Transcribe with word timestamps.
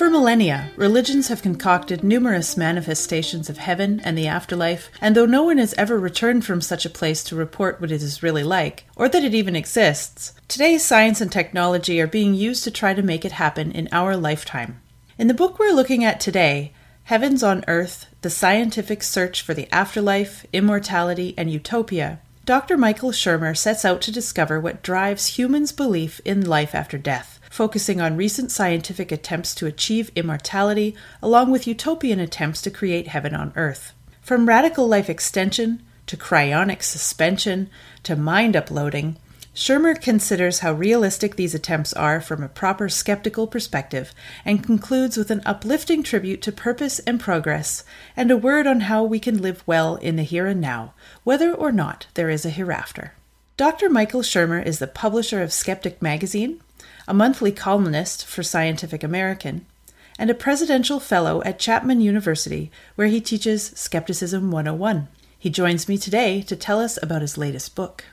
For 0.00 0.08
millennia, 0.08 0.70
religions 0.76 1.28
have 1.28 1.42
concocted 1.42 2.02
numerous 2.02 2.56
manifestations 2.56 3.50
of 3.50 3.58
heaven 3.58 4.00
and 4.02 4.16
the 4.16 4.28
afterlife, 4.28 4.90
and 4.98 5.14
though 5.14 5.26
no 5.26 5.42
one 5.42 5.58
has 5.58 5.74
ever 5.74 5.98
returned 5.98 6.46
from 6.46 6.62
such 6.62 6.86
a 6.86 6.88
place 6.88 7.22
to 7.24 7.36
report 7.36 7.82
what 7.82 7.92
it 7.92 8.02
is 8.02 8.22
really 8.22 8.42
like, 8.42 8.84
or 8.96 9.10
that 9.10 9.22
it 9.22 9.34
even 9.34 9.54
exists, 9.54 10.32
today's 10.48 10.82
science 10.82 11.20
and 11.20 11.30
technology 11.30 12.00
are 12.00 12.06
being 12.06 12.32
used 12.32 12.64
to 12.64 12.70
try 12.70 12.94
to 12.94 13.02
make 13.02 13.26
it 13.26 13.32
happen 13.32 13.70
in 13.72 13.90
our 13.92 14.16
lifetime. 14.16 14.80
In 15.18 15.28
the 15.28 15.34
book 15.34 15.58
we're 15.58 15.70
looking 15.70 16.02
at 16.02 16.18
today, 16.18 16.72
Heavens 17.04 17.42
on 17.42 17.62
Earth 17.68 18.06
The 18.22 18.30
Scientific 18.30 19.02
Search 19.02 19.42
for 19.42 19.52
the 19.52 19.68
Afterlife, 19.70 20.46
Immortality, 20.50 21.34
and 21.36 21.50
Utopia, 21.50 22.20
Dr. 22.46 22.78
Michael 22.78 23.12
Shermer 23.12 23.54
sets 23.54 23.84
out 23.84 24.00
to 24.00 24.10
discover 24.10 24.58
what 24.58 24.82
drives 24.82 25.38
humans' 25.38 25.72
belief 25.72 26.22
in 26.24 26.40
life 26.40 26.74
after 26.74 26.96
death 26.96 27.39
focusing 27.50 28.00
on 28.00 28.16
recent 28.16 28.50
scientific 28.50 29.12
attempts 29.12 29.54
to 29.56 29.66
achieve 29.66 30.10
immortality, 30.16 30.96
along 31.20 31.50
with 31.50 31.66
utopian 31.66 32.18
attempts 32.18 32.62
to 32.62 32.70
create 32.70 33.08
heaven 33.08 33.34
on 33.34 33.52
earth. 33.56 33.92
From 34.22 34.48
radical 34.48 34.88
life 34.88 35.10
extension 35.10 35.82
to 36.06 36.16
cryonic 36.16 36.82
suspension 36.82 37.68
to 38.04 38.16
mind 38.16 38.56
uploading, 38.56 39.16
Shermer 39.52 40.00
considers 40.00 40.60
how 40.60 40.72
realistic 40.72 41.34
these 41.34 41.54
attempts 41.54 41.92
are 41.92 42.20
from 42.20 42.42
a 42.42 42.48
proper 42.48 42.88
skeptical 42.88 43.48
perspective 43.48 44.14
and 44.44 44.62
concludes 44.62 45.16
with 45.16 45.30
an 45.30 45.42
uplifting 45.44 46.04
tribute 46.04 46.40
to 46.42 46.52
purpose 46.52 47.00
and 47.00 47.18
progress 47.18 47.84
and 48.16 48.30
a 48.30 48.36
word 48.36 48.68
on 48.68 48.80
how 48.82 49.02
we 49.02 49.18
can 49.18 49.42
live 49.42 49.64
well 49.66 49.96
in 49.96 50.14
the 50.14 50.22
here 50.22 50.46
and 50.46 50.60
now, 50.60 50.94
whether 51.24 51.52
or 51.52 51.72
not 51.72 52.06
there 52.14 52.30
is 52.30 52.46
a 52.46 52.50
hereafter. 52.50 53.12
Dr. 53.56 53.90
Michael 53.90 54.22
Shermer 54.22 54.64
is 54.64 54.78
the 54.78 54.86
publisher 54.86 55.42
of 55.42 55.52
Skeptic 55.52 56.00
Magazine, 56.00 56.62
a 57.10 57.12
monthly 57.12 57.50
columnist 57.50 58.24
for 58.24 58.44
Scientific 58.44 59.02
American, 59.02 59.66
and 60.16 60.30
a 60.30 60.34
presidential 60.34 61.00
fellow 61.00 61.42
at 61.42 61.58
Chapman 61.58 62.00
University, 62.00 62.70
where 62.94 63.08
he 63.08 63.20
teaches 63.20 63.72
Skepticism 63.74 64.52
101. 64.52 65.08
He 65.36 65.50
joins 65.50 65.88
me 65.88 65.98
today 65.98 66.40
to 66.42 66.54
tell 66.54 66.78
us 66.78 67.02
about 67.02 67.22
his 67.22 67.36
latest 67.36 67.74
book. 67.74 68.04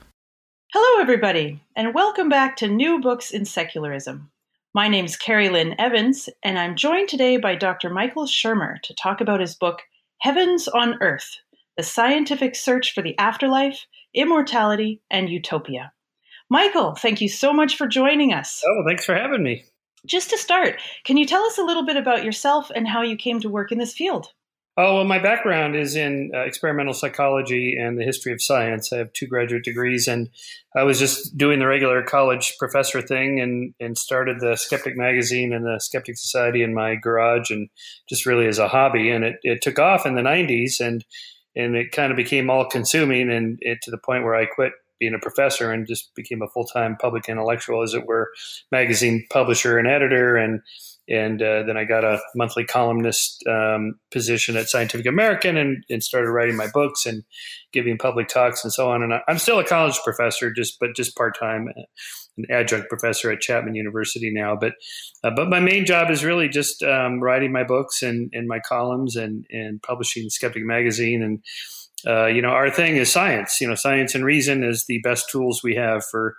Hello, 0.72 1.00
everybody, 1.00 1.62
and 1.76 1.94
welcome 1.94 2.28
back 2.28 2.56
to 2.56 2.66
New 2.66 3.00
Books 3.00 3.30
in 3.30 3.44
Secularism. 3.44 4.32
My 4.74 4.88
name 4.88 5.04
is 5.04 5.16
Carrie 5.16 5.48
Lynn 5.48 5.76
Evans, 5.78 6.28
and 6.42 6.58
I'm 6.58 6.74
joined 6.74 7.08
today 7.08 7.36
by 7.36 7.54
Dr. 7.54 7.90
Michael 7.90 8.26
Shermer 8.26 8.82
to 8.82 8.94
talk 8.94 9.20
about 9.20 9.38
his 9.38 9.54
book, 9.54 9.78
Heavens 10.22 10.66
on 10.66 11.00
Earth 11.00 11.36
The 11.76 11.84
Scientific 11.84 12.56
Search 12.56 12.94
for 12.94 13.02
the 13.02 13.16
Afterlife, 13.16 13.86
Immortality, 14.12 15.02
and 15.08 15.30
Utopia. 15.30 15.92
Michael, 16.50 16.94
thank 16.94 17.20
you 17.20 17.28
so 17.28 17.52
much 17.52 17.76
for 17.76 17.86
joining 17.86 18.32
us. 18.32 18.62
Oh, 18.66 18.82
thanks 18.86 19.04
for 19.04 19.14
having 19.14 19.42
me. 19.42 19.64
Just 20.06 20.30
to 20.30 20.38
start, 20.38 20.80
can 21.04 21.16
you 21.16 21.26
tell 21.26 21.44
us 21.44 21.58
a 21.58 21.64
little 21.64 21.84
bit 21.84 21.96
about 21.96 22.24
yourself 22.24 22.70
and 22.74 22.88
how 22.88 23.02
you 23.02 23.16
came 23.16 23.40
to 23.40 23.50
work 23.50 23.72
in 23.72 23.78
this 23.78 23.92
field? 23.92 24.28
Oh, 24.80 24.94
well, 24.94 25.04
my 25.04 25.18
background 25.18 25.74
is 25.74 25.96
in 25.96 26.30
uh, 26.32 26.42
experimental 26.42 26.94
psychology 26.94 27.76
and 27.76 27.98
the 27.98 28.04
history 28.04 28.32
of 28.32 28.40
science. 28.40 28.92
I 28.92 28.98
have 28.98 29.12
two 29.12 29.26
graduate 29.26 29.64
degrees, 29.64 30.06
and 30.06 30.30
I 30.76 30.84
was 30.84 31.00
just 31.00 31.36
doing 31.36 31.58
the 31.58 31.66
regular 31.66 32.00
college 32.04 32.54
professor 32.60 33.02
thing 33.02 33.40
and, 33.40 33.74
and 33.80 33.98
started 33.98 34.38
the 34.38 34.54
Skeptic 34.54 34.96
magazine 34.96 35.52
and 35.52 35.66
the 35.66 35.80
Skeptic 35.80 36.16
Society 36.16 36.62
in 36.62 36.74
my 36.74 36.94
garage, 36.94 37.50
and 37.50 37.68
just 38.08 38.24
really 38.24 38.46
as 38.46 38.60
a 38.60 38.68
hobby. 38.68 39.10
And 39.10 39.24
it, 39.24 39.40
it 39.42 39.62
took 39.62 39.80
off 39.80 40.06
in 40.06 40.14
the 40.14 40.22
90s, 40.22 40.78
and 40.78 41.04
and 41.56 41.74
it 41.74 41.90
kind 41.90 42.12
of 42.12 42.16
became 42.16 42.48
all 42.48 42.64
consuming, 42.64 43.32
and 43.32 43.58
it, 43.60 43.82
to 43.82 43.90
the 43.90 43.98
point 43.98 44.22
where 44.22 44.36
I 44.36 44.46
quit 44.46 44.74
being 44.98 45.14
a 45.14 45.18
professor 45.18 45.72
and 45.72 45.86
just 45.86 46.14
became 46.14 46.42
a 46.42 46.48
full 46.48 46.64
time 46.64 46.96
public 46.96 47.28
intellectual, 47.28 47.82
as 47.82 47.94
it 47.94 48.06
were, 48.06 48.30
magazine 48.70 49.26
publisher 49.30 49.78
and 49.78 49.86
editor, 49.88 50.36
and 50.36 50.60
and 51.08 51.40
uh, 51.40 51.62
then 51.62 51.78
I 51.78 51.84
got 51.84 52.04
a 52.04 52.20
monthly 52.34 52.64
columnist 52.64 53.42
um, 53.46 53.98
position 54.10 54.56
at 54.56 54.68
Scientific 54.68 55.06
American, 55.06 55.56
and, 55.56 55.82
and 55.88 56.04
started 56.04 56.30
writing 56.30 56.56
my 56.56 56.68
books 56.72 57.06
and 57.06 57.24
giving 57.72 57.96
public 57.96 58.28
talks 58.28 58.62
and 58.62 58.72
so 58.72 58.90
on. 58.90 59.02
And 59.02 59.14
I, 59.14 59.22
am 59.26 59.38
still 59.38 59.58
a 59.58 59.64
college 59.64 59.98
professor, 60.04 60.52
just 60.52 60.78
but 60.78 60.94
just 60.94 61.16
part 61.16 61.38
time, 61.38 61.68
uh, 61.68 61.82
an 62.36 62.44
adjunct 62.50 62.88
professor 62.88 63.30
at 63.30 63.40
Chapman 63.40 63.74
University 63.74 64.30
now. 64.30 64.54
But 64.54 64.74
uh, 65.24 65.30
but 65.34 65.48
my 65.48 65.60
main 65.60 65.86
job 65.86 66.10
is 66.10 66.24
really 66.24 66.48
just 66.48 66.82
um, 66.82 67.20
writing 67.20 67.52
my 67.52 67.64
books 67.64 68.02
and, 68.02 68.30
and 68.32 68.46
my 68.46 68.60
columns 68.60 69.16
and 69.16 69.46
and 69.50 69.82
publishing 69.82 70.28
Skeptic 70.28 70.64
magazine 70.64 71.22
and 71.22 71.42
uh, 72.06 72.26
you 72.26 72.42
know, 72.42 72.50
our 72.50 72.70
thing 72.70 72.96
is 72.96 73.10
science. 73.10 73.60
You 73.60 73.68
know, 73.68 73.74
science 73.74 74.14
and 74.14 74.24
reason 74.24 74.64
is 74.64 74.84
the 74.86 75.00
best 75.00 75.28
tools 75.30 75.62
we 75.62 75.74
have 75.74 76.04
for 76.04 76.36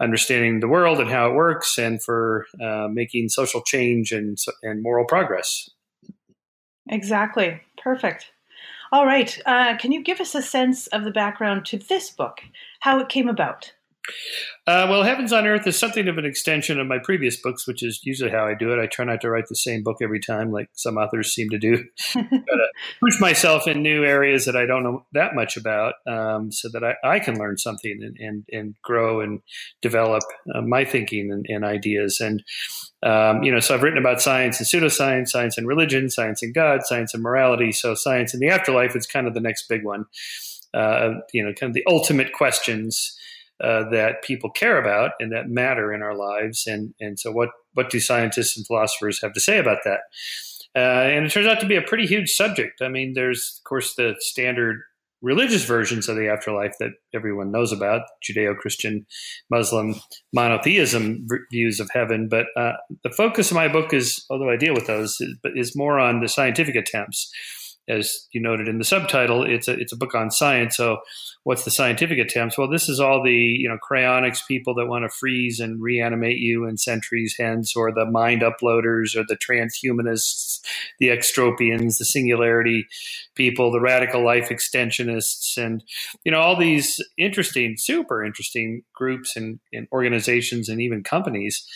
understanding 0.00 0.60
the 0.60 0.68
world 0.68 0.98
and 0.98 1.10
how 1.10 1.30
it 1.30 1.34
works, 1.34 1.78
and 1.78 2.02
for 2.02 2.46
uh, 2.62 2.88
making 2.90 3.28
social 3.28 3.62
change 3.62 4.12
and 4.12 4.38
and 4.62 4.82
moral 4.82 5.04
progress. 5.06 5.68
Exactly. 6.88 7.60
Perfect. 7.78 8.32
All 8.90 9.06
right. 9.06 9.38
Uh, 9.46 9.76
can 9.78 9.90
you 9.90 10.02
give 10.02 10.20
us 10.20 10.34
a 10.34 10.42
sense 10.42 10.86
of 10.88 11.04
the 11.04 11.10
background 11.10 11.64
to 11.66 11.78
this 11.78 12.10
book, 12.10 12.40
how 12.80 12.98
it 13.00 13.08
came 13.08 13.28
about? 13.28 13.72
Uh, 14.66 14.86
well, 14.88 15.02
Heavens 15.02 15.32
on 15.32 15.46
Earth 15.46 15.66
is 15.66 15.78
something 15.78 16.08
of 16.08 16.18
an 16.18 16.24
extension 16.24 16.78
of 16.78 16.86
my 16.86 16.98
previous 17.02 17.40
books, 17.40 17.66
which 17.66 17.82
is 17.82 18.00
usually 18.04 18.30
how 18.30 18.46
I 18.46 18.54
do 18.54 18.72
it. 18.72 18.80
I 18.80 18.86
try 18.86 19.04
not 19.04 19.20
to 19.22 19.30
write 19.30 19.46
the 19.48 19.56
same 19.56 19.82
book 19.82 19.96
every 20.00 20.20
time, 20.20 20.52
like 20.52 20.68
some 20.74 20.96
authors 20.96 21.34
seem 21.34 21.50
to 21.50 21.58
do. 21.58 21.84
push 23.00 23.20
myself 23.20 23.66
in 23.66 23.82
new 23.82 24.04
areas 24.04 24.44
that 24.44 24.56
I 24.56 24.66
don't 24.66 24.84
know 24.84 25.04
that 25.12 25.34
much 25.34 25.56
about, 25.56 25.94
um, 26.06 26.52
so 26.52 26.68
that 26.72 26.84
I, 26.84 26.94
I, 27.04 27.18
can 27.18 27.38
learn 27.38 27.58
something 27.58 27.98
and, 28.02 28.16
and, 28.18 28.44
and 28.52 28.74
grow 28.82 29.20
and 29.20 29.40
develop 29.80 30.22
uh, 30.54 30.62
my 30.62 30.84
thinking 30.84 31.30
and, 31.32 31.44
and 31.48 31.64
ideas. 31.64 32.20
And 32.20 32.42
um, 33.02 33.42
you 33.42 33.52
know, 33.52 33.58
so 33.58 33.74
I've 33.74 33.82
written 33.82 33.98
about 33.98 34.22
science 34.22 34.60
and 34.60 34.68
pseudoscience, 34.68 35.28
science 35.28 35.58
and 35.58 35.66
religion, 35.66 36.08
science 36.08 36.42
and 36.42 36.54
God, 36.54 36.82
science 36.84 37.14
and 37.14 37.22
morality. 37.22 37.72
So 37.72 37.94
science 37.94 38.32
and 38.32 38.40
the 38.40 38.48
afterlife 38.48 38.94
is 38.94 39.06
kind 39.06 39.26
of 39.26 39.34
the 39.34 39.40
next 39.40 39.68
big 39.68 39.84
one. 39.84 40.06
Uh, 40.72 41.14
you 41.32 41.44
know, 41.44 41.52
kind 41.52 41.70
of 41.70 41.74
the 41.74 41.84
ultimate 41.86 42.32
questions 42.32 43.18
uh, 43.62 43.88
that 43.90 44.22
people 44.22 44.50
care 44.50 44.78
about 44.78 45.12
and 45.20 45.32
that 45.32 45.48
matter 45.48 45.92
in 45.92 46.02
our 46.02 46.16
lives. 46.16 46.66
And 46.66 46.94
and 47.00 47.18
so 47.18 47.30
what 47.30 47.50
what 47.74 47.90
do 47.90 48.00
scientists 48.00 48.56
and 48.56 48.66
philosophers 48.66 49.20
have 49.22 49.32
to 49.34 49.40
say 49.40 49.58
about 49.58 49.78
that? 49.84 50.00
Uh, 50.74 51.06
and 51.08 51.26
it 51.26 51.30
turns 51.30 51.46
out 51.46 51.60
to 51.60 51.66
be 51.66 51.76
a 51.76 51.82
pretty 51.82 52.06
huge 52.06 52.30
subject. 52.30 52.80
I 52.80 52.88
mean, 52.88 53.12
there's 53.14 53.60
of 53.60 53.64
course 53.68 53.94
the 53.94 54.14
standard 54.18 54.80
religious 55.20 55.64
versions 55.64 56.08
of 56.08 56.16
the 56.16 56.28
afterlife 56.28 56.74
that 56.80 56.90
everyone 57.14 57.52
knows 57.52 57.72
about 57.72 58.02
judeo-christian 58.28 59.06
muslim 59.50 59.94
monotheism 60.32 61.24
views 61.52 61.78
of 61.78 61.88
heaven 61.92 62.28
but 62.28 62.46
uh, 62.56 62.72
the 63.04 63.10
focus 63.10 63.50
of 63.50 63.54
my 63.54 63.68
book 63.68 63.94
is 63.94 64.26
although 64.28 64.50
i 64.50 64.56
deal 64.56 64.74
with 64.74 64.88
those 64.88 65.20
is, 65.20 65.36
is 65.54 65.76
more 65.76 65.98
on 65.98 66.20
the 66.20 66.28
scientific 66.28 66.74
attempts 66.74 67.32
as 67.88 68.28
you 68.32 68.40
noted 68.40 68.68
in 68.68 68.78
the 68.78 68.84
subtitle, 68.84 69.42
it's 69.42 69.66
a 69.66 69.72
it's 69.72 69.92
a 69.92 69.96
book 69.96 70.14
on 70.14 70.30
science. 70.30 70.76
So, 70.76 70.98
what's 71.42 71.64
the 71.64 71.70
scientific 71.70 72.18
attempts? 72.18 72.56
Well, 72.56 72.70
this 72.70 72.88
is 72.88 73.00
all 73.00 73.22
the 73.22 73.32
you 73.32 73.68
know 73.68 73.78
cryonics 73.78 74.46
people 74.46 74.74
that 74.76 74.86
want 74.86 75.04
to 75.04 75.08
freeze 75.08 75.58
and 75.58 75.82
reanimate 75.82 76.38
you 76.38 76.64
in 76.64 76.76
centuries 76.76 77.34
hence, 77.38 77.74
or 77.74 77.92
the 77.92 78.06
mind 78.06 78.42
uploaders, 78.42 79.16
or 79.16 79.24
the 79.26 79.36
transhumanists, 79.36 80.60
the 81.00 81.08
extropians, 81.08 81.98
the 81.98 82.04
singularity 82.04 82.86
people, 83.34 83.72
the 83.72 83.80
radical 83.80 84.24
life 84.24 84.48
extensionists, 84.50 85.56
and 85.56 85.82
you 86.24 86.30
know 86.30 86.40
all 86.40 86.56
these 86.56 87.04
interesting, 87.18 87.76
super 87.76 88.24
interesting 88.24 88.82
groups 88.94 89.36
and, 89.36 89.58
and 89.72 89.88
organizations 89.92 90.68
and 90.68 90.80
even 90.80 91.02
companies. 91.02 91.66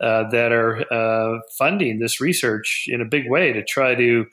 Uh, 0.00 0.28
that 0.28 0.50
are 0.50 0.84
uh, 0.92 1.38
funding 1.56 2.00
this 2.00 2.20
research 2.20 2.86
in 2.88 3.00
a 3.00 3.04
big 3.04 3.30
way 3.30 3.52
to 3.52 3.64
try 3.64 3.94
to 3.94 4.26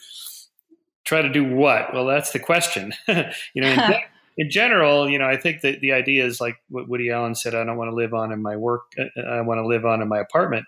try 1.11 1.21
to 1.21 1.29
do 1.29 1.43
what? 1.43 1.93
Well, 1.93 2.05
that's 2.05 2.31
the 2.31 2.39
question. 2.39 2.93
you 3.07 3.61
know, 3.61 3.67
in, 3.67 3.93
in, 4.37 4.49
general, 4.49 5.09
you 5.09 5.19
know, 5.19 5.27
I 5.27 5.35
think 5.35 5.59
that 5.59 5.81
the 5.81 5.91
idea 5.91 6.25
is 6.25 6.39
like 6.39 6.55
what 6.69 6.87
Woody 6.87 7.11
Allen 7.11 7.35
said: 7.35 7.53
I 7.53 7.65
don't 7.65 7.75
want 7.75 7.91
to 7.91 7.95
live 7.95 8.13
on 8.13 8.31
in 8.31 8.41
my 8.41 8.55
work. 8.55 8.93
Uh, 8.97 9.21
I 9.21 9.41
want 9.41 9.57
to 9.57 9.67
live 9.67 9.85
on 9.85 10.01
in 10.01 10.07
my 10.07 10.19
apartment. 10.19 10.65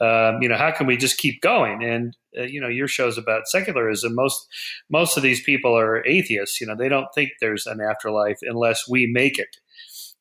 Um, 0.00 0.40
you 0.42 0.48
know, 0.48 0.56
how 0.56 0.70
can 0.70 0.86
we 0.86 0.96
just 0.96 1.18
keep 1.18 1.40
going? 1.40 1.82
And 1.82 2.16
uh, 2.38 2.42
you 2.42 2.60
know, 2.60 2.68
your 2.68 2.86
show's 2.86 3.18
about 3.18 3.48
secularism. 3.48 4.14
Most 4.14 4.46
most 4.88 5.16
of 5.16 5.24
these 5.24 5.42
people 5.42 5.76
are 5.76 6.06
atheists. 6.06 6.60
You 6.60 6.68
know, 6.68 6.76
they 6.76 6.88
don't 6.88 7.08
think 7.12 7.30
there's 7.40 7.66
an 7.66 7.80
afterlife 7.80 8.38
unless 8.42 8.88
we 8.88 9.08
make 9.12 9.40
it 9.40 9.56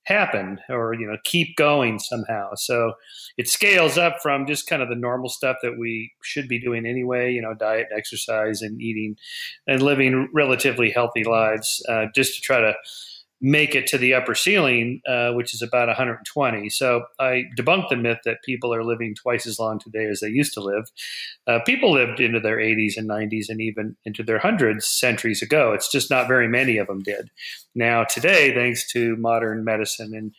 happen 0.10 0.60
or 0.70 0.94
you 0.94 1.08
know 1.08 1.18
keep 1.24 1.56
going 1.56 2.00
somehow. 2.00 2.56
So 2.56 2.94
it 3.38 3.48
scales 3.48 3.98
up 3.98 4.18
from 4.22 4.48
just 4.48 4.68
kind 4.68 4.82
of 4.82 4.90
the 4.90 4.96
normal 4.96 5.30
stuff 5.30 5.58
that 5.62 5.78
we 5.78 6.12
should 6.24 6.48
be 6.48 6.60
doing 6.60 6.86
anyway 6.86 7.32
you 7.32 7.42
know 7.42 7.54
diet 7.54 7.88
and 7.90 7.98
exercise 7.98 8.62
and 8.62 8.82
eating 8.82 9.16
and 9.68 9.82
living 9.82 10.28
relatively 10.34 10.90
healthy 10.90 11.24
lives 11.24 11.86
uh, 11.88 12.06
just 12.14 12.36
to 12.36 12.42
try 12.42 12.60
to 12.60 12.74
make 13.42 13.74
it 13.74 13.88
to 13.88 13.98
the 13.98 14.14
upper 14.14 14.36
ceiling, 14.36 15.02
uh, 15.08 15.32
which 15.32 15.54
is 15.54 15.62
about 15.62 15.88
120. 15.88 16.70
So 16.70 17.06
I 17.20 17.46
debunked 17.58 17.90
the 17.90 17.96
myth 17.96 18.20
that 18.26 18.44
people 18.44 18.74
are 18.74 18.84
living 18.84 19.16
twice 19.16 19.48
as 19.48 19.60
long 19.60 19.80
today 19.80 20.06
as 20.06 20.20
they 20.20 20.28
used 20.28 20.54
to 20.56 20.62
live. 20.62 20.90
Uh, 21.48 21.60
people 21.66 21.92
lived 21.92 22.20
into 22.20 22.40
their 22.40 22.58
80s 22.58 22.98
and 22.98 23.10
90s 23.10 23.46
and 23.48 23.62
even 23.62 23.96
into 24.06 24.24
their 24.24 24.40
hundreds 24.40 24.88
centuries 24.88 25.42
ago. 25.42 25.74
It's 25.74 25.92
just 25.92 26.10
not 26.10 26.28
very 26.28 26.48
many 26.48 26.78
of 26.78 26.88
them 26.88 27.02
did. 27.02 27.30
Now, 27.76 28.04
today, 28.04 28.54
thanks 28.54 28.92
to 28.92 29.16
modern 29.16 29.64
medicine 29.64 30.14
and 30.14 30.34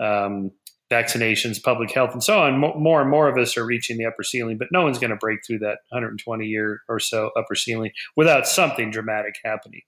um, 0.00 0.52
vaccinations, 0.90 1.62
public 1.62 1.90
health, 1.90 2.12
and 2.12 2.22
so 2.22 2.40
on, 2.40 2.58
more 2.58 3.00
and 3.00 3.10
more 3.10 3.28
of 3.28 3.36
us 3.36 3.56
are 3.56 3.64
reaching 3.64 3.98
the 3.98 4.06
upper 4.06 4.22
ceiling, 4.22 4.56
but 4.58 4.68
no 4.72 4.82
one's 4.82 4.98
going 4.98 5.10
to 5.10 5.16
break 5.16 5.40
through 5.46 5.58
that 5.58 5.78
120 5.90 6.46
year 6.46 6.80
or 6.88 6.98
so 6.98 7.30
upper 7.36 7.54
ceiling 7.54 7.90
without 8.16 8.46
something 8.46 8.90
dramatic 8.90 9.34
happening. 9.44 9.82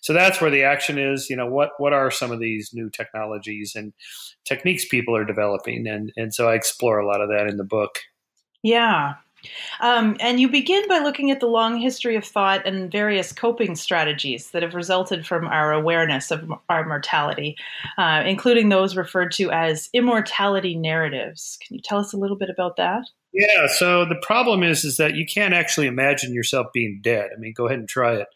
So 0.00 0.12
that's 0.12 0.40
where 0.40 0.50
the 0.50 0.62
action 0.62 0.98
is. 0.98 1.28
You 1.28 1.36
know, 1.36 1.46
what 1.46 1.70
what 1.78 1.92
are 1.92 2.10
some 2.10 2.32
of 2.32 2.40
these 2.40 2.70
new 2.72 2.88
technologies 2.88 3.72
and 3.74 3.92
techniques 4.44 4.86
people 4.86 5.14
are 5.14 5.24
developing, 5.24 5.86
and 5.86 6.12
and 6.16 6.34
so 6.34 6.48
I 6.48 6.54
explore 6.54 6.98
a 6.98 7.06
lot 7.06 7.20
of 7.20 7.28
that 7.28 7.48
in 7.48 7.58
the 7.58 7.64
book. 7.64 7.98
Yeah, 8.62 9.14
um, 9.80 10.16
and 10.20 10.40
you 10.40 10.48
begin 10.48 10.86
by 10.88 10.98
looking 10.98 11.30
at 11.30 11.40
the 11.40 11.46
long 11.46 11.78
history 11.78 12.16
of 12.16 12.24
thought 12.24 12.66
and 12.66 12.90
various 12.90 13.32
coping 13.32 13.76
strategies 13.76 14.50
that 14.50 14.62
have 14.62 14.74
resulted 14.74 15.26
from 15.26 15.46
our 15.46 15.72
awareness 15.72 16.30
of 16.30 16.50
our 16.68 16.86
mortality, 16.86 17.56
uh, 17.98 18.22
including 18.26 18.68
those 18.68 18.96
referred 18.96 19.32
to 19.32 19.50
as 19.50 19.88
immortality 19.92 20.74
narratives. 20.74 21.58
Can 21.66 21.76
you 21.76 21.82
tell 21.82 21.98
us 21.98 22.12
a 22.12 22.16
little 22.16 22.36
bit 22.36 22.50
about 22.50 22.76
that? 22.76 23.04
Yeah. 23.32 23.66
So 23.66 24.06
the 24.06 24.20
problem 24.22 24.62
is, 24.62 24.84
is 24.84 24.96
that 24.96 25.14
you 25.14 25.26
can't 25.26 25.52
actually 25.52 25.86
imagine 25.86 26.32
yourself 26.32 26.68
being 26.72 27.00
dead. 27.02 27.30
I 27.36 27.38
mean, 27.38 27.52
go 27.54 27.66
ahead 27.66 27.78
and 27.78 27.88
try 27.88 28.14
it. 28.14 28.28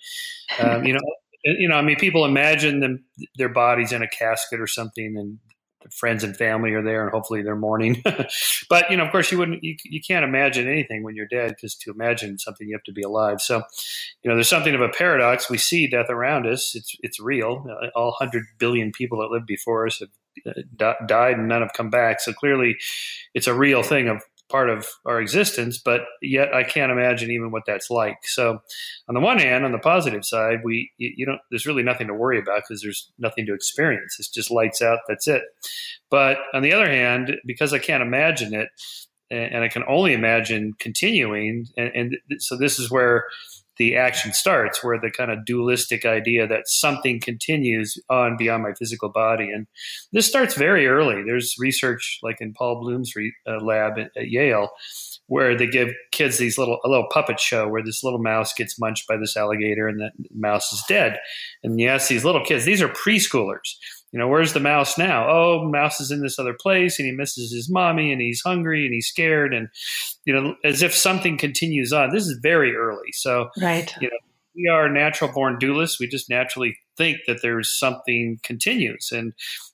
Um, 0.59 0.85
you 0.85 0.93
know, 0.93 1.01
you 1.45 1.69
know, 1.69 1.77
I 1.77 1.83
mean, 1.83 1.97
people 1.97 2.25
imagine 2.25 2.81
them 2.81 3.05
their 3.37 3.49
bodies 3.49 3.93
in 3.93 4.03
a 4.03 4.09
casket 4.09 4.61
or 4.61 4.67
something, 4.67 5.17
and 5.17 5.39
friends 5.91 6.25
and 6.25 6.37
family 6.37 6.73
are 6.73 6.83
there 6.83 7.03
and 7.03 7.13
hopefully 7.13 7.43
they're 7.43 7.57
mourning. 7.57 8.03
But 8.69 8.91
you 8.91 8.97
know 8.97 9.05
of 9.05 9.11
course 9.11 9.33
you 9.33 9.39
wouldn't 9.39 9.65
you, 9.65 9.77
you 9.85 10.01
can't 10.01 10.25
imagine 10.25 10.69
anything 10.69 11.03
when 11.03 11.17
you're 11.17 11.27
dead 11.27 11.51
because 11.51 11.75
to 11.77 11.91
imagine 11.91 12.39
something 12.39 12.69
you 12.69 12.75
have 12.75 12.85
to 12.85 12.93
be 12.93 13.03
alive. 13.03 13.41
So 13.41 13.63
you 14.23 14.31
know 14.31 14.37
there's 14.37 14.49
something 14.49 14.75
of 14.75 14.81
a 14.81 14.89
paradox. 14.89 15.51
We 15.51 15.59
see 15.59 15.87
death 15.89 16.11
around 16.11 16.47
us. 16.47 16.75
It's 16.75 16.95
it's 17.01 17.19
real. 17.19 17.67
Uh, 17.69 17.89
all 17.97 18.15
100 18.21 18.45
billion 18.59 18.93
people 18.93 19.19
that 19.21 19.31
lived 19.31 19.47
before 19.47 19.87
us 19.87 20.01
have 20.01 20.11
uh, 20.47 20.93
died 21.07 21.39
and 21.39 21.49
none 21.49 21.63
have 21.63 21.73
come 21.73 21.91
back. 21.91 22.21
So 22.21 22.33
clearly 22.33 22.77
it's 23.35 23.47
a 23.47 23.55
real 23.55 23.83
thing 23.83 24.09
of 24.09 24.23
part 24.51 24.69
of 24.69 24.87
our 25.07 25.21
existence, 25.21 25.79
but 25.79 26.03
yet 26.21 26.55
I 26.55 26.65
can't 26.65 26.93
imagine 26.93 27.31
even 27.31 27.51
what 27.51 27.63
that's 27.67 27.91
like. 27.91 28.19
So, 28.25 28.61
on 29.09 29.15
the 29.15 29.21
one 29.21 29.39
hand, 29.39 29.65
on 29.65 29.73
the 29.73 29.79
positive 29.79 30.25
side, 30.25 30.61
we 30.65 30.91
you 30.99 31.27
don't 31.27 31.41
there's 31.51 31.67
really 31.67 31.83
nothing 31.83 32.09
to 32.09 32.15
worry 32.15 32.39
about 32.39 32.63
because 32.69 32.83
there's 32.83 33.11
nothing 33.19 33.47
to 33.47 33.55
experience. 33.55 34.17
It's 34.19 34.29
just 34.29 34.51
lights 34.51 34.83
out. 34.83 35.01
That's 35.09 35.29
it. 35.29 35.43
But 36.11 36.39
on 36.53 36.63
the 36.63 36.73
other 36.73 36.89
hand, 36.89 37.37
because 37.47 37.73
I 37.73 37.79
can't 37.79 38.03
imagine 38.03 38.55
it, 38.55 38.69
and 39.31 39.63
I 39.63 39.69
can 39.69 39.85
only 39.89 40.13
imagine 40.13 40.75
continuing, 40.79 41.67
and, 41.77 41.93
and 41.95 42.17
so 42.39 42.57
this 42.57 42.79
is 42.79 42.91
where 42.91 43.27
the 43.81 43.97
action 43.97 44.35
starts, 44.35 44.85
where 44.85 45.01
the 45.01 45.11
kind 45.11 45.31
of 45.31 45.47
dualistic 45.47 46.05
idea 46.05 46.47
that 46.47 46.69
something 46.69 47.19
continues 47.19 47.97
on 48.11 48.37
beyond 48.37 48.63
my 48.63 48.75
physical 48.79 49.09
body. 49.09 49.51
And 49.51 49.67
this 50.13 50.27
starts 50.27 50.55
very 50.55 50.87
early. 50.87 51.23
There's 51.25 51.55
research, 51.59 52.19
like 52.23 52.43
in 52.43 52.53
Paul 52.53 52.83
Bloom's 52.83 53.17
re, 53.17 53.35
uh, 53.49 53.57
lab 53.65 53.99
at, 53.99 54.11
at, 54.15 54.29
Yale, 54.29 54.69
where 55.29 55.57
they 55.57 55.67
give 55.67 55.95
kids 56.13 56.37
these 56.37 56.59
little 56.59 56.79
a 56.85 56.91
little 56.91 57.09
puppet 57.11 57.41
show 57.41 57.69
where 57.69 57.83
this 57.83 58.05
little 58.05 58.19
mouse 58.19 58.53
gets 58.53 58.79
munched 58.79 59.09
by 59.09 59.17
this 59.17 59.35
alligator 59.35 59.89
and 59.89 59.99
the 59.99 60.11
mouse 60.35 60.71
is 60.75 60.85
dead. 60.87 61.19
And 61.65 61.81
yes, 61.81 62.07
these 62.07 62.23
little 62.23 62.45
kids, 62.45 62.67
these 62.67 62.83
are 62.83 62.89
preschoolers 62.89 63.77
you 64.13 64.19
know, 64.19 64.29
where's 64.29 64.53
the 64.53 64.61
mouse 64.61 64.99
now? 64.99 65.29
Oh, 65.29 65.69
mouse 65.69 66.01
is 66.01 66.11
in 66.11 66.23
this 66.23 66.39
other 66.39 66.55
place 66.55 66.99
and 66.99 67.07
he 67.07 67.13
misses 67.13 67.53
his 67.53 67.71
mommy 67.71 68.13
and 68.13 68.21
he's 68.21 68.41
hungry 68.41 68.85
and 68.85 68.93
he's 68.93 69.07
scared 69.07 69.55
and 69.55 69.69
you 70.25 70.33
know, 70.33 70.57
as 70.65 70.83
if 70.83 70.95
something 70.95 71.39
continues 71.39 71.93
on. 71.93 72.11
This 72.11 72.27
is 72.27 72.39
very 72.43 72.75
early. 72.75 73.13
So 73.13 73.51
right. 73.61 73.93
you 74.01 74.09
know, 74.09 74.17
we 74.57 74.69
are 74.69 74.89
natural 74.89 75.33
born 75.33 75.59
dualists. 75.59 76.01
We 76.01 76.09
just 76.09 76.29
naturally 76.29 76.77
think 76.97 77.19
that 77.27 77.41
there's 77.41 77.73
something 77.73 78.41
continues. 78.43 79.11
And 79.13 79.33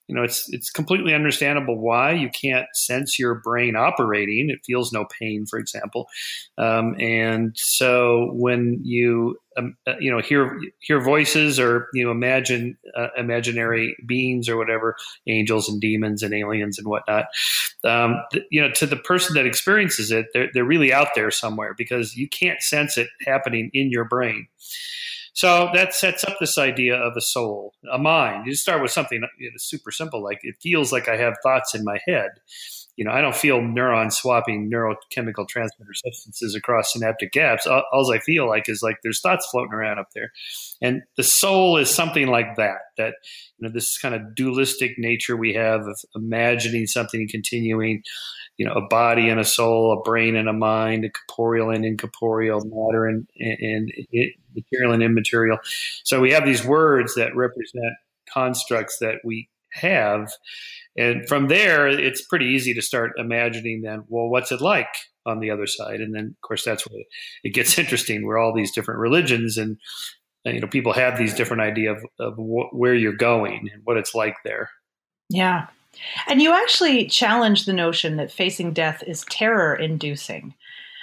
you 0.08 0.14
know 0.14 0.22
it's 0.22 0.52
it's 0.52 0.70
completely 0.70 1.14
understandable 1.14 1.78
why 1.78 2.12
you 2.12 2.30
can't 2.30 2.66
sense 2.74 3.18
your 3.18 3.36
brain 3.36 3.76
operating 3.76 4.50
it 4.50 4.60
feels 4.64 4.92
no 4.92 5.04
pain 5.18 5.46
for 5.46 5.58
example 5.58 6.06
um, 6.58 6.94
and 7.00 7.52
so 7.56 8.30
when 8.32 8.80
you 8.82 9.36
um, 9.56 9.76
uh, 9.86 9.94
you 10.00 10.10
know 10.10 10.20
hear 10.20 10.58
hear 10.80 11.00
voices 11.00 11.58
or 11.58 11.88
you 11.92 12.04
know 12.04 12.10
imagine 12.10 12.76
uh, 12.96 13.08
imaginary 13.16 13.96
beings 14.06 14.48
or 14.48 14.56
whatever 14.56 14.96
angels 15.26 15.68
and 15.68 15.80
demons 15.80 16.22
and 16.22 16.34
aliens 16.34 16.78
and 16.78 16.88
whatnot 16.88 17.26
um, 17.84 18.16
th- 18.32 18.44
you 18.50 18.60
know 18.60 18.70
to 18.72 18.86
the 18.86 18.96
person 18.96 19.34
that 19.34 19.46
experiences 19.46 20.10
it 20.10 20.26
they're, 20.32 20.48
they're 20.54 20.64
really 20.64 20.92
out 20.92 21.08
there 21.14 21.30
somewhere 21.30 21.74
because 21.76 22.16
you 22.16 22.28
can't 22.28 22.62
sense 22.62 22.98
it 22.98 23.08
happening 23.26 23.70
in 23.72 23.90
your 23.90 24.04
brain 24.04 24.46
so 25.36 25.68
that 25.74 25.92
sets 25.92 26.24
up 26.24 26.38
this 26.40 26.56
idea 26.56 26.96
of 26.96 27.12
a 27.14 27.20
soul, 27.20 27.74
a 27.92 27.98
mind. 27.98 28.46
You 28.46 28.54
start 28.54 28.80
with 28.80 28.90
something 28.90 29.20
you 29.38 29.50
know, 29.50 29.56
super 29.58 29.90
simple, 29.90 30.24
like 30.24 30.40
it 30.42 30.54
feels 30.62 30.92
like 30.92 31.08
I 31.08 31.18
have 31.18 31.34
thoughts 31.42 31.74
in 31.74 31.84
my 31.84 31.98
head. 32.06 32.30
You 32.96 33.04
know, 33.04 33.12
I 33.12 33.20
don't 33.20 33.36
feel 33.36 33.60
neurons 33.60 34.16
swapping 34.16 34.70
neurochemical 34.70 35.48
transmitter 35.48 35.94
substances 35.94 36.54
across 36.54 36.92
synaptic 36.92 37.32
gaps. 37.32 37.66
All, 37.66 37.84
all 37.92 38.12
I 38.12 38.18
feel 38.18 38.48
like 38.48 38.68
is 38.68 38.82
like 38.82 38.98
there's 39.02 39.20
thoughts 39.20 39.46
floating 39.50 39.74
around 39.74 39.98
up 39.98 40.08
there, 40.14 40.32
and 40.80 41.02
the 41.16 41.22
soul 41.22 41.76
is 41.76 41.90
something 41.90 42.28
like 42.28 42.56
that. 42.56 42.78
That 42.96 43.14
you 43.58 43.68
know, 43.68 43.72
this 43.72 43.98
kind 43.98 44.14
of 44.14 44.34
dualistic 44.34 44.98
nature 44.98 45.36
we 45.36 45.54
have 45.54 45.82
of 45.82 45.98
imagining 46.14 46.86
something 46.86 47.20
and 47.20 47.30
continuing 47.30 48.02
you 48.56 48.64
know, 48.64 48.72
a 48.72 48.86
body 48.88 49.28
and 49.28 49.38
a 49.38 49.44
soul, 49.44 49.92
a 49.92 50.02
brain 50.02 50.34
and 50.34 50.48
a 50.48 50.52
mind, 50.52 51.04
a 51.04 51.10
corporeal 51.10 51.70
and 51.70 51.84
incorporeal, 51.84 52.64
matter 52.64 53.06
and, 53.06 53.28
and, 53.38 53.92
and 54.12 54.32
material 54.54 54.92
and 54.92 55.02
immaterial. 55.02 55.58
So 56.04 56.20
we 56.20 56.32
have 56.32 56.44
these 56.46 56.64
words 56.64 57.14
that 57.16 57.36
represent 57.36 57.94
constructs 58.32 58.98
that 59.00 59.16
we 59.24 59.48
have. 59.72 60.30
And 60.96 61.26
from 61.28 61.48
there, 61.48 61.86
it's 61.88 62.24
pretty 62.24 62.46
easy 62.46 62.74
to 62.74 62.82
start 62.82 63.12
imagining 63.18 63.82
then, 63.82 64.04
well, 64.08 64.28
what's 64.28 64.52
it 64.52 64.60
like 64.60 64.88
on 65.24 65.40
the 65.40 65.50
other 65.50 65.66
side? 65.66 66.00
And 66.00 66.14
then, 66.14 66.34
of 66.36 66.40
course, 66.46 66.64
that's 66.64 66.88
where 66.88 67.02
it 67.44 67.54
gets 67.54 67.78
interesting, 67.78 68.26
where 68.26 68.38
all 68.38 68.54
these 68.54 68.72
different 68.72 69.00
religions 69.00 69.56
and, 69.56 69.78
you 70.44 70.60
know, 70.60 70.68
people 70.68 70.92
have 70.92 71.18
these 71.18 71.34
different 71.34 71.62
idea 71.62 71.92
of, 71.92 72.04
of 72.18 72.34
wh- 72.36 72.72
where 72.72 72.94
you're 72.94 73.16
going 73.16 73.68
and 73.72 73.82
what 73.84 73.96
it's 73.96 74.14
like 74.14 74.36
there. 74.44 74.70
Yeah. 75.28 75.66
And 76.28 76.40
you 76.40 76.52
actually 76.52 77.06
challenge 77.06 77.64
the 77.64 77.72
notion 77.72 78.16
that 78.16 78.30
facing 78.30 78.72
death 78.72 79.02
is 79.06 79.24
terror 79.30 79.74
inducing. 79.74 80.54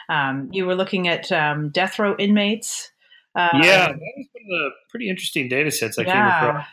Um, 0.10 0.50
you 0.52 0.66
were 0.66 0.76
looking 0.76 1.08
at 1.08 1.32
um, 1.32 1.70
death 1.70 2.00
row 2.00 2.16
inmates. 2.18 2.92
Uh, 3.36 3.50
yeah, 3.54 3.88
that 3.88 4.00
was 4.18 4.28
one 4.34 4.44
of 4.44 4.50
the 4.50 4.70
pretty 4.90 5.10
interesting 5.10 5.50
data 5.50 5.72
sets 5.72 5.98
I 5.98 6.04
yeah. 6.04 6.40
came 6.40 6.50
across. 6.50 6.68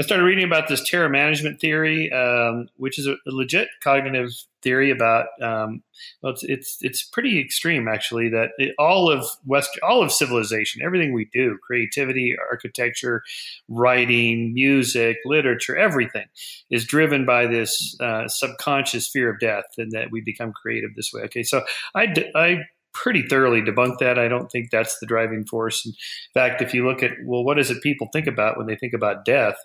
I 0.00 0.02
started 0.02 0.24
reading 0.24 0.44
about 0.44 0.66
this 0.66 0.88
terror 0.88 1.08
management 1.08 1.60
theory, 1.60 2.10
um, 2.10 2.66
which 2.76 2.98
is 2.98 3.06
a, 3.06 3.14
legit 3.26 3.68
cognitive 3.80 4.30
theory 4.60 4.90
about. 4.90 5.26
Um, 5.40 5.84
well, 6.20 6.32
it's, 6.32 6.42
it's 6.42 6.78
it's 6.80 7.02
pretty 7.04 7.40
extreme 7.40 7.86
actually. 7.86 8.28
That 8.28 8.50
it, 8.58 8.74
all 8.76 9.08
of 9.08 9.24
West, 9.46 9.78
all 9.84 10.02
of 10.02 10.10
civilization, 10.10 10.82
everything 10.84 11.12
we 11.12 11.28
do, 11.32 11.58
creativity, 11.64 12.34
architecture, 12.50 13.22
writing, 13.68 14.52
music, 14.52 15.18
literature, 15.24 15.76
everything 15.76 16.26
is 16.70 16.84
driven 16.84 17.24
by 17.24 17.46
this 17.46 17.96
uh, 18.00 18.26
subconscious 18.26 19.08
fear 19.08 19.30
of 19.30 19.38
death, 19.38 19.66
and 19.78 19.92
that 19.92 20.10
we 20.10 20.20
become 20.20 20.52
creative 20.52 20.90
this 20.96 21.12
way. 21.12 21.22
Okay, 21.22 21.44
so 21.44 21.62
I 21.94 22.12
I 22.34 22.64
pretty 22.94 23.22
thoroughly 23.22 23.60
debunked 23.60 23.98
that. 23.98 24.18
I 24.18 24.28
don't 24.28 24.50
think 24.50 24.70
that's 24.70 24.98
the 24.98 25.06
driving 25.06 25.44
force. 25.44 25.84
In 25.84 25.92
fact, 26.32 26.62
if 26.62 26.72
you 26.72 26.86
look 26.86 27.02
at, 27.02 27.12
well, 27.24 27.44
what 27.44 27.58
is 27.58 27.70
it 27.70 27.82
people 27.82 28.08
think 28.12 28.26
about 28.26 28.56
when 28.56 28.66
they 28.66 28.76
think 28.76 28.94
about 28.94 29.24
death? 29.24 29.56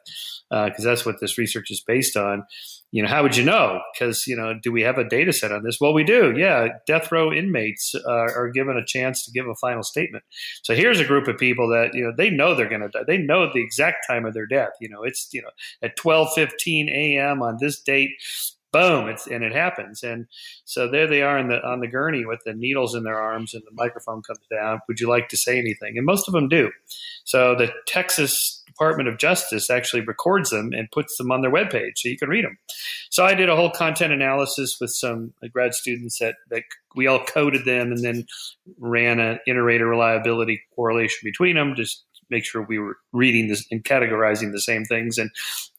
Because 0.49 0.85
uh, 0.85 0.89
that's 0.89 1.05
what 1.05 1.21
this 1.21 1.37
research 1.37 1.71
is 1.71 1.81
based 1.85 2.17
on. 2.17 2.43
You 2.91 3.03
know, 3.03 3.09
how 3.09 3.21
would 3.21 3.37
you 3.37 3.45
know? 3.45 3.81
Because, 3.93 4.25
you 4.25 4.35
know, 4.35 4.55
do 4.61 4.71
we 4.71 4.81
have 4.81 4.97
a 4.97 5.07
data 5.07 5.31
set 5.31 5.51
on 5.51 5.63
this? 5.63 5.77
Well, 5.79 5.93
we 5.93 6.03
do. 6.03 6.33
Yeah. 6.35 6.69
Death 6.87 7.11
row 7.11 7.31
inmates 7.31 7.93
uh, 7.93 8.09
are 8.11 8.49
given 8.49 8.77
a 8.77 8.85
chance 8.85 9.23
to 9.25 9.31
give 9.31 9.47
a 9.47 9.53
final 9.55 9.83
statement. 9.83 10.23
So 10.63 10.73
here's 10.73 10.99
a 10.99 11.05
group 11.05 11.27
of 11.27 11.37
people 11.37 11.69
that, 11.69 11.93
you 11.93 12.03
know, 12.03 12.13
they 12.17 12.31
know 12.31 12.55
they're 12.55 12.67
going 12.67 12.81
to 12.81 12.89
die. 12.89 13.03
They 13.05 13.19
know 13.19 13.51
the 13.53 13.61
exact 13.61 14.07
time 14.09 14.25
of 14.25 14.33
their 14.33 14.47
death. 14.47 14.71
You 14.81 14.89
know, 14.89 15.03
it's, 15.03 15.29
you 15.31 15.43
know, 15.43 15.49
at 15.83 15.97
12 15.97 16.33
15 16.33 16.89
a.m. 16.89 17.43
on 17.43 17.57
this 17.61 17.79
date, 17.79 18.09
boom, 18.71 19.09
it's 19.09 19.27
and 19.27 19.43
it 19.43 19.53
happens. 19.53 20.03
And 20.03 20.27
so 20.65 20.89
there 20.89 21.07
they 21.07 21.21
are 21.21 21.41
the 21.47 21.65
on 21.65 21.79
the 21.79 21.87
gurney 21.87 22.25
with 22.25 22.41
the 22.45 22.53
needles 22.53 22.95
in 22.95 23.03
their 23.03 23.19
arms, 23.19 23.53
and 23.53 23.63
the 23.63 23.73
microphone 23.73 24.21
comes 24.21 24.39
down. 24.51 24.79
Would 24.87 24.99
you 24.99 25.07
like 25.07 25.29
to 25.29 25.37
say 25.37 25.57
anything? 25.57 25.97
And 25.97 26.05
most 26.05 26.27
of 26.27 26.33
them 26.33 26.47
do. 26.47 26.71
So 27.23 27.55
the 27.55 27.71
Texas 27.85 28.63
Department 28.65 29.09
of 29.09 29.17
Justice 29.17 29.69
actually 29.69 30.01
records 30.01 30.51
them 30.51 30.71
and 30.73 30.89
puts 30.91 31.17
them 31.17 31.31
on 31.31 31.41
their 31.41 31.51
webpage 31.51 31.97
so 31.97 32.07
you 32.07 32.17
can 32.17 32.29
read 32.29 32.45
them. 32.45 32.57
So 33.09 33.25
I 33.25 33.33
did 33.33 33.49
a 33.49 33.55
whole 33.55 33.71
content 33.71 34.13
analysis 34.13 34.77
with 34.79 34.91
some 34.91 35.33
uh, 35.43 35.47
grad 35.51 35.73
students 35.73 36.19
that, 36.19 36.35
that 36.49 36.63
we 36.95 37.07
all 37.07 37.23
coded 37.23 37.65
them 37.65 37.91
and 37.91 38.03
then 38.03 38.25
ran 38.77 39.19
an 39.19 39.39
interrater 39.47 39.89
reliability 39.89 40.61
correlation 40.75 41.19
between 41.23 41.55
them, 41.55 41.75
just 41.75 42.05
make 42.29 42.45
sure 42.45 42.61
we 42.61 42.79
were 42.79 42.97
reading 43.13 43.47
this 43.47 43.65
and 43.71 43.83
categorizing 43.83 44.51
the 44.51 44.61
same 44.61 44.85
things. 44.85 45.17
And 45.17 45.31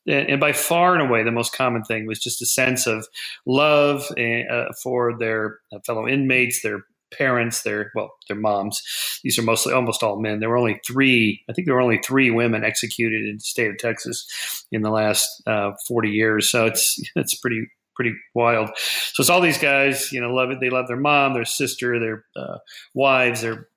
and 0.07 0.41
by 0.41 0.53
far 0.53 0.95
and 0.95 1.03
away, 1.03 1.23
the 1.23 1.31
most 1.31 1.55
common 1.55 1.85
thing 1.85 2.07
was 2.07 2.19
just 2.19 2.43
a 2.43 2.47
sense 2.47 2.87
of 2.87 3.07
love 3.47 4.05
uh, 4.19 4.73
for 4.83 5.17
their 5.17 5.59
fellow 5.85 6.09
inmates, 6.09 6.63
their 6.63 6.85
parents, 7.13 7.63
their 7.63 7.91
well, 7.95 8.13
their 8.29 8.37
moms. 8.37 8.83
These 9.23 9.39
are 9.39 9.43
mostly 9.43 9.73
almost 9.73 10.03
all 10.03 10.21
men. 10.21 10.41
There 10.41 10.49
were 10.49 10.57
only 10.57 10.81
three. 10.87 11.43
I 11.49 11.53
think 11.53 11.67
there 11.67 11.75
were 11.75 11.81
only 11.81 12.01
three 12.05 12.31
women 12.31 12.65
executed 12.65 13.23
in 13.23 13.37
the 13.37 13.41
state 13.41 13.71
of 13.71 13.79
Texas 13.79 14.65
in 14.73 14.83
the 14.83 14.91
last 14.91 15.43
uh, 15.47 15.73
forty 15.87 16.11
years. 16.11 16.51
So 16.51 16.67
it's 16.67 17.01
it's 17.17 17.35
pretty 17.35 17.67
pretty 17.97 18.17
wild. 18.35 18.71
So 19.13 19.21
it's 19.21 19.29
all 19.29 19.43
these 19.43 19.59
guys, 19.59 20.11
you 20.11 20.21
know, 20.23 20.33
love 20.33 20.51
it. 20.51 20.59
They 20.61 20.71
love 20.71 20.87
their 20.87 20.97
mom, 20.97 21.35
their 21.35 21.45
sister, 21.45 21.99
their 21.99 22.25
uh, 22.35 22.59
wives, 22.95 23.43
their 23.43 23.69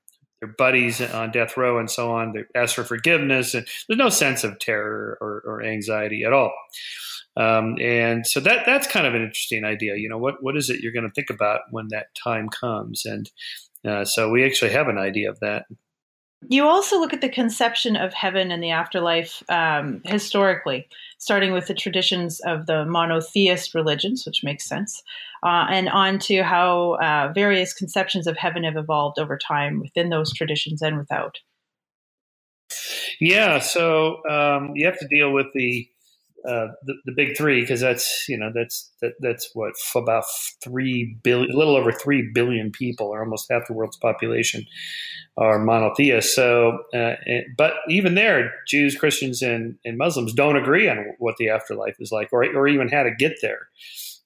their 0.43 0.53
buddies 0.57 1.00
on 1.01 1.31
death 1.31 1.55
row, 1.55 1.79
and 1.79 1.89
so 1.89 2.12
on. 2.12 2.33
They 2.33 2.59
ask 2.59 2.75
for 2.75 2.83
forgiveness, 2.83 3.53
and 3.53 3.65
there's 3.88 3.97
no 3.97 4.09
sense 4.09 4.43
of 4.43 4.59
terror 4.59 5.17
or, 5.21 5.41
or 5.45 5.63
anxiety 5.63 6.23
at 6.25 6.33
all. 6.33 6.51
Um, 7.38 7.77
and 7.81 8.27
so 8.27 8.41
that 8.41 8.65
that's 8.65 8.88
kind 8.88 9.07
of 9.07 9.15
an 9.15 9.21
interesting 9.21 9.63
idea. 9.63 9.95
You 9.95 10.09
know, 10.09 10.17
what 10.17 10.43
what 10.43 10.57
is 10.57 10.69
it 10.69 10.81
you're 10.81 10.91
going 10.91 11.07
to 11.07 11.13
think 11.13 11.29
about 11.29 11.62
when 11.71 11.88
that 11.91 12.07
time 12.21 12.50
comes? 12.50 13.05
And 13.05 13.31
uh, 13.88 14.03
so 14.03 14.29
we 14.29 14.45
actually 14.45 14.71
have 14.71 14.89
an 14.89 14.97
idea 14.97 15.29
of 15.29 15.39
that. 15.39 15.65
You 16.50 16.67
also 16.67 17.00
look 17.00 17.13
at 17.13 17.21
the 17.21 17.29
conception 17.29 17.95
of 17.95 18.13
heaven 18.13 18.51
and 18.51 18.63
the 18.63 18.71
afterlife 18.71 19.43
um, 19.50 20.01
historically, 20.05 20.88
starting 21.17 21.53
with 21.53 21.67
the 21.67 21.73
traditions 21.73 22.39
of 22.41 22.65
the 22.65 22.85
monotheist 22.85 23.73
religions, 23.73 24.25
which 24.25 24.43
makes 24.43 24.65
sense, 24.65 25.03
uh, 25.43 25.67
and 25.69 25.89
on 25.89 26.19
to 26.19 26.43
how 26.43 26.93
uh, 26.93 27.31
various 27.33 27.73
conceptions 27.73 28.27
of 28.27 28.38
heaven 28.38 28.63
have 28.63 28.77
evolved 28.77 29.19
over 29.19 29.38
time 29.38 29.79
within 29.79 30.09
those 30.09 30.33
traditions 30.33 30.81
and 30.81 30.97
without. 30.97 31.39
Yeah, 33.19 33.59
so 33.59 34.27
um, 34.29 34.71
you 34.75 34.85
have 34.85 35.00
to 35.00 35.07
deal 35.07 35.31
with 35.31 35.47
the 35.53 35.88
uh, 36.47 36.67
the, 36.83 36.93
the, 37.05 37.13
big 37.15 37.38
three 37.38 37.62
because 37.62 37.79
that's 37.79 38.25
you 38.27 38.38
know 38.38 38.51
that's 38.53 38.91
that, 39.01 39.13
that's 39.19 39.50
what 39.53 39.73
about 39.95 40.25
three 40.62 41.17
billion, 41.23 41.51
a 41.51 41.57
little 41.57 41.75
over 41.75 41.91
three 41.91 42.29
billion 42.33 42.71
people, 42.71 43.07
or 43.07 43.21
almost 43.21 43.47
half 43.50 43.67
the 43.67 43.73
world's 43.73 43.97
population, 43.97 44.65
are 45.38 45.59
monotheists. 45.59 46.35
So, 46.35 46.79
uh, 46.93 47.15
but 47.57 47.73
even 47.88 48.15
there, 48.15 48.53
Jews, 48.67 48.95
Christians, 48.97 49.41
and, 49.41 49.75
and 49.85 49.97
Muslims 49.97 50.33
don't 50.33 50.57
agree 50.57 50.89
on 50.89 51.13
what 51.19 51.38
the 51.38 51.50
afterlife 51.50 51.95
is 52.00 52.12
like, 52.12 52.29
or 52.33 52.43
or 52.43 52.67
even 52.67 52.89
how 52.89 53.03
to 53.03 53.15
get 53.17 53.38
there. 53.41 53.69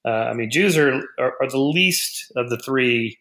Uh, 0.03 0.29
I 0.29 0.33
mean, 0.33 0.49
Jews 0.49 0.77
are, 0.77 1.03
are, 1.19 1.33
are 1.41 1.49
the 1.49 1.59
least 1.59 2.31
of 2.35 2.49
the 2.49 2.57
three 2.57 3.19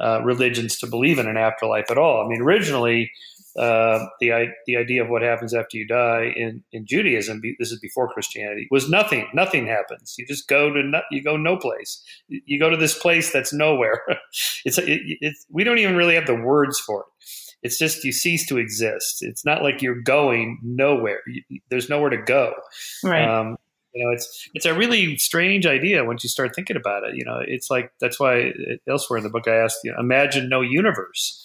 uh, 0.00 0.22
religions 0.24 0.78
to 0.78 0.86
believe 0.86 1.18
in 1.18 1.26
an 1.26 1.36
afterlife 1.36 1.90
at 1.90 1.98
all. 1.98 2.24
I 2.24 2.28
mean, 2.28 2.40
originally 2.40 3.10
uh, 3.58 4.06
the 4.20 4.46
the 4.66 4.76
idea 4.76 5.02
of 5.02 5.10
what 5.10 5.22
happens 5.22 5.52
after 5.52 5.76
you 5.76 5.86
die 5.86 6.32
in, 6.36 6.62
in 6.72 6.86
Judaism. 6.86 7.42
This 7.58 7.72
is 7.72 7.80
before 7.80 8.08
Christianity. 8.12 8.68
Was 8.70 8.88
nothing. 8.88 9.28
Nothing 9.34 9.66
happens. 9.66 10.14
You 10.16 10.26
just 10.26 10.46
go 10.46 10.72
to 10.72 10.82
no, 10.82 11.00
you 11.10 11.22
go 11.22 11.36
no 11.36 11.56
place. 11.56 12.00
You 12.28 12.60
go 12.60 12.70
to 12.70 12.76
this 12.76 12.96
place 12.96 13.32
that's 13.32 13.52
nowhere. 13.52 14.02
it's, 14.64 14.78
it, 14.78 15.00
it's 15.20 15.44
we 15.50 15.64
don't 15.64 15.78
even 15.78 15.96
really 15.96 16.14
have 16.14 16.26
the 16.26 16.36
words 16.36 16.78
for 16.78 17.00
it. 17.00 17.24
It's 17.64 17.78
just 17.78 18.04
you 18.04 18.12
cease 18.12 18.46
to 18.46 18.58
exist. 18.58 19.22
It's 19.22 19.44
not 19.44 19.64
like 19.64 19.82
you're 19.82 20.00
going 20.02 20.60
nowhere. 20.62 21.20
You, 21.26 21.60
there's 21.68 21.88
nowhere 21.88 22.10
to 22.10 22.22
go. 22.22 22.54
Right. 23.02 23.28
Um, 23.28 23.56
you 23.92 24.04
know, 24.04 24.12
it's 24.12 24.48
it's 24.54 24.66
a 24.66 24.74
really 24.74 25.16
strange 25.16 25.66
idea 25.66 26.04
once 26.04 26.22
you 26.22 26.30
start 26.30 26.54
thinking 26.54 26.76
about 26.76 27.02
it. 27.02 27.16
You 27.16 27.24
know, 27.24 27.40
it's 27.44 27.70
like 27.70 27.90
that's 28.00 28.20
why 28.20 28.52
elsewhere 28.88 29.16
in 29.16 29.24
the 29.24 29.30
book 29.30 29.48
I 29.48 29.56
asked, 29.56 29.78
you 29.82 29.90
know, 29.90 29.98
imagine 29.98 30.48
no 30.48 30.60
universe 30.60 31.44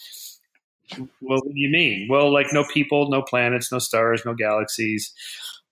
well, 0.98 1.40
what 1.40 1.54
do 1.54 1.60
you 1.60 1.70
mean? 1.70 2.08
Well, 2.10 2.32
like 2.32 2.48
no 2.52 2.63
people, 2.63 3.10
no 3.10 3.22
planets, 3.22 3.72
no 3.72 3.80
stars, 3.80 4.24
no 4.25 4.34
galaxies. 4.34 5.13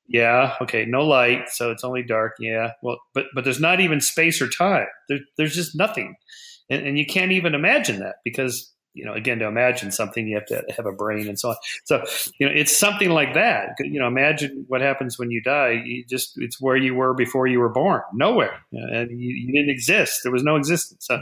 Yeah, 0.08 0.56
okay, 0.62 0.86
no 0.86 1.06
light, 1.06 1.50
so 1.50 1.72
it's 1.72 1.84
only 1.84 2.03
dark. 2.03 2.34
Yeah, 2.39 2.72
well, 2.82 2.98
but 3.13 3.25
but 3.34 3.44
there's 3.44 3.62
not 3.62 3.80
even 3.80 4.01
space 4.01 4.41
or 4.41 4.50
time. 4.50 4.88
There, 5.08 5.20
there's 5.38 5.56
just 5.56 5.75
nothing, 5.75 6.15
and, 6.70 6.86
and 6.86 6.98
you 6.98 7.06
can't 7.06 7.32
even 7.32 7.56
imagine 7.56 8.00
that 8.00 8.15
because 8.25 8.72
you 8.94 9.06
know, 9.06 9.13
again, 9.13 9.39
to 9.39 9.46
imagine 9.46 9.91
something, 9.91 10.27
you 10.27 10.36
have 10.36 10.46
to 10.48 10.63
have 10.75 10.86
a 10.86 10.91
brain 10.91 11.27
and 11.27 11.39
so 11.39 11.50
on. 11.50 11.56
So, 11.86 12.03
you 12.39 12.48
know, 12.48 12.53
it's 12.53 12.75
something 12.75 13.10
like 13.10 13.34
that. 13.36 13.70
You 13.80 14.00
know, 14.00 14.08
imagine 14.08 14.65
what 14.68 14.82
happens 14.82 15.18
when 15.18 15.32
you 15.32 15.41
die. 15.41 15.82
You 15.84 16.03
just, 16.06 16.34
it's 16.38 16.60
where 16.60 16.75
you 16.75 16.94
were 16.94 17.13
before 17.13 17.48
you 17.48 17.60
were 17.60 17.70
born, 17.70 18.01
nowhere. 18.13 18.60
and 18.72 19.10
you, 19.12 19.34
you, 19.34 19.53
didn't 19.53 19.70
exist. 19.70 20.22
There 20.24 20.32
was 20.32 20.44
no 20.44 20.58
existence. 20.58 21.06
So, 21.06 21.22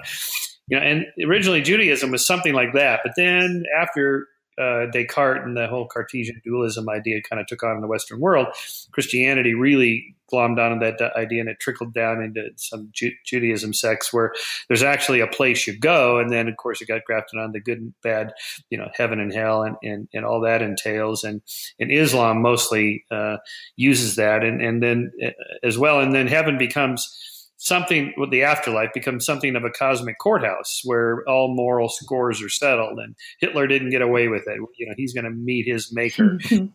you 0.69 0.79
know, 0.79 0.83
and 0.85 1.05
originally 1.25 1.61
Judaism 1.61 2.11
was 2.11 2.25
something 2.25 2.53
like 2.53 2.73
that, 2.73 3.01
but 3.03 3.13
then 3.15 3.63
after 3.79 4.27
uh, 4.59 4.87
Descartes 4.91 5.45
and 5.45 5.55
the 5.55 5.67
whole 5.67 5.87
Cartesian 5.87 6.41
dualism 6.43 6.89
idea 6.89 7.21
kind 7.27 7.39
of 7.39 7.47
took 7.47 7.63
on 7.63 7.75
in 7.75 7.81
the 7.81 7.87
Western 7.87 8.19
world, 8.19 8.47
Christianity 8.91 9.53
really 9.53 10.15
glommed 10.31 10.59
onto 10.59 10.79
that 10.79 11.01
idea, 11.15 11.39
and 11.39 11.49
it 11.49 11.59
trickled 11.59 11.93
down 11.93 12.21
into 12.21 12.49
some 12.57 12.89
Ju- 12.91 13.15
Judaism 13.25 13.73
sects 13.73 14.11
where 14.11 14.33
there's 14.67 14.83
actually 14.83 15.21
a 15.21 15.27
place 15.27 15.65
you 15.65 15.79
go, 15.79 16.19
and 16.19 16.29
then 16.29 16.47
of 16.47 16.57
course 16.57 16.81
it 16.81 16.87
got 16.87 17.05
grafted 17.05 17.39
on 17.39 17.53
the 17.53 17.61
good 17.61 17.79
and 17.79 17.93
bad, 18.03 18.33
you 18.69 18.77
know, 18.77 18.89
heaven 18.93 19.19
and 19.19 19.33
hell, 19.33 19.63
and 19.63 19.77
and, 19.81 20.09
and 20.13 20.25
all 20.25 20.41
that 20.41 20.61
entails, 20.61 21.23
and 21.23 21.41
and 21.79 21.91
Islam 21.91 22.41
mostly 22.41 23.05
uh, 23.09 23.37
uses 23.77 24.17
that, 24.17 24.43
and 24.43 24.61
and 24.61 24.83
then 24.83 25.11
uh, 25.25 25.29
as 25.63 25.77
well, 25.77 26.01
and 26.01 26.13
then 26.13 26.27
heaven 26.27 26.57
becomes 26.57 27.38
something 27.59 28.13
with 28.15 28.31
the 28.31 28.41
afterlife 28.41 28.93
becomes 28.93 29.25
something 29.25 29.55
of 29.57 29.65
a 29.65 29.69
cosmic 29.69 30.17
courthouse 30.17 30.81
where 30.85 31.27
all 31.27 31.53
moral 31.53 31.89
scores 31.89 32.41
are 32.41 32.49
settled 32.49 32.97
and 32.99 33.15
hitler 33.41 33.67
didn't 33.67 33.89
get 33.89 34.01
away 34.01 34.29
with 34.29 34.47
it. 34.47 34.59
You 34.77 34.87
know 34.87 34.93
he's 34.95 35.13
going 35.13 35.25
to 35.25 35.29
meet 35.29 35.67
his 35.67 35.93
maker 35.93 36.23
along 36.51 36.71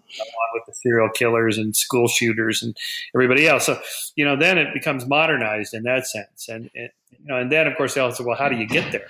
with 0.55 0.63
the 0.67 0.75
serial 0.75 1.09
killers 1.09 1.57
and 1.57 1.75
school 1.75 2.07
shooters 2.07 2.63
and 2.63 2.77
everybody 3.15 3.49
else. 3.49 3.65
So 3.65 3.81
you 4.15 4.27
know 4.27 4.37
then 4.37 4.59
it 4.59 4.75
becomes 4.75 5.07
modernized 5.07 5.73
in 5.73 5.85
that 5.85 6.07
sense. 6.07 6.49
And, 6.49 6.71
and 6.75 6.91
you 7.11 7.27
know 7.27 7.39
and 7.39 7.51
then 7.51 7.67
of 7.67 7.77
course 7.77 7.95
they 7.95 8.03
also 8.03 8.23
well 8.23 8.37
how 8.37 8.51
do 8.51 8.57
you 8.57 8.67
get 8.67 8.93
there? 8.93 9.09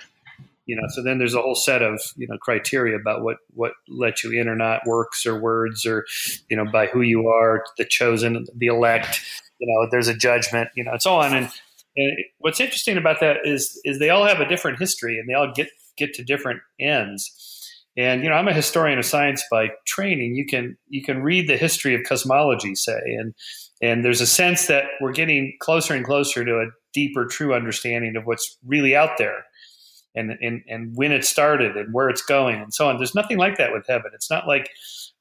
You 0.65 0.77
know 0.77 0.87
so 0.87 1.03
then 1.03 1.17
there's 1.17 1.35
a 1.35 1.41
whole 1.41 1.55
set 1.55 1.81
of 1.81 2.01
you 2.15 2.25
know 2.25 2.37
criteria 2.37 2.95
about 2.95 3.21
what 3.21 3.37
what 3.53 3.73
lets 3.89 4.23
you 4.23 4.31
in 4.31 4.47
or 4.47 4.55
not 4.55 4.87
works 4.87 5.25
or 5.25 5.37
words 5.37 5.85
or 5.85 6.05
you 6.49 6.55
know 6.55 6.65
by 6.71 6.87
who 6.87 7.01
you 7.01 7.27
are 7.27 7.65
the 7.77 7.83
chosen 7.83 8.45
the 8.55 8.67
elect 8.67 9.19
you 9.59 9.67
know 9.67 9.87
there's 9.91 10.07
a 10.07 10.15
judgment 10.15 10.69
you 10.75 10.83
know 10.83 10.93
and 10.93 11.01
so 11.01 11.15
on 11.15 11.35
and 11.35 11.49
and 11.95 12.17
what's 12.39 12.59
interesting 12.59 12.97
about 12.97 13.19
that 13.21 13.37
is 13.45 13.79
is 13.83 13.99
they 13.99 14.09
all 14.09 14.25
have 14.25 14.39
a 14.39 14.47
different 14.47 14.79
history 14.79 15.19
and 15.19 15.29
they 15.29 15.33
all 15.33 15.51
get 15.53 15.69
get 15.97 16.13
to 16.15 16.23
different 16.23 16.61
ends. 16.79 17.31
And 17.97 18.23
you 18.23 18.29
know, 18.29 18.35
I'm 18.35 18.47
a 18.47 18.53
historian 18.53 18.99
of 18.99 19.05
science 19.05 19.43
by 19.49 19.69
training. 19.85 20.35
You 20.35 20.45
can 20.45 20.77
you 20.89 21.03
can 21.03 21.23
read 21.23 21.47
the 21.47 21.57
history 21.57 21.95
of 21.95 22.01
cosmology, 22.03 22.75
say, 22.75 22.99
and 23.17 23.33
and 23.81 24.03
there's 24.03 24.21
a 24.21 24.27
sense 24.27 24.67
that 24.67 24.85
we're 25.01 25.13
getting 25.13 25.53
closer 25.59 25.93
and 25.93 26.05
closer 26.05 26.43
to 26.43 26.59
a 26.59 26.67
deeper, 26.93 27.25
true 27.25 27.53
understanding 27.53 28.15
of 28.17 28.25
what's 28.25 28.57
really 28.65 28.95
out 28.95 29.17
there, 29.17 29.45
and 30.13 30.31
and 30.41 30.61
and 30.67 30.95
when 30.95 31.13
it 31.13 31.23
started 31.23 31.77
and 31.77 31.93
where 31.93 32.09
it's 32.09 32.21
going 32.21 32.61
and 32.61 32.73
so 32.73 32.89
on. 32.89 32.97
There's 32.97 33.15
nothing 33.15 33.37
like 33.37 33.57
that 33.57 33.71
with 33.71 33.85
heaven. 33.87 34.11
It's 34.13 34.29
not 34.29 34.45
like 34.45 34.69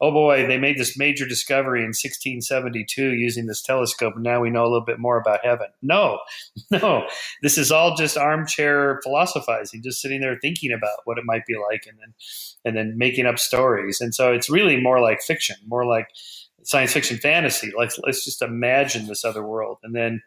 oh 0.04 0.12
boy, 0.12 0.46
they 0.46 0.58
made 0.58 0.76
this 0.76 0.98
major 0.98 1.26
discovery 1.26 1.80
in 1.80 1.88
1672 1.88 3.14
using 3.14 3.46
this 3.46 3.62
telescope, 3.62 4.12
and 4.14 4.22
now 4.22 4.38
we 4.38 4.50
know 4.50 4.62
a 4.62 4.68
little 4.68 4.84
bit 4.84 4.98
more 4.98 5.18
about 5.18 5.40
heaven. 5.42 5.68
No, 5.80 6.18
no, 6.70 7.06
this 7.40 7.56
is 7.56 7.72
all 7.72 7.96
just 7.96 8.18
armchair 8.18 9.00
philosophizing, 9.02 9.82
just 9.82 10.02
sitting 10.02 10.20
there 10.20 10.38
thinking 10.38 10.72
about 10.72 10.98
what 11.04 11.16
it 11.16 11.24
might 11.24 11.46
be 11.46 11.54
like, 11.70 11.86
and 11.86 11.98
then 11.98 12.12
and 12.66 12.76
then 12.76 12.98
making 12.98 13.24
up 13.24 13.38
stories. 13.38 14.02
And 14.02 14.14
so 14.14 14.30
it's 14.30 14.50
really 14.50 14.78
more 14.78 15.00
like 15.00 15.22
fiction, 15.22 15.56
more 15.66 15.86
like 15.86 16.08
science 16.64 16.92
fiction 16.92 17.16
fantasy. 17.16 17.72
Let's 17.76 17.98
let's 18.04 18.26
just 18.26 18.42
imagine 18.42 19.06
this 19.06 19.24
other 19.24 19.42
world, 19.42 19.78
and 19.82 19.94
then 19.94 20.22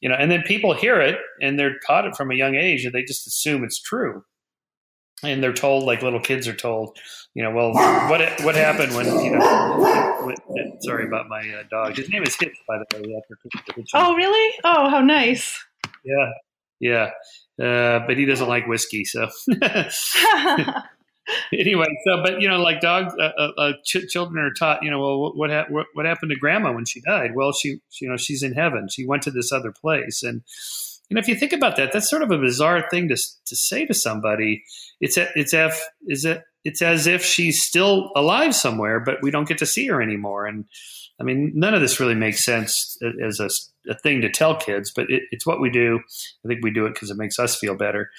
you 0.00 0.08
know, 0.08 0.14
and 0.14 0.30
then 0.30 0.42
people 0.42 0.74
hear 0.74 1.00
it 1.00 1.18
and 1.42 1.58
they're 1.58 1.80
taught 1.84 2.06
it 2.06 2.14
from 2.14 2.30
a 2.30 2.36
young 2.36 2.54
age, 2.54 2.84
and 2.84 2.94
they 2.94 3.02
just 3.02 3.26
assume 3.26 3.64
it's 3.64 3.80
true 3.80 4.22
and 5.22 5.42
they're 5.42 5.52
told 5.52 5.84
like 5.84 6.02
little 6.02 6.20
kids 6.20 6.46
are 6.46 6.54
told 6.54 6.96
you 7.34 7.42
know 7.42 7.50
well 7.50 7.72
what 7.72 8.20
what 8.42 8.54
happened 8.54 8.94
when 8.94 9.06
you 9.24 9.32
know 9.32 10.32
when, 10.46 10.80
sorry 10.80 11.06
about 11.06 11.28
my 11.28 11.40
uh, 11.40 11.62
dog 11.70 11.96
his 11.96 12.08
name 12.08 12.22
is 12.22 12.36
Hitch 12.36 12.56
by 12.66 12.78
the 12.78 12.98
way 12.98 13.20
oh 13.94 14.14
really 14.14 14.58
oh 14.64 14.88
how 14.88 15.00
nice 15.00 15.64
yeah 16.04 16.30
yeah 16.80 17.10
uh, 17.64 18.00
but 18.06 18.16
he 18.16 18.24
doesn't 18.24 18.48
like 18.48 18.66
whiskey 18.66 19.04
so 19.04 19.28
anyway, 21.52 21.86
so 22.04 22.22
but 22.22 22.40
you 22.40 22.48
know, 22.48 22.58
like 22.58 22.80
dogs, 22.80 23.14
uh, 23.18 23.30
uh, 23.38 23.50
uh 23.58 23.72
ch- 23.84 24.08
children 24.08 24.44
are 24.44 24.52
taught. 24.52 24.82
You 24.82 24.90
know, 24.90 25.00
well, 25.00 25.32
what, 25.34 25.50
ha- 25.50 25.66
what 25.68 25.86
what 25.94 26.06
happened 26.06 26.30
to 26.30 26.36
grandma 26.36 26.72
when 26.72 26.84
she 26.84 27.00
died? 27.00 27.34
Well, 27.34 27.52
she 27.52 27.80
you 28.00 28.08
know 28.08 28.16
she's 28.16 28.42
in 28.42 28.54
heaven. 28.54 28.88
She 28.88 29.06
went 29.06 29.22
to 29.24 29.30
this 29.30 29.52
other 29.52 29.72
place, 29.72 30.22
and 30.22 30.42
know 31.14 31.20
if 31.20 31.28
you 31.28 31.34
think 31.34 31.52
about 31.52 31.76
that, 31.76 31.92
that's 31.92 32.10
sort 32.10 32.22
of 32.22 32.30
a 32.30 32.38
bizarre 32.38 32.88
thing 32.90 33.08
to 33.08 33.16
to 33.16 33.56
say 33.56 33.86
to 33.86 33.94
somebody. 33.94 34.64
It's 35.00 35.16
a, 35.16 35.28
it's 35.34 35.54
if 35.54 35.82
is 36.06 36.24
it 36.24 36.42
it's 36.64 36.82
as 36.82 37.06
if 37.06 37.24
she's 37.24 37.62
still 37.62 38.10
alive 38.16 38.54
somewhere, 38.54 39.00
but 39.00 39.22
we 39.22 39.30
don't 39.30 39.48
get 39.48 39.58
to 39.58 39.66
see 39.66 39.86
her 39.86 40.02
anymore. 40.02 40.46
And 40.46 40.66
I 41.20 41.24
mean, 41.24 41.52
none 41.54 41.74
of 41.74 41.80
this 41.80 41.98
really 41.98 42.14
makes 42.14 42.44
sense 42.44 42.96
as 43.22 43.40
a, 43.40 43.48
a 43.90 43.94
thing 43.94 44.20
to 44.20 44.30
tell 44.30 44.56
kids, 44.56 44.92
but 44.94 45.10
it, 45.10 45.22
it's 45.30 45.46
what 45.46 45.60
we 45.60 45.70
do. 45.70 46.00
I 46.44 46.48
think 46.48 46.62
we 46.62 46.70
do 46.70 46.86
it 46.86 46.94
because 46.94 47.10
it 47.10 47.16
makes 47.16 47.38
us 47.38 47.56
feel 47.56 47.74
better. 47.74 48.10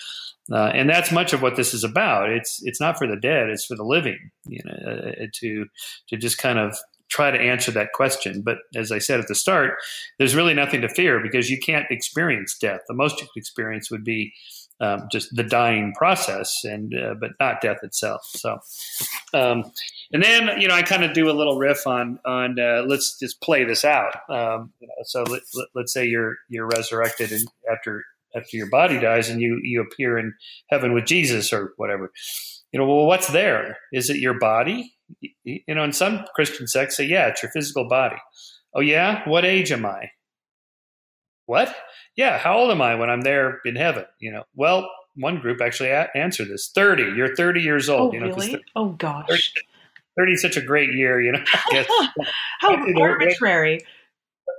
Uh, 0.51 0.71
and 0.73 0.89
that's 0.89 1.11
much 1.11 1.31
of 1.31 1.41
what 1.41 1.55
this 1.55 1.73
is 1.73 1.83
about. 1.83 2.29
It's 2.29 2.59
it's 2.63 2.81
not 2.81 2.97
for 2.97 3.05
the 3.05 3.15
dead; 3.15 3.49
it's 3.49 3.65
for 3.65 3.75
the 3.75 3.83
living. 3.83 4.31
You 4.47 4.61
know, 4.65 4.91
uh, 4.91 5.25
to 5.41 5.65
to 6.07 6.17
just 6.17 6.39
kind 6.39 6.57
of 6.57 6.75
try 7.09 7.31
to 7.31 7.39
answer 7.39 7.71
that 7.71 7.93
question. 7.93 8.41
But 8.41 8.59
as 8.75 8.91
I 8.91 8.99
said 8.99 9.19
at 9.19 9.27
the 9.27 9.35
start, 9.35 9.73
there's 10.17 10.35
really 10.35 10.53
nothing 10.53 10.81
to 10.81 10.89
fear 10.89 11.19
because 11.19 11.49
you 11.49 11.59
can't 11.59 11.89
experience 11.89 12.57
death. 12.57 12.81
The 12.87 12.93
most 12.93 13.19
you 13.19 13.27
could 13.33 13.39
experience 13.39 13.91
would 13.91 14.03
be 14.03 14.33
um, 14.81 15.07
just 15.11 15.35
the 15.35 15.43
dying 15.43 15.93
process, 15.93 16.63
and 16.63 16.93
uh, 16.95 17.15
but 17.19 17.31
not 17.39 17.61
death 17.61 17.79
itself. 17.83 18.21
So, 18.25 18.59
um, 19.33 19.71
and 20.13 20.23
then 20.23 20.59
you 20.59 20.67
know 20.67 20.75
I 20.75 20.83
kind 20.83 21.03
of 21.03 21.13
do 21.13 21.29
a 21.29 21.33
little 21.33 21.57
riff 21.57 21.85
on 21.85 22.19
on 22.25 22.57
uh, 22.59 22.83
let's 22.87 23.19
just 23.19 23.41
play 23.41 23.65
this 23.65 23.83
out. 23.83 24.15
Um, 24.29 24.71
you 24.79 24.87
know, 24.87 24.93
so 25.03 25.23
let, 25.23 25.41
us 25.41 25.65
let, 25.75 25.89
say 25.89 26.05
you're 26.05 26.37
you're 26.47 26.67
resurrected 26.67 27.31
and 27.31 27.45
after 27.69 28.05
after 28.35 28.55
your 28.55 28.69
body 28.69 28.99
dies 28.99 29.29
and 29.29 29.41
you 29.41 29.59
you 29.63 29.81
appear 29.81 30.17
in 30.17 30.33
heaven 30.69 30.93
with 30.93 31.05
Jesus 31.05 31.51
or 31.51 31.73
whatever. 31.75 32.11
You 32.71 32.79
know, 32.79 32.85
well, 32.85 33.05
what's 33.05 33.27
there? 33.27 33.77
Is 33.91 34.09
it 34.09 34.17
your 34.17 34.37
body? 34.39 34.95
You 35.43 35.75
know, 35.75 35.83
in 35.83 35.93
some 35.93 36.25
Christian 36.35 36.67
sects 36.67 36.97
say, 36.97 37.05
yeah, 37.05 37.27
it's 37.27 37.41
your 37.41 37.51
physical 37.51 37.87
body. 37.87 38.17
Oh 38.75 38.81
yeah, 38.81 39.27
what 39.27 39.45
age 39.45 39.71
am 39.71 39.85
I? 39.85 40.11
What? 41.45 41.75
yeah, 42.19 42.37
how 42.37 42.57
old 42.57 42.69
am 42.69 42.81
I 42.81 42.95
when 42.95 43.09
I'm 43.09 43.21
there 43.21 43.61
in 43.63 43.77
heaven? 43.77 44.03
You 44.19 44.33
know, 44.33 44.43
well, 44.53 44.89
one 45.15 45.39
group 45.39 45.61
actually 45.61 45.89
a- 45.89 46.09
answered 46.13 46.49
this 46.49 46.69
30. 46.75 47.13
You're 47.15 47.33
30 47.33 47.61
years 47.61 47.87
old. 47.87 48.09
Oh, 48.09 48.13
you 48.13 48.19
know, 48.19 48.27
really? 48.27 48.61
Oh, 48.75 48.89
gosh. 48.89 49.25
30, 49.29 49.41
30, 50.17 50.31
is 50.33 50.41
such 50.41 50.57
a 50.57 50.61
great 50.61 50.93
year, 50.93 51.21
you 51.21 51.31
know. 51.31 51.43
how 52.59 52.75
arbitrary. 53.01 53.79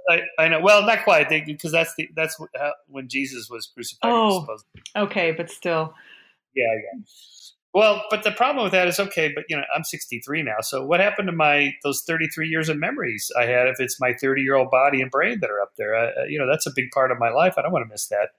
I, 0.09 0.23
I, 0.39 0.49
know. 0.49 0.61
Well, 0.61 0.87
not 0.87 1.05
quite, 1.05 1.29
because 1.29 1.71
that's 1.71 1.95
the 1.97 2.09
that's 2.17 2.41
when 2.89 3.09
Jesus 3.09 3.51
was 3.51 3.67
crucified. 3.67 4.11
Oh, 4.11 4.47
okay, 4.97 5.33
but 5.33 5.51
still. 5.51 5.93
Yeah, 6.55 6.65
yeah. 6.65 7.01
Well, 7.73 8.05
but 8.11 8.25
the 8.25 8.33
problem 8.33 8.65
with 8.65 8.73
that 8.73 8.89
is 8.89 8.99
okay, 8.99 9.31
but 9.33 9.45
you 9.49 9.57
know, 9.57 9.63
I'm 9.75 9.85
63 9.85 10.43
now. 10.43 10.57
So 10.61 10.85
what 10.85 10.99
happened 10.99 11.29
to 11.29 11.33
my 11.33 11.73
those 11.85 12.03
33 12.07 12.49
years 12.49 12.69
of 12.69 12.79
memories 12.79 13.31
I 13.39 13.45
had 13.45 13.69
if 13.69 13.79
it's 13.79 14.01
my 14.01 14.13
30 14.13 14.43
year 14.43 14.57
old 14.57 14.71
body 14.71 15.01
and 15.01 15.11
brain 15.11 15.39
that 15.41 15.51
are 15.51 15.61
up 15.61 15.73
there? 15.77 16.29
You 16.29 16.39
know, 16.39 16.49
that's 16.51 16.67
a 16.67 16.73
big 16.75 16.91
part 16.91 17.13
of 17.13 17.19
my 17.19 17.31
life. 17.31 17.55
I 17.57 17.63
don't 17.63 17.73
want 17.73 17.85
to 17.85 17.93
miss 17.93 18.09
that. 18.09 18.31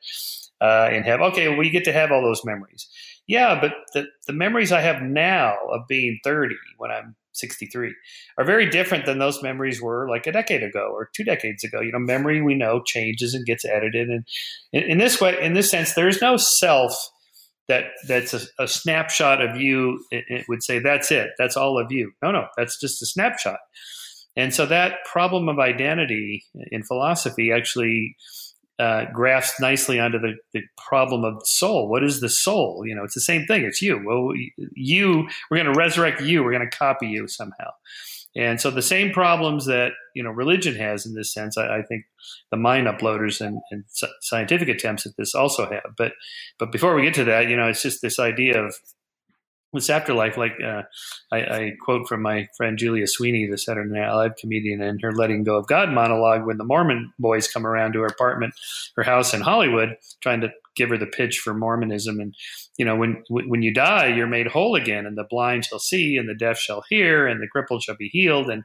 Uh, 0.59 0.89
and 0.91 1.05
have 1.05 1.21
okay, 1.21 1.45
you 1.45 1.69
get 1.71 1.85
to 1.85 1.93
have 1.93 2.11
all 2.11 2.21
those 2.21 2.43
memories. 2.45 2.87
Yeah, 3.25 3.59
but 3.59 3.73
the 3.93 4.07
the 4.27 4.33
memories 4.33 4.71
I 4.71 4.81
have 4.81 5.01
now 5.01 5.55
of 5.71 5.87
being 5.87 6.19
30 6.23 6.55
when 6.77 6.91
I'm 6.91 7.15
63 7.33 7.95
are 8.37 8.43
very 8.43 8.69
different 8.69 9.05
than 9.05 9.19
those 9.19 9.41
memories 9.41 9.81
were 9.81 10.09
like 10.09 10.27
a 10.27 10.31
decade 10.31 10.63
ago 10.63 10.91
or 10.93 11.09
two 11.15 11.23
decades 11.23 11.63
ago. 11.63 11.79
You 11.79 11.93
know, 11.93 11.99
memory 11.99 12.41
we 12.41 12.55
know 12.55 12.81
changes 12.83 13.33
and 13.33 13.45
gets 13.45 13.63
edited, 13.63 14.09
and 14.09 14.25
in, 14.73 14.83
in 14.83 14.97
this 14.97 15.21
way, 15.21 15.41
in 15.41 15.53
this 15.53 15.71
sense, 15.71 15.93
there 15.93 16.09
is 16.09 16.21
no 16.21 16.35
self 16.35 17.09
that 17.71 17.85
that's 18.05 18.33
a, 18.33 18.41
a 18.59 18.67
snapshot 18.67 19.41
of 19.41 19.55
you. 19.55 20.03
It, 20.11 20.25
it, 20.27 20.45
would 20.49 20.61
say 20.61 20.79
that's 20.79 21.09
it. 21.09 21.29
That's 21.37 21.55
all 21.55 21.79
of 21.79 21.89
you. 21.89 22.11
No, 22.21 22.31
no, 22.31 22.47
that's 22.57 22.77
just 22.77 23.01
a 23.01 23.05
snapshot. 23.05 23.59
And 24.35 24.53
so 24.53 24.65
that 24.65 25.05
problem 25.05 25.47
of 25.47 25.57
identity 25.57 26.43
in 26.69 26.83
philosophy 26.83 27.49
actually 27.53 28.17
uh, 28.77 29.05
grafts 29.13 29.57
nicely 29.61 29.99
onto 29.99 30.19
the, 30.19 30.33
the 30.53 30.63
problem 30.77 31.23
of 31.23 31.35
the 31.35 31.45
soul. 31.45 31.87
What 31.87 32.03
is 32.03 32.19
the 32.19 32.29
soul? 32.29 32.83
You 32.85 32.93
know, 32.93 33.05
it's 33.05 33.15
the 33.15 33.21
same 33.21 33.45
thing. 33.45 33.63
It's 33.63 33.81
you. 33.81 34.01
Well, 34.05 34.33
you. 34.73 35.29
We're 35.49 35.63
going 35.63 35.73
to 35.73 35.79
resurrect 35.79 36.21
you. 36.21 36.43
We're 36.43 36.51
going 36.51 36.69
to 36.69 36.77
copy 36.77 37.07
you 37.07 37.29
somehow. 37.29 37.71
And 38.35 38.61
so 38.61 38.71
the 38.71 38.81
same 38.81 39.11
problems 39.11 39.65
that 39.65 39.91
you 40.15 40.23
know 40.23 40.31
religion 40.31 40.75
has 40.75 41.05
in 41.05 41.13
this 41.13 41.33
sense, 41.33 41.57
I, 41.57 41.79
I 41.79 41.81
think 41.81 42.05
the 42.49 42.57
mind 42.57 42.87
uploaders 42.87 43.45
and, 43.45 43.59
and, 43.71 43.83
scientific 44.21 44.69
attempts 44.69 45.05
at 45.05 45.17
this 45.17 45.35
also 45.35 45.69
have. 45.69 45.95
But 45.97 46.13
but 46.57 46.71
before 46.71 46.95
we 46.95 47.03
get 47.03 47.13
to 47.15 47.25
that, 47.25 47.49
you 47.49 47.57
know, 47.57 47.67
it's 47.67 47.81
just 47.81 48.01
this 48.01 48.19
idea 48.19 48.63
of 48.63 48.75
this 49.73 49.89
afterlife. 49.89 50.37
Like 50.37 50.53
uh, 50.63 50.83
I, 51.31 51.37
I, 51.37 51.71
quote 51.81 52.07
from 52.07 52.21
my 52.21 52.47
friend 52.57 52.77
Julia 52.77 53.07
Sweeney, 53.07 53.47
the 53.47 53.57
Saturday 53.57 53.89
Night 53.89 54.13
Live 54.13 54.35
comedian, 54.37 54.81
and 54.81 55.01
her 55.01 55.11
"Letting 55.11 55.43
Go 55.43 55.57
of 55.57 55.67
God" 55.67 55.91
monologue 55.91 56.45
when 56.45 56.57
the 56.57 56.63
Mormon 56.63 57.13
boys 57.19 57.51
come 57.51 57.65
around 57.65 57.93
to 57.93 57.99
her 57.99 58.07
apartment, 58.07 58.53
her 58.95 59.03
house 59.03 59.33
in 59.33 59.41
Hollywood, 59.41 59.97
trying 60.21 60.41
to 60.41 60.51
give 60.75 60.89
her 60.89 60.97
the 60.97 61.05
pitch 61.05 61.39
for 61.39 61.53
Mormonism. 61.53 62.19
And 62.19 62.35
you 62.77 62.85
know, 62.85 62.95
when 62.95 63.23
when 63.29 63.61
you 63.61 63.73
die, 63.73 64.07
you're 64.07 64.27
made 64.27 64.47
whole 64.47 64.75
again, 64.75 65.05
and 65.05 65.17
the 65.17 65.25
blind 65.29 65.65
shall 65.65 65.79
see, 65.79 66.17
and 66.17 66.27
the 66.27 66.35
deaf 66.35 66.57
shall 66.57 66.83
hear, 66.89 67.27
and 67.27 67.41
the 67.41 67.47
crippled 67.47 67.83
shall 67.83 67.95
be 67.95 68.09
healed. 68.09 68.49
And 68.49 68.63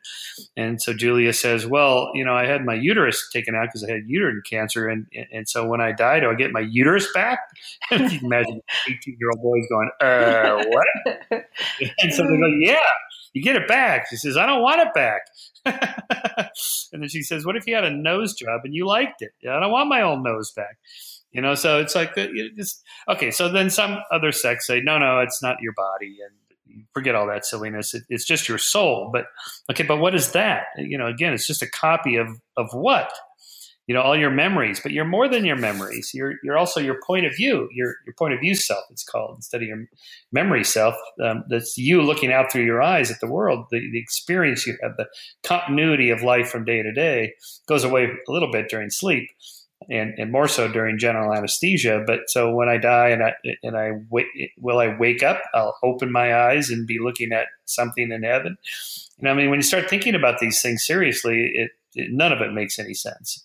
and 0.57 0.81
so 0.81 0.95
Julia 0.95 1.33
says, 1.33 1.67
well, 1.67 2.11
you 2.15 2.25
know, 2.25 2.35
I 2.35 2.47
had 2.47 2.65
my 2.65 2.75
uterus 2.75 3.29
taken 3.33 3.55
out 3.55 3.69
because 3.69 3.85
I 3.85 3.93
had 3.93 4.03
uterine 4.07 4.43
cancer, 4.49 4.89
and 4.89 5.07
and 5.33 5.49
so 5.49 5.67
when 5.67 5.81
I 5.81 5.93
die, 5.93 6.21
do 6.21 6.31
I 6.31 6.35
get 6.35 6.53
my 6.53 6.67
uterus 6.69 7.09
back? 7.13 7.41
you 7.91 7.99
can 7.99 8.25
imagine 8.25 8.61
18 8.89 9.17
year 9.19 9.31
old 9.31 9.43
boys 9.43 9.65
going, 9.69 9.91
uh, 10.01 10.65
what? 10.69 11.21
and 11.99 12.13
so 12.13 12.23
they 12.23 12.37
go, 12.39 12.47
yeah. 12.61 12.79
You 13.33 13.43
get 13.43 13.57
it 13.57 13.69
back. 13.69 14.07
She 14.09 14.17
says, 14.17 14.39
I 14.39 14.47
don't 14.47 14.63
want 14.63 14.81
it 14.81 14.95
back. 14.95 15.21
and 16.93 17.03
then 17.03 17.09
she 17.11 17.21
says, 17.21 17.45
What 17.45 17.55
if 17.55 17.67
you 17.67 17.75
had 17.75 17.85
a 17.85 17.91
nose 17.91 18.33
job 18.33 18.63
and 18.65 18.75
you 18.75 18.87
liked 18.87 19.21
it? 19.21 19.33
I 19.47 19.61
don't 19.61 19.71
want 19.71 19.91
my 19.91 20.01
old 20.01 20.25
nose 20.25 20.53
back. 20.53 20.79
You 21.37 21.43
know, 21.43 21.55
so 21.55 21.79
it's 21.79 21.95
like 21.95 22.13
it's 22.17 22.83
okay. 23.11 23.31
So 23.31 23.51
then 23.51 23.69
some 23.69 23.99
other 24.11 24.33
sects 24.33 24.67
say, 24.67 24.81
no, 24.81 24.97
no, 24.97 25.21
it's 25.21 25.43
not 25.43 25.59
your 25.61 25.75
body, 25.75 26.17
and 26.25 26.87
forget 26.95 27.15
all 27.15 27.27
that 27.27 27.45
silliness. 27.45 27.93
It, 27.93 28.05
it's 28.09 28.25
just 28.25 28.49
your 28.49 28.57
soul. 28.57 29.11
But 29.13 29.27
okay, 29.71 29.83
but 29.83 29.99
what 29.99 30.15
is 30.15 30.33
that? 30.33 30.65
You 30.79 30.97
know, 30.97 31.07
again, 31.07 31.35
it's 31.35 31.47
just 31.47 31.61
a 31.61 31.71
copy 31.71 32.17
of 32.17 32.29
of 32.57 32.69
what? 32.73 33.13
You 33.87 33.95
know, 33.95 34.01
all 34.01 34.17
your 34.17 34.31
memories, 34.31 34.81
but 34.81 34.93
you're 34.93 35.05
more 35.05 35.29
than 35.29 35.45
your 35.45 35.57
memories. 35.59 36.13
You're 36.15 36.37
you're 36.43 36.57
also 36.57 36.81
your 36.81 36.99
point 37.07 37.27
of 37.27 37.37
view. 37.37 37.69
Your 37.71 37.97
your 38.07 38.15
point 38.15 38.33
of 38.33 38.41
view 38.41 38.55
self. 38.55 38.85
It's 38.91 39.05
called 39.05 39.37
instead 39.37 39.61
of 39.61 39.69
your 39.69 39.85
memory 40.33 40.65
self. 40.65 40.95
Um, 41.23 41.45
that's 41.51 41.77
you 41.77 42.01
looking 42.01 42.33
out 42.33 42.51
through 42.51 42.65
your 42.65 42.81
eyes 42.81 43.11
at 43.11 43.21
the 43.21 43.31
world. 43.31 43.67
The, 43.71 43.81
the 43.93 43.99
experience 43.99 44.67
you 44.67 44.79
have, 44.83 44.97
the 44.97 45.07
continuity 45.45 46.09
of 46.09 46.23
life 46.23 46.49
from 46.49 46.65
day 46.65 46.83
to 46.83 46.93
day, 46.93 47.35
goes 47.69 47.85
away 47.85 48.05
a 48.05 48.33
little 48.33 48.51
bit 48.51 48.71
during 48.71 48.89
sleep 48.89 49.29
and, 49.89 50.15
and 50.19 50.33
more 50.33 50.49
so 50.49 50.69
during 50.69 50.99
general 50.99 51.33
anesthesia. 51.33 52.03
But 52.07 52.21
so 52.29 52.55
when 52.55 52.69
I 52.69 52.79
die 52.79 53.09
and 53.09 53.23
I 53.23 53.35
and 53.63 53.77
I 53.77 53.93
wait, 54.11 54.27
will 54.59 54.79
I 54.79 54.97
wake 54.97 55.23
up? 55.23 55.43
I'll 55.55 55.77
open 55.83 56.11
my 56.11 56.35
eyes 56.35 56.71
and 56.71 56.87
be 56.87 56.99
looking 56.99 57.33
at 57.33 57.47
something 57.65 58.11
in 58.11 58.23
heaven. 58.23 58.57
Know, 59.21 59.31
I 59.31 59.35
mean, 59.35 59.51
when 59.51 59.59
you 59.59 59.65
start 59.65 59.89
thinking 59.89 60.15
about 60.15 60.41
these 60.41 60.61
things 60.61 60.87
seriously, 60.87 61.51
it, 61.55 61.71
it 61.95 62.11
none 62.11 62.33
of 62.33 62.41
it 62.41 62.53
makes 62.53 62.79
any 62.79 62.95
sense. 62.95 63.43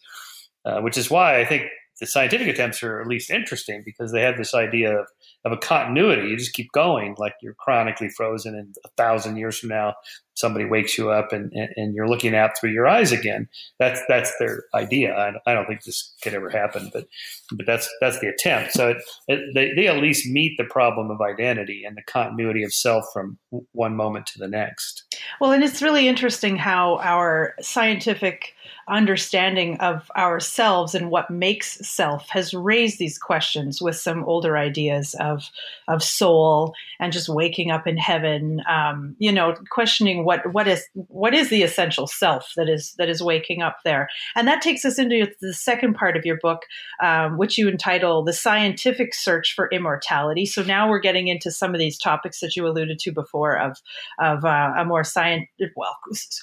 Uh, 0.63 0.79
which 0.81 0.97
is 0.97 1.09
why 1.09 1.39
I 1.39 1.45
think 1.45 1.63
the 1.99 2.07
scientific 2.07 2.47
attempts 2.47 2.81
are 2.81 2.99
at 2.99 3.07
least 3.07 3.29
interesting 3.29 3.83
because 3.85 4.11
they 4.11 4.21
have 4.21 4.37
this 4.37 4.55
idea 4.55 4.99
of, 4.99 5.07
of 5.45 5.51
a 5.51 5.57
continuity. 5.57 6.29
You 6.29 6.37
just 6.37 6.53
keep 6.53 6.71
going, 6.71 7.15
like 7.17 7.33
you're 7.41 7.55
cryonically 7.55 8.11
frozen, 8.11 8.55
and 8.55 8.75
a 8.83 8.89
thousand 8.97 9.37
years 9.37 9.59
from 9.59 9.69
now, 9.69 9.93
somebody 10.33 10.65
wakes 10.65 10.97
you 10.97 11.11
up 11.11 11.31
and, 11.31 11.51
and, 11.53 11.69
and 11.75 11.95
you're 11.95 12.07
looking 12.07 12.35
out 12.35 12.57
through 12.59 12.71
your 12.71 12.87
eyes 12.87 13.11
again. 13.11 13.47
That's 13.79 14.01
that's 14.07 14.33
their 14.39 14.63
idea. 14.73 15.13
I, 15.15 15.33
I, 15.49 15.53
don't 15.53 15.67
think 15.67 15.83
this 15.83 16.15
could 16.23 16.33
ever 16.33 16.49
happen, 16.49 16.89
but 16.91 17.05
but 17.51 17.65
that's 17.65 17.87
that's 18.01 18.19
the 18.19 18.27
attempt. 18.27 18.73
So 18.73 18.89
it, 18.89 18.97
it, 19.27 19.39
they 19.53 19.73
they 19.75 19.87
at 19.87 20.01
least 20.01 20.27
meet 20.27 20.57
the 20.57 20.65
problem 20.65 21.11
of 21.11 21.21
identity 21.21 21.83
and 21.85 21.95
the 21.95 22.03
continuity 22.03 22.63
of 22.63 22.73
self 22.73 23.05
from 23.13 23.37
one 23.73 23.95
moment 23.95 24.25
to 24.27 24.39
the 24.39 24.47
next. 24.47 25.15
Well, 25.39 25.51
and 25.51 25.63
it's 25.63 25.81
really 25.81 26.07
interesting 26.07 26.57
how 26.57 26.97
our 26.97 27.53
scientific 27.61 28.55
understanding 28.87 29.79
of 29.79 30.11
ourselves 30.17 30.93
and 30.93 31.09
what 31.09 31.29
makes 31.29 31.77
self 31.87 32.27
has 32.29 32.53
raised 32.53 32.99
these 32.99 33.17
questions 33.17 33.81
with 33.81 33.95
some 33.95 34.23
older 34.25 34.57
ideas 34.57 35.15
of 35.19 35.49
of 35.87 36.03
soul 36.03 36.73
and 36.99 37.13
just 37.13 37.29
waking 37.29 37.71
up 37.71 37.87
in 37.87 37.97
heaven. 37.97 38.61
Um, 38.69 39.15
you 39.19 39.31
know, 39.31 39.55
questioning 39.69 40.25
what 40.25 40.53
what 40.53 40.67
is 40.67 40.85
what 40.93 41.33
is 41.33 41.49
the 41.49 41.63
essential 41.63 42.07
self 42.07 42.53
that 42.57 42.69
is 42.69 42.93
that 42.97 43.09
is 43.09 43.21
waking 43.21 43.61
up 43.61 43.77
there, 43.83 44.09
and 44.35 44.47
that 44.47 44.61
takes 44.61 44.83
us 44.85 44.99
into 44.99 45.31
the 45.41 45.53
second 45.53 45.95
part 45.95 46.17
of 46.17 46.25
your 46.25 46.37
book, 46.41 46.63
um, 47.01 47.37
which 47.37 47.57
you 47.57 47.67
entitle 47.69 48.23
"The 48.23 48.33
Scientific 48.33 49.13
Search 49.13 49.53
for 49.55 49.69
Immortality." 49.71 50.45
So 50.45 50.63
now 50.63 50.89
we're 50.89 50.99
getting 50.99 51.27
into 51.27 51.51
some 51.51 51.73
of 51.73 51.79
these 51.79 51.97
topics 51.97 52.39
that 52.41 52.55
you 52.55 52.67
alluded 52.67 52.99
to 52.99 53.11
before 53.11 53.57
of 53.57 53.77
of 54.19 54.43
uh, 54.43 54.73
a 54.77 54.85
more 54.85 55.03
science, 55.03 55.47
well, 55.75 55.97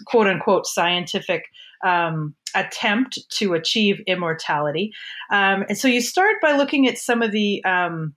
quote 0.06 0.26
unquote 0.26 0.66
scientific 0.66 1.44
um, 1.84 2.34
attempt 2.54 3.18
to 3.30 3.54
achieve 3.54 4.00
immortality. 4.06 4.92
Um, 5.30 5.64
and 5.68 5.76
so 5.76 5.88
you 5.88 6.00
start 6.00 6.36
by 6.42 6.56
looking 6.56 6.88
at 6.88 6.98
some 6.98 7.22
of 7.22 7.32
the 7.32 7.62
um, 7.64 8.14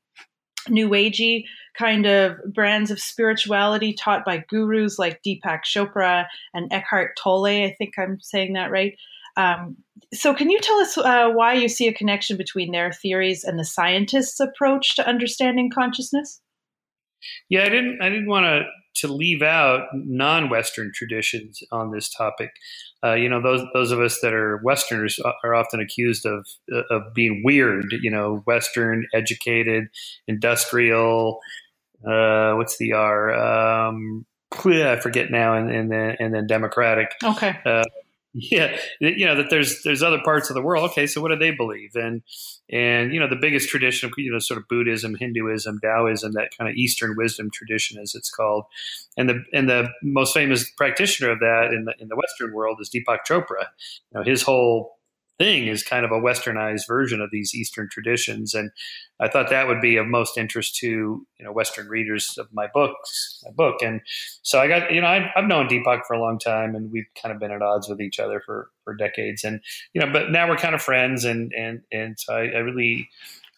new 0.69 0.89
agey 0.89 1.43
kind 1.77 2.05
of 2.05 2.35
brands 2.53 2.91
of 2.91 2.99
spirituality 2.99 3.93
taught 3.93 4.25
by 4.25 4.43
gurus 4.49 4.99
like 4.99 5.21
Deepak 5.25 5.61
Chopra 5.63 6.25
and 6.53 6.71
Eckhart 6.71 7.17
Tolle. 7.17 7.45
I 7.45 7.75
think 7.77 7.93
I'm 7.97 8.19
saying 8.21 8.53
that 8.53 8.71
right. 8.71 8.95
Um, 9.37 9.77
so, 10.13 10.33
can 10.33 10.49
you 10.49 10.59
tell 10.59 10.77
us 10.79 10.97
uh, 10.97 11.29
why 11.29 11.53
you 11.53 11.69
see 11.69 11.87
a 11.87 11.93
connection 11.93 12.35
between 12.35 12.71
their 12.71 12.91
theories 12.91 13.45
and 13.45 13.57
the 13.57 13.63
scientists' 13.63 14.41
approach 14.41 14.95
to 14.95 15.07
understanding 15.07 15.71
consciousness? 15.73 16.41
Yeah, 17.49 17.63
I 17.63 17.69
didn't. 17.69 17.99
I 18.01 18.09
didn't 18.09 18.27
want 18.27 18.43
to 18.43 18.63
to 18.95 19.07
leave 19.07 19.41
out 19.41 19.87
non-Western 19.93 20.91
traditions 20.93 21.61
on 21.71 21.91
this 21.91 22.09
topic. 22.09 22.51
Uh, 23.03 23.13
you 23.13 23.29
know, 23.29 23.41
those 23.41 23.61
those 23.73 23.91
of 23.91 23.99
us 23.99 24.19
that 24.21 24.33
are 24.33 24.61
Westerners 24.63 25.19
are 25.43 25.55
often 25.55 25.79
accused 25.79 26.25
of 26.25 26.47
of 26.89 27.13
being 27.13 27.41
weird. 27.43 27.85
You 28.01 28.11
know, 28.11 28.43
Western, 28.45 29.05
educated, 29.13 29.85
industrial. 30.27 31.39
Uh, 32.07 32.53
what's 32.53 32.77
the 32.77 32.93
R? 32.93 33.33
Um, 33.33 34.25
I 34.53 34.99
forget 35.01 35.31
now, 35.31 35.55
and, 35.55 35.71
and 35.71 35.91
then 35.91 36.15
and 36.19 36.33
then 36.33 36.47
democratic. 36.47 37.11
Okay. 37.23 37.57
Uh, 37.65 37.83
yeah, 38.33 38.77
you 39.01 39.25
know 39.25 39.35
that 39.35 39.49
there's 39.49 39.83
there's 39.83 40.01
other 40.01 40.19
parts 40.23 40.49
of 40.49 40.55
the 40.55 40.61
world. 40.61 40.89
Okay, 40.91 41.05
so 41.05 41.19
what 41.19 41.29
do 41.29 41.35
they 41.35 41.51
believe? 41.51 41.95
And 41.95 42.21
and 42.71 43.13
you 43.13 43.19
know 43.19 43.27
the 43.27 43.35
biggest 43.35 43.67
tradition 43.67 44.09
of 44.09 44.13
you 44.17 44.31
know 44.31 44.39
sort 44.39 44.57
of 44.57 44.67
Buddhism, 44.69 45.15
Hinduism, 45.15 45.79
Taoism, 45.81 46.31
that 46.33 46.55
kind 46.57 46.69
of 46.69 46.75
Eastern 46.75 47.15
wisdom 47.17 47.49
tradition, 47.51 47.99
as 47.99 48.15
it's 48.15 48.31
called. 48.31 48.65
And 49.17 49.27
the 49.27 49.43
and 49.51 49.69
the 49.69 49.89
most 50.01 50.33
famous 50.33 50.69
practitioner 50.71 51.31
of 51.31 51.39
that 51.39 51.71
in 51.73 51.85
the 51.85 51.93
in 51.99 52.07
the 52.07 52.15
Western 52.15 52.53
world 52.53 52.77
is 52.79 52.89
Deepak 52.89 53.19
Chopra. 53.27 53.65
You 54.11 54.19
know, 54.19 54.23
his 54.23 54.43
whole 54.43 54.97
thing 55.41 55.65
is 55.65 55.81
kind 55.81 56.05
of 56.05 56.11
a 56.11 56.19
westernized 56.19 56.85
version 56.87 57.19
of 57.19 57.31
these 57.31 57.55
Eastern 57.55 57.89
traditions. 57.89 58.53
And 58.53 58.69
I 59.19 59.27
thought 59.27 59.49
that 59.49 59.67
would 59.67 59.81
be 59.81 59.97
of 59.97 60.05
most 60.05 60.37
interest 60.37 60.75
to 60.77 60.87
you 60.87 61.25
know 61.45 61.51
Western 61.51 61.87
readers 61.87 62.37
of 62.37 62.47
my 62.51 62.67
books, 62.71 63.41
my 63.43 63.51
book. 63.51 63.81
And 63.81 64.01
so 64.43 64.59
I 64.59 64.67
got 64.67 64.91
you 64.91 65.01
know 65.01 65.07
I've, 65.07 65.29
I've 65.35 65.47
known 65.47 65.67
Deepak 65.67 66.01
for 66.07 66.13
a 66.13 66.21
long 66.21 66.37
time, 66.37 66.75
and 66.75 66.91
we've 66.91 67.07
kind 67.19 67.33
of 67.33 67.39
been 67.39 67.51
at 67.51 67.63
odds 67.63 67.89
with 67.89 67.99
each 67.99 68.19
other 68.19 68.41
for 68.45 68.69
for 68.83 68.93
decades. 68.93 69.43
And 69.43 69.61
you 69.93 70.01
know, 70.01 70.11
but 70.11 70.31
now 70.31 70.47
we're 70.47 70.57
kind 70.57 70.75
of 70.75 70.81
friends, 70.81 71.25
and 71.25 71.51
and 71.57 71.81
and 71.91 72.19
so 72.19 72.35
I, 72.35 72.41
I 72.41 72.59
really 72.59 73.09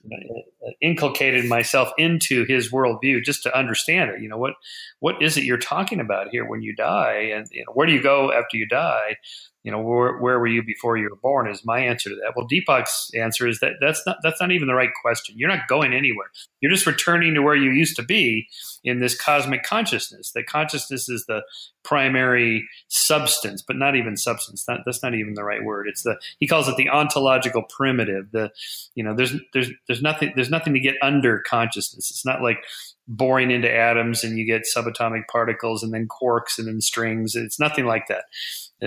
uh, 0.06 0.72
inculcated 0.82 1.46
myself 1.46 1.90
into 1.98 2.46
his 2.46 2.72
worldview 2.72 3.24
just 3.24 3.44
to 3.44 3.58
understand 3.58 4.10
it. 4.12 4.22
You 4.22 4.30
know, 4.30 4.38
what 4.38 4.54
what 5.00 5.22
is 5.22 5.36
it 5.36 5.44
you're 5.44 5.58
talking 5.58 6.00
about 6.00 6.30
here 6.30 6.46
when 6.46 6.62
you 6.62 6.74
die, 6.74 7.32
and 7.36 7.46
you 7.52 7.66
know, 7.66 7.74
where 7.74 7.88
do 7.88 7.94
you 7.94 8.02
go 8.02 8.32
after 8.32 8.56
you 8.56 8.68
die? 8.68 9.18
You 9.64 9.72
know, 9.72 9.80
where, 9.80 10.18
where 10.18 10.40
were 10.40 10.48
you 10.48 10.62
before 10.62 10.98
you 10.98 11.10
were 11.10 11.16
born? 11.16 11.48
Is 11.48 11.66
my 11.66 11.80
answer 11.80 12.10
to 12.10 12.16
that. 12.16 12.34
Well, 12.36 12.48
Deepak's 12.48 13.10
answer 13.16 13.48
is 13.48 13.60
that 13.60 13.74
that's 13.80 14.04
not 14.06 14.18
that's 14.22 14.42
not 14.42 14.52
even 14.52 14.68
the 14.68 14.74
right 14.74 14.90
question. 15.02 15.36
You're 15.38 15.50
not 15.50 15.70
going 15.70 15.94
anywhere. 15.94 16.28
You're 16.60 16.72
just 16.72 16.86
returning 16.86 17.34
to 17.36 17.42
where 17.42 17.56
you 17.56 17.72
used 17.72 17.96
to 17.96 18.04
be 18.04 18.48
in 18.84 19.00
this 19.00 19.20
cosmic 19.20 19.64
consciousness. 19.64 20.32
That 20.32 20.48
consciousness 20.48 21.08
is 21.08 21.26
the 21.28 21.44
primary 21.84 22.68
substance, 22.90 23.62
but 23.62 23.78
not 23.78 23.96
even 23.96 24.18
substance. 24.18 24.66
That, 24.66 24.82
that's 24.86 25.02
not 25.02 25.14
even 25.14 25.34
the 25.34 25.44
right 25.46 25.64
word. 25.64 25.88
It's 25.88 26.04
the 26.04 26.18
he 26.40 26.48
calls 26.48 26.68
it 26.68 26.76
the 26.76 26.90
ontological 26.90 27.64
primitive. 27.64 28.32
The 28.32 28.52
you 28.96 29.04
know 29.04 29.16
there's 29.16 29.34
there's 29.54 29.70
there's 29.88 30.02
nothing 30.02 30.34
there's 30.36 30.50
nothing 30.50 30.74
to 30.74 30.80
get 30.82 30.96
under 31.02 31.40
consciousness. 31.40 32.12
It's 32.12 32.26
not 32.26 32.42
like 32.42 32.58
boring 33.08 33.52
into 33.52 33.72
atoms 33.72 34.24
and 34.24 34.38
you 34.38 34.46
get 34.46 34.64
subatomic 34.64 35.28
particles 35.32 35.84
and 35.84 35.94
then 35.94 36.08
quarks 36.08 36.58
and 36.58 36.68
then 36.68 36.82
strings. 36.82 37.36
It's 37.36 37.60
nothing 37.60 37.86
like 37.86 38.08
that 38.08 38.26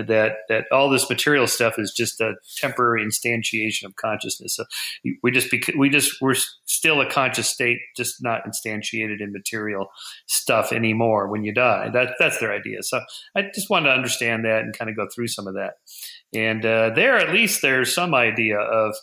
that 0.03 0.39
that 0.49 0.65
all 0.71 0.91
this 0.91 1.09
material 1.09 1.47
stuff 1.47 1.79
is 1.79 1.93
just 1.93 2.21
a 2.21 2.35
temporary 2.57 3.05
instantiation 3.05 3.85
of 3.85 3.97
consciousness. 3.97 4.57
So 4.57 4.65
we 5.23 5.31
just 5.31 5.53
we 5.77 5.89
just 5.89 6.21
we're 6.21 6.35
still 6.65 7.01
a 7.01 7.11
conscious 7.11 7.49
state, 7.49 7.79
just 7.97 8.23
not 8.23 8.43
instantiated 8.45 9.21
in 9.21 9.33
material 9.33 9.89
stuff 10.27 10.73
anymore. 10.73 11.29
When 11.29 11.45
you 11.45 11.55
die, 11.55 11.89
that 11.91 12.15
that's 12.19 12.39
their 12.39 12.53
idea. 12.53 12.83
So 12.83 13.01
I 13.35 13.51
just 13.55 13.71
wanted 13.71 13.89
to 13.89 13.95
understand 13.95 14.45
that 14.45 14.63
and 14.63 14.77
kind 14.77 14.91
of 14.91 14.97
go 14.97 15.09
through 15.13 15.29
some 15.29 15.47
of 15.47 15.55
that. 15.55 15.75
And 16.35 16.65
uh, 16.65 16.91
there, 16.91 17.17
at 17.17 17.33
least, 17.33 17.63
there's 17.63 17.95
some 17.95 18.15
idea 18.15 18.59
of 18.59 18.95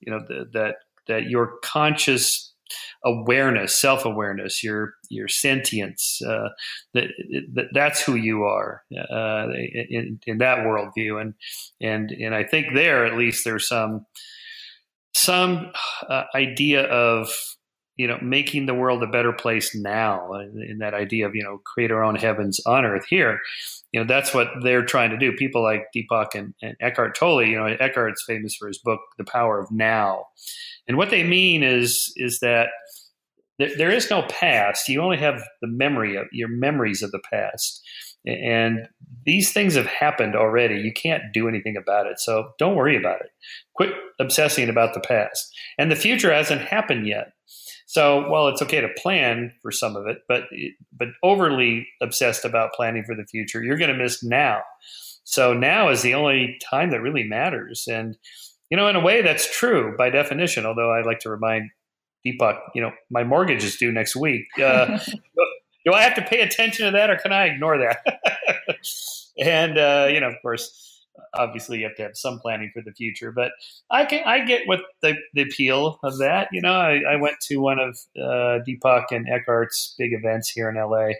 you 0.00 0.12
know 0.12 0.20
that 0.52 0.74
that 1.06 1.24
your 1.24 1.58
conscious 1.62 2.49
awareness, 3.04 3.76
self 3.76 4.04
awareness, 4.04 4.62
your 4.62 4.94
your 5.08 5.28
sentience. 5.28 6.20
Uh, 6.26 6.48
that, 6.94 7.08
that, 7.54 7.66
that's 7.72 8.02
who 8.02 8.14
you 8.14 8.44
are 8.44 8.82
uh, 8.92 9.48
in, 9.88 10.20
in 10.26 10.38
that 10.38 10.58
worldview, 10.58 11.20
and 11.20 11.34
and 11.80 12.10
and 12.10 12.34
I 12.34 12.44
think 12.44 12.74
there 12.74 13.06
at 13.06 13.16
least 13.16 13.44
there's 13.44 13.68
some 13.68 14.06
some 15.14 15.72
uh, 16.08 16.24
idea 16.34 16.82
of 16.84 17.32
you 18.00 18.06
know 18.06 18.18
making 18.22 18.64
the 18.64 18.74
world 18.74 19.02
a 19.02 19.06
better 19.06 19.32
place 19.32 19.74
now 19.74 20.32
in 20.32 20.78
that 20.78 20.94
idea 20.94 21.26
of 21.26 21.34
you 21.34 21.44
know 21.44 21.58
create 21.64 21.90
our 21.90 22.02
own 22.02 22.14
heavens 22.14 22.58
on 22.64 22.86
earth 22.86 23.04
here 23.10 23.40
you 23.92 24.00
know 24.00 24.06
that's 24.06 24.32
what 24.32 24.48
they're 24.62 24.84
trying 24.84 25.10
to 25.10 25.18
do 25.18 25.32
people 25.32 25.62
like 25.62 25.84
deepak 25.94 26.28
and, 26.34 26.54
and 26.62 26.76
eckhart 26.80 27.14
tolle 27.14 27.42
you 27.42 27.56
know 27.56 27.66
eckhart's 27.66 28.24
famous 28.26 28.54
for 28.54 28.68
his 28.68 28.78
book 28.78 29.00
the 29.18 29.24
power 29.24 29.60
of 29.60 29.70
now 29.70 30.24
and 30.88 30.96
what 30.96 31.10
they 31.10 31.22
mean 31.22 31.62
is 31.62 32.10
is 32.16 32.40
that 32.40 32.70
there, 33.60 33.76
there 33.76 33.90
is 33.90 34.10
no 34.10 34.22
past. 34.22 34.88
You 34.88 35.02
only 35.02 35.18
have 35.18 35.44
the 35.60 35.68
memory 35.68 36.16
of 36.16 36.26
your 36.32 36.48
memories 36.48 37.02
of 37.02 37.12
the 37.12 37.20
past. 37.30 37.80
And 38.26 38.88
these 39.24 39.52
things 39.52 39.74
have 39.76 39.86
happened 39.86 40.34
already. 40.34 40.76
You 40.76 40.92
can't 40.92 41.32
do 41.32 41.46
anything 41.46 41.76
about 41.76 42.06
it. 42.06 42.18
So 42.18 42.52
don't 42.58 42.74
worry 42.74 42.96
about 42.96 43.20
it. 43.20 43.30
Quit 43.74 43.92
obsessing 44.18 44.68
about 44.68 44.94
the 44.94 45.00
past. 45.00 45.54
And 45.78 45.90
the 45.90 45.96
future 45.96 46.32
hasn't 46.32 46.62
happened 46.62 47.06
yet. 47.06 47.32
So, 47.90 48.30
well, 48.30 48.46
it's 48.46 48.62
okay 48.62 48.80
to 48.80 48.88
plan 48.98 49.52
for 49.60 49.72
some 49.72 49.96
of 49.96 50.06
it, 50.06 50.18
but 50.28 50.44
but 50.96 51.08
overly 51.24 51.88
obsessed 52.00 52.44
about 52.44 52.72
planning 52.72 53.02
for 53.02 53.16
the 53.16 53.24
future, 53.24 53.64
you're 53.64 53.78
going 53.78 53.90
to 53.90 54.00
miss 54.00 54.22
now. 54.22 54.60
So 55.24 55.54
now 55.54 55.88
is 55.88 56.00
the 56.00 56.14
only 56.14 56.56
time 56.70 56.92
that 56.92 57.00
really 57.00 57.24
matters. 57.24 57.88
And 57.90 58.16
you 58.70 58.76
know, 58.76 58.86
in 58.86 58.94
a 58.94 59.00
way, 59.00 59.22
that's 59.22 59.52
true 59.52 59.96
by 59.98 60.08
definition. 60.08 60.66
Although 60.66 60.92
I 60.92 61.02
like 61.02 61.18
to 61.20 61.30
remind 61.30 61.70
Deepak, 62.24 62.60
you 62.76 62.82
know, 62.82 62.92
my 63.10 63.24
mortgage 63.24 63.64
is 63.64 63.74
due 63.74 63.90
next 63.90 64.14
week. 64.14 64.44
Uh, 64.56 65.00
do 65.84 65.92
I 65.92 66.02
have 66.02 66.14
to 66.14 66.22
pay 66.22 66.42
attention 66.42 66.86
to 66.86 66.92
that 66.92 67.10
or 67.10 67.16
can 67.16 67.32
I 67.32 67.46
ignore 67.46 67.76
that? 67.78 68.20
and, 69.44 69.76
uh, 69.76 70.06
you 70.08 70.20
know, 70.20 70.28
of 70.28 70.36
course, 70.42 70.89
obviously 71.34 71.78
you 71.78 71.84
have 71.84 71.96
to 71.96 72.02
have 72.02 72.16
some 72.16 72.38
planning 72.40 72.70
for 72.72 72.82
the 72.82 72.92
future, 72.92 73.32
but 73.32 73.52
I 73.90 74.04
can, 74.04 74.22
I 74.24 74.44
get 74.44 74.66
what 74.66 74.80
the, 75.02 75.14
the 75.34 75.42
appeal 75.42 75.98
of 76.02 76.18
that. 76.18 76.48
You 76.52 76.62
know, 76.62 76.72
I, 76.72 77.00
I 77.08 77.16
went 77.16 77.40
to 77.48 77.56
one 77.56 77.78
of 77.78 77.98
uh, 78.16 78.60
Deepak 78.66 79.06
and 79.10 79.26
Eckhart's 79.28 79.94
big 79.98 80.12
events 80.12 80.48
here 80.48 80.68
in 80.68 80.76
LA. 80.76 81.10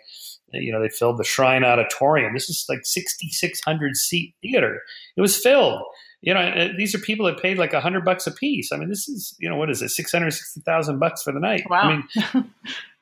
You 0.52 0.72
know, 0.72 0.80
they 0.80 0.88
filled 0.88 1.18
the 1.18 1.24
Shrine 1.24 1.64
Auditorium. 1.64 2.34
This 2.34 2.50
is 2.50 2.66
like 2.68 2.80
6,600 2.84 3.96
seat 3.96 4.34
theater. 4.42 4.82
It 5.16 5.20
was 5.20 5.36
filled 5.36 5.82
you 6.22 6.34
know, 6.34 6.68
these 6.76 6.94
are 6.94 6.98
people 6.98 7.26
that 7.26 7.40
paid 7.40 7.58
like 7.58 7.72
a 7.72 7.80
hundred 7.80 8.04
bucks 8.04 8.26
a 8.26 8.30
piece. 8.30 8.72
I 8.72 8.76
mean, 8.76 8.90
this 8.90 9.08
is, 9.08 9.34
you 9.38 9.48
know, 9.48 9.56
what 9.56 9.70
is 9.70 9.80
it? 9.80 9.88
660,000 9.88 10.98
bucks 10.98 11.22
for 11.22 11.32
the 11.32 11.40
night. 11.40 11.64
Wow. 11.68 11.78
I 11.78 11.88
mean, 11.88 12.04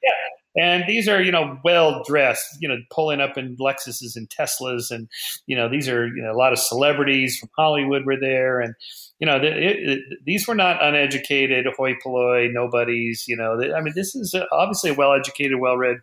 yeah. 0.02 0.10
And 0.58 0.82
these 0.88 1.08
are, 1.08 1.22
you 1.22 1.30
know, 1.30 1.56
well 1.62 2.02
dressed, 2.04 2.58
you 2.60 2.68
know, 2.68 2.78
pulling 2.90 3.20
up 3.20 3.38
in 3.38 3.56
Lexuses 3.56 4.16
and 4.16 4.28
Teslas. 4.28 4.90
And, 4.90 5.08
you 5.46 5.54
know, 5.54 5.68
these 5.68 5.88
are, 5.88 6.08
you 6.08 6.20
know, 6.20 6.32
a 6.32 6.36
lot 6.36 6.52
of 6.52 6.58
celebrities 6.58 7.38
from 7.38 7.48
Hollywood 7.56 8.04
were 8.04 8.18
there. 8.20 8.60
And, 8.60 8.74
you 9.20 9.26
know, 9.26 9.36
it, 9.36 9.44
it, 9.44 10.00
these 10.26 10.48
were 10.48 10.56
not 10.56 10.82
uneducated, 10.82 11.66
hoi 11.76 11.94
polloi, 12.02 12.48
nobodies. 12.50 13.26
You 13.28 13.36
know, 13.36 13.62
I 13.72 13.80
mean, 13.80 13.94
this 13.94 14.16
is 14.16 14.34
obviously 14.50 14.90
a 14.90 14.94
well 14.94 15.12
educated, 15.12 15.60
well 15.60 15.76
read 15.76 15.98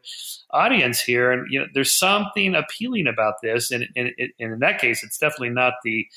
audience 0.52 1.02
here. 1.02 1.32
And, 1.32 1.46
you 1.50 1.60
know, 1.60 1.65
there's 1.74 1.94
something 1.94 2.56
appealing 2.56 3.08
about 3.08 3.41
this. 3.44 3.72
And, 3.72 3.89
and, 3.98 4.12
and 4.18 4.54
in 4.54 4.60
that 4.60 4.80
case, 4.80 5.04
it's 5.04 5.18
definitely 5.18 5.50
not 5.50 5.74
the, 5.84 6.08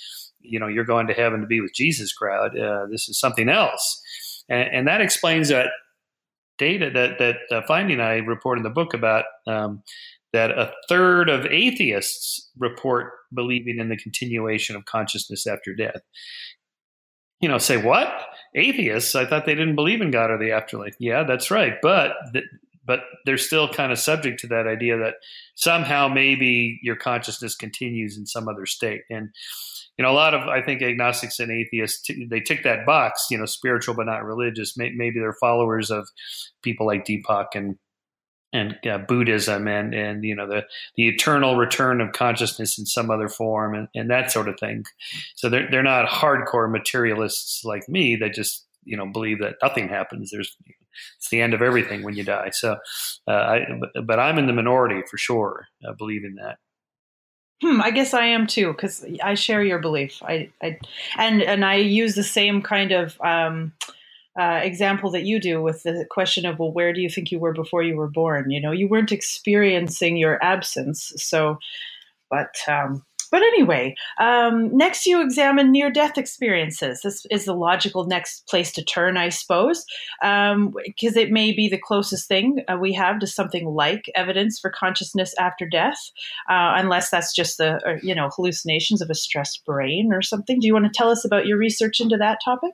you 0.40 0.60
know 0.60 0.68
you're 0.68 0.84
going 0.84 1.08
to 1.08 1.12
heaven 1.12 1.40
to 1.40 1.46
be 1.46 1.60
with 1.60 1.74
Jesus 1.74 2.12
crowd. 2.12 2.56
Uh, 2.56 2.86
this 2.88 3.08
is 3.08 3.18
something 3.18 3.48
else, 3.48 4.00
and, 4.48 4.68
and, 4.72 4.88
that 4.88 5.00
explains 5.00 5.48
that 5.48 5.66
data 6.58 6.90
that 6.92 7.18
that 7.18 7.36
uh, 7.50 7.62
finding 7.66 8.00
I 8.00 8.16
report 8.16 8.58
in 8.58 8.64
the 8.64 8.70
book 8.70 8.94
about 8.94 9.24
um, 9.46 9.82
that 10.32 10.50
a 10.50 10.72
third 10.88 11.28
of 11.28 11.46
atheists 11.46 12.50
report 12.58 13.12
believing 13.32 13.78
in 13.78 13.88
the 13.88 13.96
continuation 13.96 14.76
of 14.76 14.84
consciousness 14.84 15.46
after 15.46 15.74
death. 15.74 16.02
You 17.40 17.48
know, 17.48 17.58
say 17.58 17.76
what 17.76 18.08
atheists? 18.54 19.14
I 19.14 19.24
thought 19.24 19.46
they 19.46 19.54
didn't 19.54 19.76
believe 19.76 20.00
in 20.00 20.10
God 20.10 20.30
or 20.30 20.38
the 20.38 20.52
afterlife. 20.52 20.96
Yeah, 20.98 21.24
that's 21.24 21.50
right, 21.50 21.74
but. 21.82 22.12
Th- 22.32 22.44
but 22.88 23.00
they're 23.26 23.36
still 23.36 23.68
kind 23.68 23.92
of 23.92 23.98
subject 23.98 24.40
to 24.40 24.46
that 24.46 24.66
idea 24.66 24.96
that 24.96 25.16
somehow 25.54 26.08
maybe 26.08 26.80
your 26.82 26.96
consciousness 26.96 27.54
continues 27.54 28.16
in 28.16 28.24
some 28.24 28.48
other 28.48 28.64
state. 28.64 29.02
And 29.10 29.28
you 29.98 30.04
know, 30.04 30.10
a 30.10 30.14
lot 30.14 30.34
of 30.34 30.48
I 30.48 30.62
think 30.62 30.80
agnostics 30.80 31.40
and 31.40 31.50
atheists 31.50 32.02
t- 32.02 32.26
they 32.30 32.40
tick 32.40 32.62
that 32.62 32.86
box. 32.86 33.26
You 33.30 33.38
know, 33.38 33.46
spiritual 33.46 33.94
but 33.94 34.06
not 34.06 34.24
religious. 34.24 34.76
May- 34.76 34.94
maybe 34.94 35.18
they're 35.18 35.32
followers 35.32 35.90
of 35.90 36.08
people 36.62 36.86
like 36.86 37.04
Deepak 37.04 37.48
and 37.54 37.76
and 38.52 38.78
uh, 38.86 38.98
Buddhism 38.98 39.68
and 39.68 39.92
and 39.94 40.24
you 40.24 40.34
know 40.34 40.46
the 40.46 40.64
the 40.96 41.08
eternal 41.08 41.56
return 41.56 42.00
of 42.00 42.12
consciousness 42.12 42.78
in 42.78 42.86
some 42.86 43.10
other 43.10 43.28
form 43.28 43.74
and, 43.74 43.88
and 43.94 44.10
that 44.10 44.30
sort 44.30 44.48
of 44.48 44.58
thing. 44.58 44.84
So 45.34 45.48
they're 45.48 45.68
they're 45.70 45.82
not 45.82 46.08
hardcore 46.08 46.70
materialists 46.70 47.64
like 47.64 47.88
me 47.88 48.16
that 48.16 48.34
just 48.34 48.66
you 48.84 48.96
know 48.96 49.06
believe 49.06 49.40
that 49.40 49.56
nothing 49.62 49.88
happens. 49.88 50.30
There's 50.30 50.56
it's 51.16 51.28
the 51.30 51.40
end 51.40 51.54
of 51.54 51.62
everything 51.62 52.02
when 52.02 52.16
you 52.16 52.24
die. 52.24 52.50
So, 52.50 52.76
uh, 53.28 53.30
I, 53.30 53.66
but, 54.04 54.18
I'm 54.18 54.38
in 54.38 54.46
the 54.46 54.52
minority 54.52 55.02
for 55.08 55.16
sure, 55.16 55.66
uh, 55.86 55.92
believing 55.92 56.36
that. 56.42 56.58
Hmm, 57.62 57.80
I 57.80 57.90
guess 57.90 58.14
I 58.14 58.26
am 58.26 58.46
too 58.46 58.72
because 58.72 59.04
I 59.22 59.34
share 59.34 59.64
your 59.64 59.80
belief. 59.80 60.22
I, 60.22 60.50
I, 60.62 60.78
and 61.16 61.42
and 61.42 61.64
I 61.64 61.76
use 61.76 62.14
the 62.14 62.22
same 62.22 62.62
kind 62.62 62.92
of 62.92 63.20
um, 63.20 63.72
uh, 64.38 64.60
example 64.62 65.10
that 65.10 65.24
you 65.24 65.40
do 65.40 65.60
with 65.60 65.82
the 65.82 66.06
question 66.08 66.46
of 66.46 66.58
well, 66.58 66.72
where 66.72 66.92
do 66.92 67.00
you 67.00 67.10
think 67.10 67.32
you 67.32 67.40
were 67.40 67.52
before 67.52 67.82
you 67.82 67.96
were 67.96 68.08
born? 68.08 68.50
You 68.50 68.60
know, 68.60 68.70
you 68.72 68.86
weren't 68.88 69.12
experiencing 69.12 70.16
your 70.16 70.42
absence, 70.42 71.12
so. 71.16 71.58
But 72.30 72.56
um, 72.68 73.04
but 73.30 73.42
anyway, 73.42 73.94
um, 74.18 74.76
next 74.76 75.06
you 75.06 75.22
examine 75.22 75.70
near 75.70 75.90
death 75.90 76.18
experiences. 76.18 77.00
This 77.02 77.26
is 77.30 77.44
the 77.44 77.54
logical 77.54 78.06
next 78.06 78.46
place 78.48 78.72
to 78.72 78.84
turn, 78.84 79.16
I 79.16 79.28
suppose, 79.28 79.84
because 80.20 80.52
um, 80.54 80.74
it 80.94 81.30
may 81.30 81.52
be 81.52 81.68
the 81.68 81.78
closest 81.78 82.28
thing 82.28 82.62
uh, 82.68 82.76
we 82.80 82.92
have 82.94 83.18
to 83.20 83.26
something 83.26 83.66
like 83.66 84.10
evidence 84.14 84.58
for 84.58 84.70
consciousness 84.70 85.34
after 85.38 85.66
death, 85.66 85.98
uh, 86.48 86.74
unless 86.76 87.10
that's 87.10 87.34
just 87.34 87.58
the 87.58 87.80
uh, 87.86 87.98
you 88.02 88.14
know 88.14 88.30
hallucinations 88.34 89.02
of 89.02 89.10
a 89.10 89.14
stressed 89.14 89.64
brain 89.64 90.10
or 90.12 90.22
something. 90.22 90.60
Do 90.60 90.66
you 90.66 90.72
want 90.72 90.86
to 90.86 90.96
tell 90.96 91.10
us 91.10 91.24
about 91.24 91.46
your 91.46 91.58
research 91.58 92.00
into 92.00 92.16
that 92.16 92.38
topic? 92.44 92.72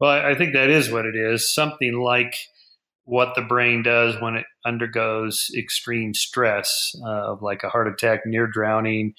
Well, 0.00 0.10
I 0.10 0.34
think 0.34 0.54
that 0.54 0.70
is 0.70 0.90
what 0.90 1.04
it 1.04 1.14
is. 1.14 1.52
Something 1.54 2.00
like 2.00 2.34
what 3.10 3.34
the 3.34 3.42
brain 3.42 3.82
does 3.82 4.14
when 4.20 4.36
it 4.36 4.46
undergoes 4.64 5.50
extreme 5.58 6.14
stress 6.14 6.94
uh, 7.04 7.34
like 7.40 7.64
a 7.64 7.68
heart 7.68 7.88
attack, 7.88 8.20
near 8.24 8.46
drowning, 8.46 9.14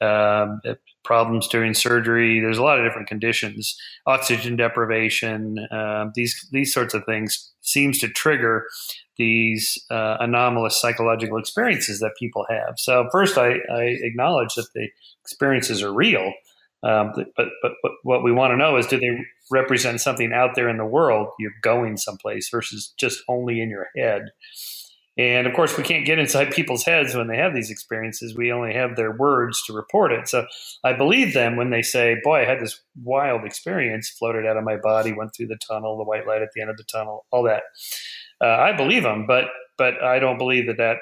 um, 0.00 0.60
problems 1.04 1.46
during 1.46 1.72
surgery. 1.72 2.40
There's 2.40 2.58
a 2.58 2.62
lot 2.64 2.80
of 2.80 2.84
different 2.84 3.06
conditions, 3.06 3.76
oxygen 4.04 4.56
deprivation, 4.56 5.64
uh, 5.70 6.06
these 6.16 6.34
these 6.50 6.74
sorts 6.74 6.92
of 6.92 7.04
things 7.04 7.52
seems 7.60 8.00
to 8.00 8.08
trigger 8.08 8.66
these 9.16 9.78
uh, 9.92 10.16
anomalous 10.18 10.80
psychological 10.80 11.38
experiences 11.38 12.00
that 12.00 12.16
people 12.18 12.46
have. 12.50 12.74
So 12.78 13.08
first, 13.12 13.38
I, 13.38 13.58
I 13.72 13.96
acknowledge 14.02 14.54
that 14.56 14.66
the 14.74 14.88
experiences 15.22 15.84
are 15.84 15.94
real. 15.94 16.32
Um, 16.82 17.12
but, 17.14 17.28
but, 17.36 17.46
but 17.62 17.92
what 18.02 18.22
we 18.22 18.32
want 18.32 18.52
to 18.52 18.56
know 18.56 18.76
is 18.76 18.86
do 18.86 18.98
they 18.98 19.18
represent 19.50 20.00
something 20.00 20.32
out 20.32 20.54
there 20.54 20.68
in 20.68 20.78
the 20.78 20.84
world? 20.84 21.28
You're 21.38 21.52
going 21.62 21.96
someplace 21.96 22.48
versus 22.50 22.92
just 22.98 23.22
only 23.28 23.60
in 23.60 23.70
your 23.70 23.88
head. 23.96 24.30
And 25.18 25.46
of 25.46 25.54
course, 25.54 25.78
we 25.78 25.84
can't 25.84 26.04
get 26.04 26.18
inside 26.18 26.50
people's 26.54 26.84
heads 26.84 27.14
when 27.14 27.26
they 27.28 27.38
have 27.38 27.54
these 27.54 27.70
experiences. 27.70 28.36
We 28.36 28.52
only 28.52 28.74
have 28.74 28.96
their 28.96 29.12
words 29.12 29.62
to 29.66 29.72
report 29.72 30.12
it. 30.12 30.28
So 30.28 30.46
I 30.84 30.92
believe 30.92 31.32
them 31.32 31.56
when 31.56 31.70
they 31.70 31.82
say, 31.82 32.16
Boy, 32.22 32.42
I 32.42 32.44
had 32.44 32.60
this 32.60 32.80
wild 33.02 33.44
experience, 33.44 34.10
floated 34.10 34.46
out 34.46 34.56
of 34.56 34.64
my 34.64 34.76
body, 34.76 35.12
went 35.12 35.34
through 35.34 35.48
the 35.48 35.58
tunnel, 35.66 35.96
the 35.96 36.04
white 36.04 36.26
light 36.26 36.42
at 36.42 36.50
the 36.54 36.60
end 36.60 36.70
of 36.70 36.76
the 36.76 36.84
tunnel, 36.84 37.24
all 37.30 37.42
that. 37.44 37.62
Uh, 38.40 38.48
I 38.48 38.76
believe 38.76 39.02
them, 39.02 39.26
but 39.26 39.46
but 39.78 40.02
I 40.02 40.18
don't 40.18 40.38
believe 40.38 40.66
that 40.66 40.78
that 40.78 40.98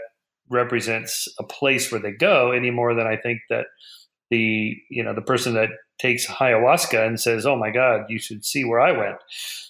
represents 0.50 1.28
a 1.38 1.44
place 1.44 1.90
where 1.90 2.00
they 2.00 2.12
go 2.12 2.52
any 2.52 2.70
more 2.70 2.94
than 2.94 3.07
I 3.07 3.16
think 3.16 3.40
that 3.50 3.66
the 4.30 4.76
you 4.90 5.02
know 5.02 5.14
the 5.14 5.22
person 5.22 5.54
that 5.54 5.70
takes 5.98 6.26
ayahuasca 6.26 7.07
and 7.07 7.20
says, 7.20 7.46
"Oh 7.46 7.57
my 7.57 7.70
God, 7.70 8.07
you 8.09 8.18
should 8.18 8.44
see 8.44 8.64
where 8.64 8.80
I 8.80 8.92
went." 8.92 9.16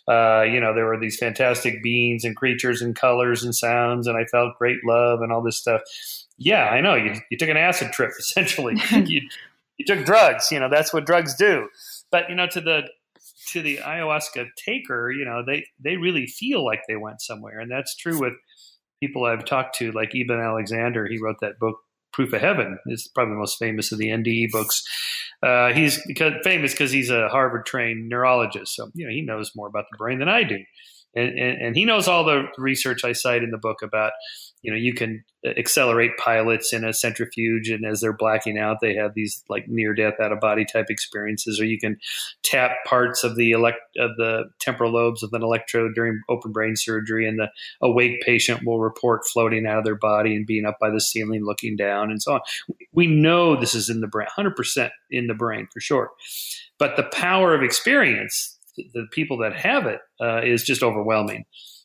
Uh, 0.08 0.42
you 0.42 0.60
know, 0.60 0.74
there 0.74 0.86
were 0.86 0.98
these 0.98 1.18
fantastic 1.18 1.82
beings 1.82 2.24
and 2.24 2.36
creatures 2.36 2.82
and 2.82 2.96
colors 2.96 3.42
and 3.42 3.54
sounds, 3.54 4.06
and 4.06 4.16
I 4.16 4.24
felt 4.24 4.58
great 4.58 4.78
love 4.84 5.20
and 5.20 5.32
all 5.32 5.42
this 5.42 5.58
stuff. 5.58 5.82
Yeah, 6.38 6.66
I 6.68 6.80
know 6.80 6.94
you 6.94 7.14
you 7.30 7.38
took 7.38 7.48
an 7.48 7.56
acid 7.56 7.92
trip 7.92 8.12
essentially. 8.18 8.74
you 9.06 9.22
you 9.76 9.84
took 9.86 10.04
drugs. 10.04 10.50
You 10.50 10.60
know, 10.60 10.68
that's 10.70 10.92
what 10.92 11.06
drugs 11.06 11.34
do. 11.34 11.68
But 12.10 12.28
you 12.28 12.34
know, 12.34 12.46
to 12.48 12.60
the 12.60 12.82
to 13.48 13.62
the 13.62 13.78
ayahuasca 13.78 14.48
taker, 14.56 15.10
you 15.10 15.24
know, 15.24 15.42
they 15.46 15.66
they 15.78 15.96
really 15.96 16.26
feel 16.26 16.64
like 16.64 16.82
they 16.88 16.96
went 16.96 17.20
somewhere, 17.20 17.60
and 17.60 17.70
that's 17.70 17.96
true 17.96 18.20
with 18.20 18.34
people 19.00 19.24
I've 19.24 19.44
talked 19.44 19.76
to, 19.76 19.92
like 19.92 20.14
Eben 20.14 20.40
Alexander. 20.40 21.06
He 21.06 21.18
wrote 21.18 21.36
that 21.40 21.58
book 21.58 21.76
Proof 22.14 22.32
of 22.32 22.40
Heaven 22.40 22.78
is 22.86 23.08
probably 23.12 23.34
the 23.34 23.40
most 23.40 23.58
famous 23.58 23.90
of 23.90 23.98
the 23.98 24.06
NDE 24.06 24.52
books. 24.52 24.84
Uh, 25.42 25.72
he's 25.72 26.00
because, 26.06 26.34
famous 26.44 26.72
because 26.72 26.92
he's 26.92 27.10
a 27.10 27.28
Harvard 27.28 27.66
trained 27.66 28.08
neurologist, 28.08 28.76
so 28.76 28.90
you 28.94 29.04
know 29.04 29.12
he 29.12 29.20
knows 29.20 29.50
more 29.56 29.66
about 29.66 29.86
the 29.90 29.98
brain 29.98 30.20
than 30.20 30.28
I 30.28 30.44
do, 30.44 30.58
and, 31.16 31.28
and, 31.36 31.60
and 31.60 31.76
he 31.76 31.84
knows 31.84 32.06
all 32.06 32.24
the 32.24 32.44
research 32.56 33.04
I 33.04 33.12
cite 33.12 33.42
in 33.42 33.50
the 33.50 33.58
book 33.58 33.82
about 33.82 34.12
you 34.64 34.70
know 34.70 34.76
you 34.76 34.94
can 34.94 35.22
accelerate 35.44 36.16
pilots 36.16 36.72
in 36.72 36.84
a 36.84 36.92
centrifuge 36.92 37.68
and 37.68 37.84
as 37.84 38.00
they're 38.00 38.14
blacking 38.14 38.58
out 38.58 38.78
they 38.80 38.94
have 38.94 39.12
these 39.14 39.44
like 39.50 39.68
near 39.68 39.94
death 39.94 40.14
out 40.20 40.32
of 40.32 40.40
body 40.40 40.64
type 40.64 40.86
experiences 40.88 41.60
or 41.60 41.66
you 41.66 41.78
can 41.78 41.98
tap 42.42 42.72
parts 42.86 43.22
of 43.22 43.36
the 43.36 43.50
elect 43.50 43.78
of 43.98 44.16
the 44.16 44.44
temporal 44.58 44.90
lobes 44.90 45.22
of 45.22 45.30
an 45.34 45.42
electrode 45.42 45.94
during 45.94 46.18
open 46.30 46.50
brain 46.50 46.74
surgery 46.74 47.28
and 47.28 47.38
the 47.38 47.48
awake 47.82 48.22
patient 48.22 48.66
will 48.66 48.80
report 48.80 49.26
floating 49.26 49.66
out 49.66 49.78
of 49.78 49.84
their 49.84 49.94
body 49.94 50.34
and 50.34 50.46
being 50.46 50.64
up 50.64 50.78
by 50.80 50.88
the 50.88 51.00
ceiling 51.00 51.44
looking 51.44 51.76
down 51.76 52.10
and 52.10 52.22
so 52.22 52.34
on. 52.34 52.40
We 52.92 53.06
know 53.06 53.54
this 53.54 53.74
is 53.74 53.90
in 53.90 54.00
the 54.00 54.06
brain 54.06 54.28
100% 54.36 54.90
in 55.10 55.26
the 55.26 55.34
brain 55.34 55.68
for 55.72 55.80
sure. 55.80 56.10
But 56.78 56.96
the 56.96 57.02
power 57.02 57.54
of 57.54 57.62
experience 57.62 58.58
the 58.76 59.06
people 59.12 59.38
that 59.38 59.54
have 59.54 59.86
it 59.86 60.00
uh, 60.20 60.40
is 60.42 60.64
just 60.64 60.82
overwhelming 60.82 61.44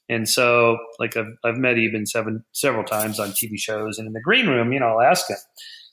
and 0.10 0.28
so, 0.28 0.78
like 1.00 1.16
I've, 1.16 1.38
I've 1.44 1.58
met 1.58 1.78
Eben 1.78 2.08
seven 2.08 2.44
several 2.52 2.84
times 2.84 3.20
on 3.20 3.30
TV 3.30 3.60
shows, 3.60 4.00
and 4.00 4.08
in 4.08 4.14
the 4.14 4.22
green 4.22 4.48
room, 4.48 4.74
you 4.74 4.80
know, 4.80 4.88
I'll 4.88 5.02
ask 5.02 5.30
him, 5.30 5.38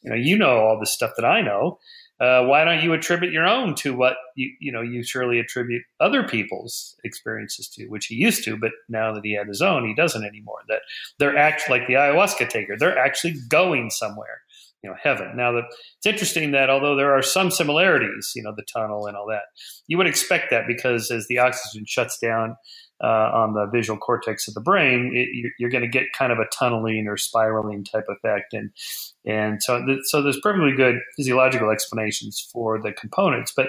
you 0.02 0.11
know, 0.11 0.16
you 0.16 0.38
know 0.38 0.59
all 0.59 0.81
this 0.81 0.92
stuff 0.92 1.12
that 1.16 1.26
I 1.26 1.42
know. 1.42 1.79
Uh, 2.18 2.44
why 2.46 2.64
don't 2.64 2.83
you 2.83 2.94
attribute 2.94 3.31
your 3.31 3.46
own 3.46 3.74
to 3.74 3.94
what 3.94 4.16
you 4.37 4.50
you 4.59 4.72
know 4.72 4.81
you 4.81 5.02
surely 5.02 5.38
attribute 5.38 5.83
other 6.00 6.26
people's 6.26 6.96
experiences 7.05 7.68
to, 7.68 7.87
which 7.88 8.07
he 8.07 8.14
used 8.14 8.42
to, 8.44 8.57
but 8.57 8.70
now 8.88 9.12
that 9.12 9.22
he 9.22 9.35
had 9.35 9.46
his 9.46 9.61
own, 9.61 9.87
he 9.87 9.94
doesn't 9.94 10.24
anymore. 10.24 10.61
That 10.68 10.81
they're 11.18 11.37
actually 11.37 11.81
like 11.81 11.88
the 11.88 11.94
ayahuasca 11.94 12.48
taker, 12.48 12.74
they're 12.79 12.98
actually 12.98 13.35
going 13.50 13.90
somewhere 13.90 14.40
you 14.83 14.90
know 14.90 14.96
heaven 15.02 15.35
now 15.35 15.52
that 15.52 15.64
it's 15.96 16.07
interesting 16.07 16.50
that 16.52 16.68
although 16.68 16.96
there 16.96 17.12
are 17.12 17.22
some 17.22 17.50
similarities 17.50 18.33
you 18.37 18.42
know 18.42 18.52
the 18.55 18.62
tunnel 18.72 19.07
and 19.07 19.16
all 19.16 19.26
that 19.26 19.42
you 19.88 19.96
would 19.96 20.07
expect 20.07 20.50
that 20.50 20.66
because 20.66 21.11
as 21.11 21.26
the 21.29 21.38
oxygen 21.38 21.85
shuts 21.87 22.18
down 22.18 22.55
uh, 23.02 23.30
on 23.35 23.54
the 23.54 23.66
visual 23.66 23.98
cortex 23.98 24.48
of 24.48 24.54
the 24.54 24.61
brain, 24.61 25.12
it, 25.14 25.28
you're, 25.59 25.70
going 25.70 25.82
to 25.82 25.88
get 25.88 26.12
kind 26.12 26.32
of 26.32 26.38
a 26.38 26.46
tunneling 26.46 27.06
or 27.06 27.16
spiraling 27.16 27.85
type 27.85 28.06
effect, 28.09 28.54
and 28.54 28.70
and 29.24 29.62
so 29.62 29.85
th- 29.85 30.00
so 30.04 30.22
there's 30.22 30.40
perfectly 30.40 30.72
good 30.72 30.96
physiological 31.16 31.70
explanations 31.70 32.48
for 32.52 32.80
the 32.80 32.92
components, 32.92 33.52
but 33.54 33.68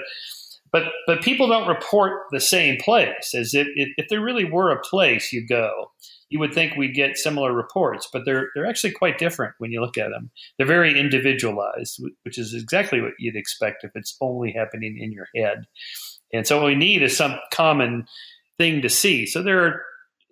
but 0.72 0.84
but 1.06 1.22
people 1.22 1.48
don't 1.48 1.68
report 1.68 2.22
the 2.30 2.40
same 2.40 2.78
place 2.78 3.34
as 3.34 3.54
if 3.54 3.66
if, 3.74 3.88
if 3.98 4.08
there 4.08 4.20
really 4.20 4.44
were 4.44 4.70
a 4.70 4.80
place 4.80 5.32
you 5.32 5.46
go. 5.46 5.90
You 6.30 6.38
would 6.40 6.52
think 6.52 6.76
we'd 6.76 6.94
get 6.94 7.16
similar 7.16 7.52
reports, 7.52 8.08
but 8.12 8.24
they're 8.24 8.48
they're 8.54 8.66
actually 8.66 8.92
quite 8.92 9.18
different 9.18 9.54
when 9.58 9.72
you 9.72 9.80
look 9.80 9.98
at 9.98 10.10
them. 10.10 10.30
They're 10.56 10.66
very 10.66 10.98
individualized, 10.98 12.02
which 12.22 12.38
is 12.38 12.54
exactly 12.54 13.00
what 13.00 13.12
you'd 13.18 13.36
expect 13.36 13.84
if 13.84 13.92
it's 13.94 14.16
only 14.20 14.52
happening 14.52 14.98
in 14.98 15.12
your 15.12 15.28
head. 15.34 15.66
And 16.32 16.46
so 16.46 16.58
what 16.58 16.66
we 16.66 16.74
need 16.74 17.02
is 17.02 17.16
some 17.16 17.36
common 17.52 18.06
thing 18.58 18.82
to 18.82 18.88
see. 18.88 19.26
So 19.26 19.42
there 19.42 19.64
are 19.64 19.82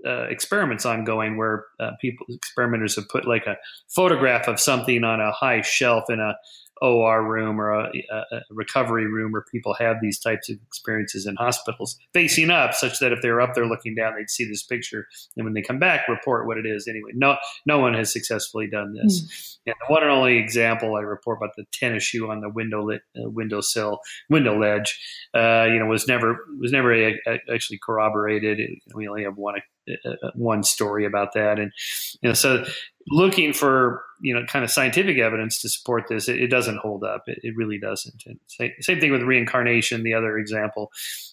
uh, 0.06 0.24
experiments 0.24 0.84
ongoing 0.84 1.36
where 1.36 1.64
uh, 1.80 1.92
people 2.00 2.26
experimenters 2.28 2.96
have 2.96 3.08
put 3.08 3.26
like 3.26 3.46
a 3.46 3.56
photograph 3.88 4.46
of 4.46 4.60
something 4.60 5.04
on 5.04 5.20
a 5.20 5.32
high 5.32 5.62
shelf 5.62 6.04
in 6.10 6.20
a 6.20 6.34
OR 6.82 7.22
room 7.22 7.60
or 7.60 7.70
a, 7.70 7.90
a, 8.10 8.40
recovery 8.50 9.06
room 9.06 9.32
where 9.32 9.44
people 9.50 9.74
have 9.74 9.96
these 10.02 10.18
types 10.18 10.50
of 10.50 10.56
experiences 10.66 11.26
in 11.26 11.34
hospitals 11.36 11.96
facing 12.12 12.50
up 12.50 12.74
such 12.74 12.98
that 12.98 13.12
if 13.12 13.22
they're 13.22 13.40
up 13.40 13.54
there 13.54 13.66
looking 13.66 13.94
down, 13.94 14.14
they'd 14.14 14.30
see 14.30 14.46
this 14.46 14.62
picture. 14.62 15.06
And 15.36 15.44
when 15.44 15.54
they 15.54 15.62
come 15.62 15.78
back, 15.78 16.08
report 16.08 16.46
what 16.46 16.58
it 16.58 16.66
is 16.66 16.86
anyway. 16.86 17.10
No, 17.14 17.36
no 17.64 17.78
one 17.78 17.94
has 17.94 18.12
successfully 18.12 18.68
done 18.68 18.94
this. 18.94 19.22
Mm. 19.22 19.56
And 19.68 19.76
the 19.80 19.92
one 19.92 20.02
and 20.02 20.12
only 20.12 20.36
example 20.36 20.96
I 20.96 21.00
report 21.00 21.38
about 21.38 21.56
the 21.56 21.64
tennis 21.72 22.04
shoe 22.04 22.30
on 22.30 22.40
the 22.40 22.50
window 22.50 22.84
lit, 22.84 23.02
uh, 23.16 23.28
windowsill, 23.28 24.00
window 24.28 24.58
ledge, 24.58 25.00
uh, 25.34 25.66
you 25.70 25.78
know, 25.78 25.86
was 25.86 26.06
never, 26.06 26.38
was 26.60 26.72
never 26.72 26.92
a, 26.92 27.14
a, 27.26 27.38
actually 27.52 27.78
corroborated. 27.84 28.60
We 28.94 29.08
only 29.08 29.24
have 29.24 29.36
one 29.36 29.60
uh, 29.88 30.10
uh, 30.10 30.30
one 30.34 30.62
story 30.62 31.06
about 31.06 31.32
that. 31.34 31.58
And 31.58 31.72
you 32.20 32.28
know, 32.28 32.34
so 32.34 32.64
looking 33.08 33.52
for 33.52 34.02
you 34.20 34.34
know 34.34 34.44
kind 34.46 34.64
of 34.64 34.70
scientific 34.70 35.18
evidence 35.18 35.60
to 35.62 35.68
support 35.68 36.04
this, 36.08 36.28
it, 36.28 36.40
it 36.40 36.48
doesn't 36.48 36.78
hold 36.78 37.04
up. 37.04 37.24
It, 37.26 37.40
it 37.42 37.56
really 37.56 37.78
doesn't. 37.78 38.22
Same, 38.48 38.72
same 38.80 39.00
thing 39.00 39.12
with 39.12 39.22
reincarnation. 39.22 40.02
The 40.02 40.14
other 40.14 40.38
example, 40.38 40.92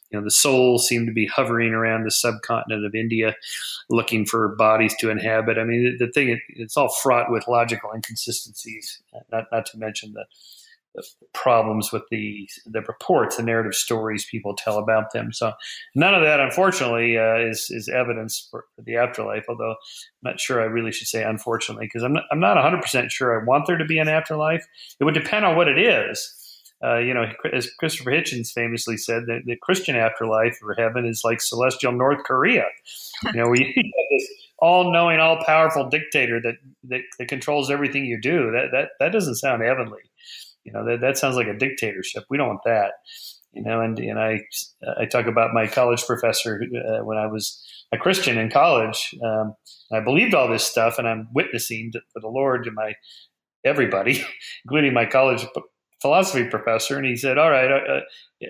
you 0.09 0.19
know, 0.19 0.23
the 0.23 0.31
souls 0.31 0.87
seem 0.87 1.05
to 1.05 1.11
be 1.11 1.27
hovering 1.27 1.73
around 1.73 2.03
the 2.03 2.11
subcontinent 2.11 2.85
of 2.85 2.95
India, 2.95 3.35
looking 3.89 4.25
for 4.25 4.55
bodies 4.55 4.95
to 4.99 5.09
inhabit. 5.09 5.57
I 5.57 5.63
mean, 5.63 5.97
the, 5.97 6.05
the 6.05 6.11
thing 6.11 6.29
it, 6.29 6.39
it's 6.49 6.77
all 6.77 6.89
fraught 6.89 7.31
with 7.31 7.47
logical 7.47 7.91
inconsistencies. 7.93 8.99
Not 9.31 9.45
not 9.51 9.65
to 9.67 9.77
mention 9.77 10.13
the 10.13 10.25
problems 11.33 11.91
with 11.91 12.03
the 12.11 12.47
the 12.65 12.81
reports, 12.81 13.37
the 13.37 13.43
narrative 13.43 13.73
stories 13.73 14.27
people 14.29 14.55
tell 14.55 14.77
about 14.77 15.11
them. 15.11 15.33
So 15.33 15.53
none 15.95 16.13
of 16.13 16.21
that, 16.21 16.39
unfortunately, 16.39 17.17
uh, 17.17 17.37
is 17.37 17.67
is 17.71 17.89
evidence 17.89 18.47
for, 18.51 18.65
the 18.77 18.97
afterlife. 18.97 19.45
Although 19.49 19.71
I'm 19.71 19.77
not 20.31 20.39
sure 20.39 20.61
I 20.61 20.65
really 20.65 20.91
should 20.91 21.07
say 21.07 21.23
unfortunately 21.23 21.85
because 21.87 22.03
I'm 22.03 22.13
not, 22.13 22.23
I'm 22.31 22.39
not 22.39 22.55
100 22.55 22.81
percent 22.81 23.11
sure 23.11 23.39
I 23.39 23.43
want 23.45 23.65
there 23.67 23.77
to 23.77 23.85
be 23.85 23.97
an 23.99 24.07
afterlife. 24.07 24.65
It 24.99 25.03
would 25.03 25.15
depend 25.15 25.45
on 25.45 25.55
what 25.55 25.67
it 25.67 25.79
is. 25.79 26.33
uh, 26.83 26.97
you 26.97 27.13
know, 27.13 27.25
as 27.53 27.71
Christopher 27.79 28.11
Hitchens 28.11 28.51
famously 28.51 28.97
said, 28.97 29.23
that 29.27 29.43
the 29.45 29.55
Christian 29.61 29.95
afterlife 29.95 30.57
or 30.61 30.73
heaven 30.73 31.05
is 31.05 31.21
like 31.23 31.39
celestial 31.39 31.93
North 31.93 32.23
Korea. 32.25 32.65
You 33.25 33.33
know, 33.33 33.53
you 33.53 33.65
have 33.65 34.09
this 34.11 34.27
all-knowing, 34.59 35.19
all-powerful 35.19 35.89
dictator 35.89 36.41
that, 36.41 36.55
that, 36.83 37.01
that 37.19 37.27
controls 37.29 37.71
everything 37.71 38.05
you 38.05 38.19
do. 38.19 38.51
That 38.51 38.67
that 38.73 38.89
that 38.99 39.11
doesn't 39.13 39.35
sound 39.35 39.63
heavenly. 39.63 40.01
You 40.63 40.71
know, 40.71 40.85
that 40.85 41.01
that 41.01 41.17
sounds 41.17 41.35
like 41.35 41.47
a 41.47 41.57
dictatorship. 41.57 42.25
We 42.29 42.37
don't 42.37 42.47
want 42.47 42.63
that. 42.65 42.93
You 43.53 43.61
know, 43.61 43.81
and 43.81 43.99
and 43.99 44.19
I 44.19 44.41
I 44.99 45.05
talk 45.05 45.27
about 45.27 45.53
my 45.53 45.67
college 45.67 46.05
professor 46.05 46.61
uh, 46.63 47.03
when 47.03 47.17
I 47.17 47.27
was 47.27 47.63
a 47.91 47.97
Christian 47.97 48.37
in 48.37 48.49
college. 48.49 49.13
Um, 49.23 49.55
I 49.91 49.99
believed 49.99 50.33
all 50.33 50.47
this 50.47 50.63
stuff, 50.63 50.97
and 50.97 51.07
I'm 51.07 51.27
witnessing 51.33 51.91
to, 51.93 52.01
for 52.11 52.19
the 52.19 52.27
Lord 52.27 52.63
to 52.63 52.71
my 52.71 52.95
everybody, 53.63 54.25
including 54.65 54.93
my 54.93 55.05
college 55.05 55.45
philosophy 56.01 56.49
professor. 56.49 56.97
And 56.97 57.05
he 57.05 57.15
said, 57.15 57.37
"All 57.37 57.51
right, 57.51 57.71
uh, 57.71 57.93
uh 57.93 58.01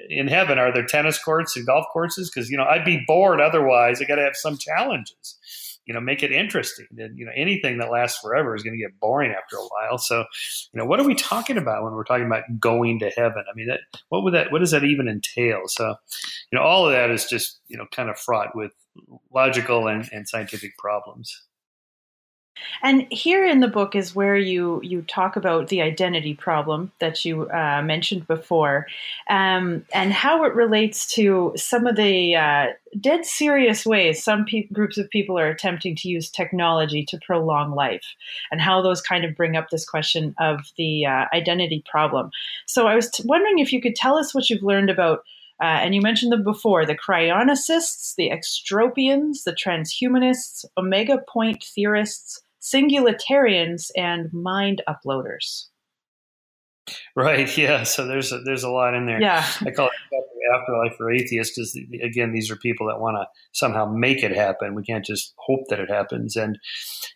in 0.10 0.28
heaven, 0.28 0.58
are 0.58 0.74
there 0.74 0.86
tennis 0.86 1.22
courts 1.22 1.56
and 1.56 1.66
golf 1.68 1.86
courses? 1.92 2.30
Because 2.30 2.50
you 2.50 2.58
know 2.58 2.66
I'd 2.66 2.86
be 2.86 3.04
bored 3.06 3.42
otherwise. 3.42 4.02
I 4.02 4.06
got 4.06 4.16
to 4.16 4.24
have 4.24 4.36
some 4.36 4.58
challenges." 4.58 5.38
You 5.86 5.94
know 5.94 6.02
make 6.02 6.24
it 6.24 6.32
interesting. 6.32 6.88
And 6.98 7.18
you 7.18 7.26
know 7.26 7.32
anything 7.36 7.78
that 7.80 7.92
lasts 7.92 8.20
forever 8.20 8.56
is 8.56 8.64
going 8.64 8.78
to 8.78 8.82
get 8.82 9.00
boring 9.00 9.32
after 9.32 9.58
a 9.58 9.68
while. 9.68 9.98
So 9.98 10.20
you 10.20 10.80
know 10.80 10.86
what 10.86 11.00
are 11.00 11.06
we 11.06 11.16
talking 11.16 11.58
about 11.58 11.84
when 11.84 11.94
we're 11.94 12.04
talking 12.04 12.26
about 12.26 12.44
going 12.60 13.00
to 13.00 13.10
heaven? 13.10 13.44
I 13.50 13.56
mean 13.56 13.68
that, 13.68 13.82
what 14.10 14.24
would 14.24 14.34
that 14.34 14.52
what 14.52 14.60
does 14.60 14.72
that 14.72 14.84
even 14.84 15.08
entail? 15.08 15.64
So 15.68 15.96
you 16.52 16.58
know 16.58 16.64
all 16.64 16.86
of 16.86 16.94
that 16.94 17.10
is 17.10 17.26
just 17.26 17.60
you 17.68 17.78
know 17.78 17.86
kind 17.92 18.10
of 18.10 18.18
fraught 18.18 18.56
with 18.56 18.72
logical 19.34 19.88
and, 19.88 20.08
and 20.12 20.28
scientific 20.28 20.78
problems 20.78 21.44
and 22.82 23.08
here 23.12 23.46
in 23.46 23.60
the 23.60 23.68
book 23.68 23.96
is 23.96 24.16
where 24.16 24.38
you 24.38 24.80
you 24.84 25.02
talk 25.04 25.36
about 25.36 25.68
the 25.68 25.82
identity 25.82 26.34
problem 26.34 26.92
that 27.00 27.26
you 27.26 27.50
uh, 27.50 27.82
mentioned 27.84 28.28
before, 28.28 28.88
um, 29.30 29.86
and 29.94 30.14
how 30.14 30.44
it 30.44 30.54
relates 30.54 31.06
to 31.16 31.54
some 31.56 31.88
of 31.88 31.96
the 31.96 32.36
uh, 32.36 32.68
dead 33.00 33.26
serious 33.26 33.86
ways 33.86 34.24
some 34.24 34.46
pe- 34.46 34.68
groups 34.68 34.98
of 34.98 35.10
people 35.10 35.38
are 35.38 35.50
attempting 35.50 35.96
to 35.96 36.10
use 36.10 36.30
technology 36.30 37.04
to 37.06 37.20
prolong 37.26 37.72
life, 37.72 38.16
and 38.52 38.62
how 38.62 38.82
those 38.82 39.02
kind 39.02 39.26
of 39.26 39.36
bring 39.36 39.56
up 39.56 39.70
this 39.70 39.88
question 39.88 40.36
of 40.40 40.72
the 40.78 41.06
uh, 41.06 41.26
identity 41.34 41.84
problem. 41.90 42.32
So 42.66 42.88
I 42.88 42.96
was 42.96 43.10
t- 43.10 43.24
wondering 43.26 43.60
if 43.60 43.74
you 43.74 43.82
could 43.82 43.96
tell 43.96 44.18
us 44.18 44.34
what 44.34 44.50
you've 44.50 44.64
learned 44.64 44.90
about. 44.90 45.24
Uh, 45.62 45.66
and 45.66 45.96
you 45.96 46.02
mentioned 46.02 46.32
them 46.32 46.44
before 46.44 46.86
the 46.86 46.98
cryonicists, 46.98 48.16
the 48.18 48.32
extropians, 48.32 49.44
the 49.46 49.56
transhumanists, 49.56 50.66
omega 50.78 51.20
point 51.32 51.64
theorists, 51.76 52.42
singularitarians, 52.62 53.90
and 53.96 54.32
mind 54.34 54.82
uploaders. 54.88 55.66
Right. 57.16 57.56
Yeah. 57.58 57.84
So 57.84 58.06
there's 58.06 58.32
a, 58.32 58.40
there's 58.40 58.64
a 58.64 58.70
lot 58.70 58.94
in 58.94 59.06
there. 59.06 59.22
Yeah. 59.22 59.46
I 59.62 59.72
call 59.72 59.88
it 59.88 59.94
afterlife 60.54 60.96
for 60.98 61.12
atheists 61.12 61.56
because 61.56 61.80
again, 62.04 62.34
these 62.34 62.52
are 62.52 62.56
people 62.56 62.88
that 62.88 63.00
want 63.00 63.18
to 63.18 63.28
somehow 63.54 63.86
make 63.86 64.24
it 64.24 64.36
happen. 64.36 64.76
We 64.76 64.84
can't 64.84 65.06
just 65.06 65.34
hope 65.38 65.68
that 65.70 65.80
it 65.80 65.90
happens. 65.90 66.36
And 66.36 66.60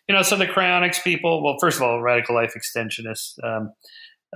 you 0.08 0.14
know, 0.14 0.22
so 0.22 0.36
the 0.36 0.46
cryonics 0.46 1.02
people. 1.02 1.42
Well, 1.42 1.56
first 1.60 1.76
of 1.76 1.82
all, 1.82 2.00
radical 2.00 2.34
life 2.34 2.54
extensionists. 2.56 3.38
Um, 3.42 3.72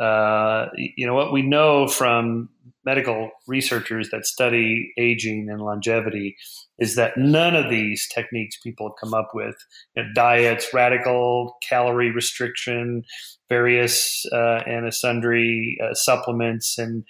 uh, 0.01 0.67
you 0.77 1.07
know 1.07 1.15
what? 1.15 1.33
We 1.33 1.43
know 1.43 1.87
from 1.87 2.49
medical 2.85 3.31
researchers 3.47 4.11
that 4.11 4.27
study 4.27 4.93
aging 4.99 5.49
and 5.49 5.61
longevity 5.61 6.37
is 6.79 6.97
that 6.97 7.17
none 7.17 7.55
of 7.55 7.71
these 7.71 8.09
techniques 8.09 8.59
people 8.59 8.95
come 9.01 9.15
up 9.15 9.31
with 9.35 9.55
you 9.95 10.03
know, 10.03 10.09
diets 10.15 10.69
radical 10.75 11.57
calorie 11.69 12.11
restriction 12.11 13.05
various 13.49 14.25
uh, 14.33 14.63
and 14.67 14.93
sundry 14.93 15.79
uh, 15.83 15.95
supplements 15.95 16.79
and 16.79 17.05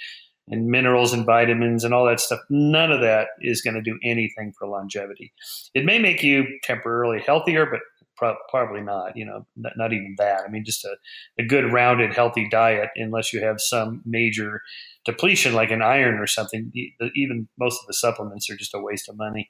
and 0.49 0.67
minerals 0.67 1.13
and 1.13 1.25
vitamins 1.25 1.85
and 1.85 1.95
all 1.95 2.05
that 2.05 2.21
stuff 2.21 2.41
none 2.51 2.91
of 2.91 3.01
that 3.01 3.29
is 3.41 3.63
going 3.63 3.75
to 3.75 3.81
do 3.81 3.99
anything 4.03 4.53
for 4.59 4.67
longevity. 4.69 5.33
It 5.73 5.85
may 5.85 5.99
make 5.99 6.23
you 6.23 6.45
temporarily 6.65 7.21
healthier 7.21 7.65
but 7.65 7.81
Pro- 8.17 8.37
probably 8.51 8.83
not. 8.83 9.17
You 9.17 9.27
know, 9.27 9.47
not, 9.57 9.73
not, 9.77 9.93
even 9.93 10.15
that. 10.19 10.43
I 10.47 10.51
mean, 10.51 10.65
just 10.65 10.85
a, 10.85 10.97
a 11.39 11.45
good 11.45 11.73
rounded, 11.73 12.15
healthy 12.15 12.49
diet, 12.51 12.91
unless 12.97 13.33
you 13.33 13.43
have 13.43 13.61
some 13.61 14.03
major 14.05 14.61
depletion 15.05 15.55
like 15.55 15.71
an 15.71 15.83
iron 15.83 16.19
or 16.19 16.27
something. 16.27 16.71
Even 17.17 17.49
most 17.59 17.81
of 17.81 17.87
the 17.87 17.95
supplements 17.95 18.49
are 18.51 18.57
just 18.57 18.75
a 18.75 18.79
waste 18.79 19.09
of 19.09 19.17
money. 19.17 19.49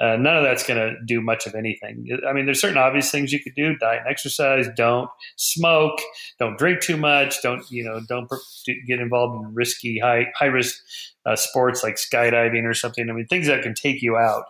Uh, 0.00 0.16
none 0.16 0.36
of 0.36 0.44
that's 0.44 0.66
going 0.66 0.78
to 0.78 0.94
do 1.06 1.20
much 1.20 1.46
of 1.46 1.54
anything. 1.54 2.06
I 2.28 2.32
mean, 2.32 2.44
there's 2.44 2.60
certain 2.60 2.78
obvious 2.78 3.10
things 3.10 3.32
you 3.32 3.40
could 3.42 3.54
do: 3.54 3.76
diet 3.76 4.02
and 4.04 4.10
exercise. 4.10 4.68
Don't 4.76 5.08
smoke. 5.36 5.98
Don't 6.38 6.58
drink 6.58 6.80
too 6.80 6.96
much. 6.96 7.42
Don't 7.42 7.64
you 7.70 7.84
know? 7.84 8.00
Don't 8.08 8.28
get 8.86 9.00
involved 9.00 9.44
in 9.44 9.54
risky, 9.54 9.98
high 9.98 10.26
high 10.36 10.46
risk 10.46 10.76
uh, 11.26 11.36
sports 11.36 11.82
like 11.82 11.96
skydiving 11.96 12.64
or 12.64 12.74
something. 12.74 13.08
I 13.08 13.12
mean, 13.12 13.26
things 13.26 13.46
that 13.46 13.62
can 13.62 13.74
take 13.74 14.02
you 14.02 14.16
out. 14.16 14.44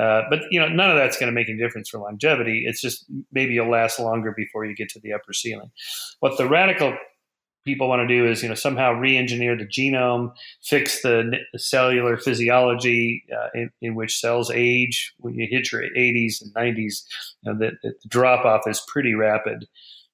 Uh, 0.00 0.22
but 0.30 0.40
you 0.50 0.58
know, 0.58 0.68
none 0.68 0.90
of 0.90 0.96
that's 0.96 1.18
going 1.18 1.30
to 1.30 1.34
make 1.34 1.48
any 1.48 1.58
difference 1.58 1.90
for 1.90 1.98
longevity. 1.98 2.64
It's 2.66 2.80
just 2.80 3.04
maybe 3.32 3.54
you'll 3.54 3.70
last 3.70 4.00
longer 4.00 4.32
before 4.34 4.64
you 4.64 4.74
get 4.74 4.88
to 4.90 5.00
the 5.00 5.12
upper 5.12 5.32
ceiling. 5.32 5.70
What 6.20 6.38
the 6.38 6.48
radical 6.48 6.96
people 7.64 7.88
want 7.88 8.08
to 8.08 8.08
do 8.08 8.26
is 8.26 8.42
you 8.42 8.48
know 8.48 8.54
somehow 8.54 8.92
re-engineer 8.92 9.56
the 9.56 9.66
genome, 9.66 10.32
fix 10.62 11.02
the, 11.02 11.38
cellular 11.56 12.16
physiology 12.16 13.24
uh, 13.30 13.48
in, 13.54 13.70
in, 13.82 13.94
which 13.94 14.18
cells 14.18 14.50
age 14.50 15.12
when 15.18 15.34
you 15.34 15.46
hit 15.50 15.70
your 15.70 15.82
80s 15.82 16.40
and 16.40 16.54
90s. 16.54 17.02
You 17.42 17.52
know, 17.52 17.58
the, 17.58 17.72
the 17.82 17.94
drop 18.08 18.46
off 18.46 18.62
is 18.66 18.82
pretty 18.88 19.14
rapid 19.14 19.68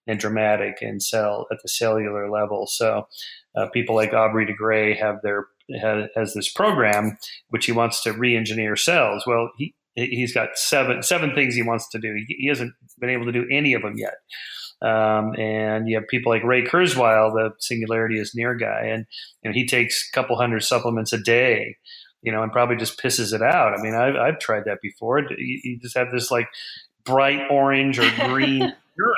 and 0.09 0.18
dramatic 0.18 0.79
in 0.81 1.01
cell 1.01 1.46
at 1.53 1.59
the 1.62 1.68
cellular 1.68 2.31
level. 2.31 2.66
So 2.66 3.07
uh, 3.55 3.68
people 3.68 3.94
like 3.94 4.12
Aubrey 4.12 4.46
de 4.46 4.55
Grey 4.55 4.94
have 4.94 5.22
their 5.22 5.46
has 6.14 6.35
this 6.35 6.52
program 6.52 7.18
which 7.48 7.66
he 7.66 7.72
wants 7.72 8.02
to 8.02 8.12
re-engineer 8.12 8.76
cells. 8.76 9.24
Well, 9.26 9.50
he 9.57 9.74
he's 9.94 10.35
got 10.35 10.57
seven 10.57 11.02
seven 11.02 11.35
things 11.35 11.55
he 11.55 11.62
wants 11.62 11.88
to 11.90 11.98
do. 11.98 12.14
He, 12.26 12.37
he 12.38 12.48
hasn't 12.48 12.74
been 12.98 13.11
able 13.11 13.26
to 13.26 13.33
do 13.33 13.46
any 13.50 13.74
of 13.74 13.83
them 13.83 13.96
yet. 13.96 14.14
Um, 14.83 15.35
and 15.38 15.88
you 15.88 15.96
have 15.96 16.07
people 16.09 16.31
like 16.31 16.44
Ray 16.44 16.62
Kurzweil, 16.62 17.33
the 17.33 17.52
singularity 17.59 18.18
is 18.18 18.35
near 18.35 18.55
guy, 18.55 18.88
and 18.92 19.07
you 19.42 19.50
know, 19.50 19.55
he 19.55 19.66
takes 19.66 20.09
a 20.09 20.14
couple 20.14 20.37
hundred 20.37 20.61
supplements 20.64 21.14
a 21.14 21.18
day, 21.18 21.76
you 22.20 22.31
know, 22.31 22.42
and 22.42 22.52
probably 22.52 22.76
just 22.76 23.00
pisses 23.00 23.33
it 23.33 23.42
out. 23.42 23.72
I 23.72 23.83
mean, 23.83 23.94
I've, 23.94 24.16
I've 24.16 24.38
tried 24.38 24.64
that 24.66 24.83
before. 24.83 25.20
You, 25.20 25.61
you 25.64 25.79
just 25.79 25.96
have 25.96 26.11
this 26.12 26.31
like 26.31 26.48
bright 27.05 27.50
orange 27.50 27.98
or 27.98 28.11
green 28.26 28.59
urine. 28.98 29.16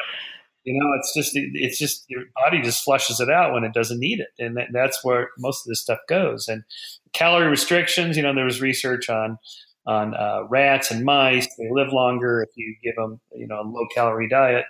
You 0.64 0.78
know, 0.78 0.92
it's 0.98 1.14
just 1.14 1.32
it's 1.34 1.78
just 1.78 2.04
your 2.08 2.24
body 2.44 2.60
just 2.60 2.84
flushes 2.84 3.20
it 3.20 3.30
out 3.30 3.52
when 3.52 3.64
it 3.64 3.72
doesn't 3.72 3.98
need 3.98 4.20
it, 4.20 4.28
and 4.38 4.56
that, 4.56 4.68
that's 4.72 5.02
where 5.02 5.30
most 5.38 5.64
of 5.64 5.70
this 5.70 5.80
stuff 5.80 6.00
goes. 6.08 6.48
And 6.48 6.64
calorie 7.12 7.48
restrictions, 7.48 8.16
you 8.16 8.22
know, 8.22 8.34
there 8.34 8.44
was 8.44 8.60
research 8.60 9.08
on 9.08 9.38
on 9.86 10.14
uh, 10.14 10.42
rats 10.50 10.90
and 10.90 11.04
mice. 11.04 11.48
They 11.56 11.70
live 11.70 11.92
longer 11.92 12.42
if 12.42 12.50
you 12.56 12.76
give 12.82 12.96
them, 12.96 13.20
you 13.34 13.46
know, 13.46 13.62
a 13.62 13.66
low 13.66 13.86
calorie 13.94 14.28
diet. 14.28 14.66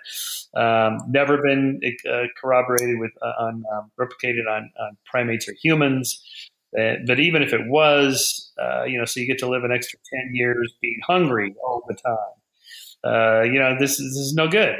Um, 0.55 0.99
never 1.09 1.41
been 1.41 1.81
uh, 2.09 2.23
corroborated 2.39 2.99
with 2.99 3.11
uh, 3.21 3.43
on 3.43 3.63
um, 3.73 3.91
replicated 3.99 4.47
on, 4.49 4.71
on, 4.79 4.97
primates 5.05 5.49
or 5.49 5.53
humans. 5.61 6.23
Uh, 6.79 6.93
but 7.05 7.19
even 7.19 7.41
if 7.41 7.51
it 7.51 7.67
was, 7.67 8.53
uh, 8.61 8.83
you 8.83 8.97
know, 8.97 9.03
so 9.03 9.19
you 9.19 9.27
get 9.27 9.39
to 9.39 9.49
live 9.49 9.65
an 9.65 9.71
extra 9.71 9.99
ten 10.13 10.33
years 10.33 10.73
being 10.81 10.99
hungry 11.05 11.53
all 11.61 11.83
the 11.89 11.95
time 11.95 12.39
uh, 13.03 13.43
you 13.43 13.59
know, 13.59 13.77
this 13.79 13.99
is, 13.99 14.13
this 14.13 14.25
is 14.25 14.33
no 14.33 14.47
good. 14.47 14.75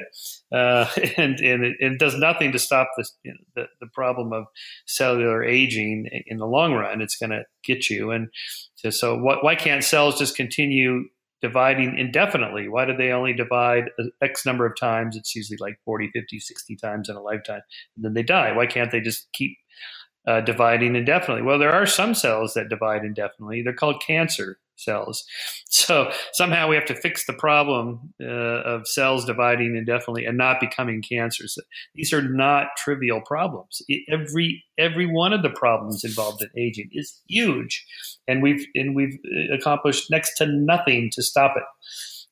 Uh, 0.51 0.87
and 1.17 1.39
and 1.39 1.63
it, 1.63 1.75
it, 1.79 1.99
does 1.99 2.15
nothing 2.15 2.51
to 2.51 2.59
stop 2.59 2.89
this, 2.97 3.15
you 3.23 3.31
know, 3.31 3.37
the, 3.55 3.65
the 3.81 3.91
problem 3.93 4.33
of 4.33 4.45
cellular 4.87 5.43
aging 5.43 6.07
in 6.25 6.37
the 6.37 6.47
long 6.47 6.73
run. 6.73 7.01
It's 7.01 7.17
going 7.17 7.31
to 7.31 7.43
get 7.63 7.89
you. 7.89 8.11
And 8.11 8.29
so, 8.75 8.89
so 8.89 9.17
what, 9.17 9.43
why 9.43 9.55
can't 9.55 9.83
cells 9.83 10.17
just 10.17 10.35
continue 10.35 11.05
dividing 11.41 11.97
indefinitely? 11.97 12.67
Why 12.67 12.85
do 12.85 12.95
they 12.95 13.11
only 13.11 13.33
divide 13.33 13.85
X 14.21 14.45
number 14.45 14.65
of 14.65 14.77
times? 14.79 15.15
It's 15.15 15.35
usually 15.35 15.57
like 15.59 15.79
40, 15.85 16.09
50, 16.13 16.39
60 16.39 16.75
times 16.77 17.09
in 17.09 17.15
a 17.15 17.21
lifetime. 17.21 17.61
And 17.95 18.05
then 18.05 18.13
they 18.13 18.23
die. 18.23 18.51
Why 18.51 18.65
can't 18.65 18.91
they 18.91 19.01
just 19.01 19.31
keep 19.33 19.55
uh, 20.27 20.41
dividing 20.41 20.95
indefinitely? 20.95 21.43
Well, 21.43 21.59
there 21.59 21.73
are 21.73 21.85
some 21.85 22.13
cells 22.13 22.53
that 22.55 22.69
divide 22.69 23.05
indefinitely. 23.05 23.61
They're 23.61 23.73
called 23.73 24.03
cancer 24.05 24.57
cells. 24.79 25.23
So 25.69 26.11
somehow 26.33 26.67
we 26.67 26.75
have 26.75 26.85
to 26.85 26.95
fix 26.95 27.25
the 27.25 27.33
problem 27.33 28.13
uh, 28.21 28.25
of 28.25 28.87
cells 28.87 29.25
dividing 29.25 29.75
indefinitely 29.75 30.25
and 30.25 30.37
not 30.37 30.59
becoming 30.59 31.01
cancers. 31.01 31.57
These 31.95 32.13
are 32.13 32.21
not 32.21 32.67
trivial 32.77 33.21
problems. 33.21 33.81
Every 34.09 34.63
every 34.77 35.05
one 35.05 35.33
of 35.33 35.43
the 35.43 35.49
problems 35.49 36.03
involved 36.03 36.41
in 36.41 36.49
aging 36.61 36.89
is 36.91 37.21
huge, 37.27 37.85
and 38.27 38.41
we've 38.41 38.65
and 38.75 38.95
we've 38.95 39.17
uh, 39.25 39.53
accomplished 39.53 40.09
next 40.09 40.35
to 40.37 40.45
nothing 40.45 41.09
to 41.13 41.21
stop 41.21 41.55
it. 41.57 41.63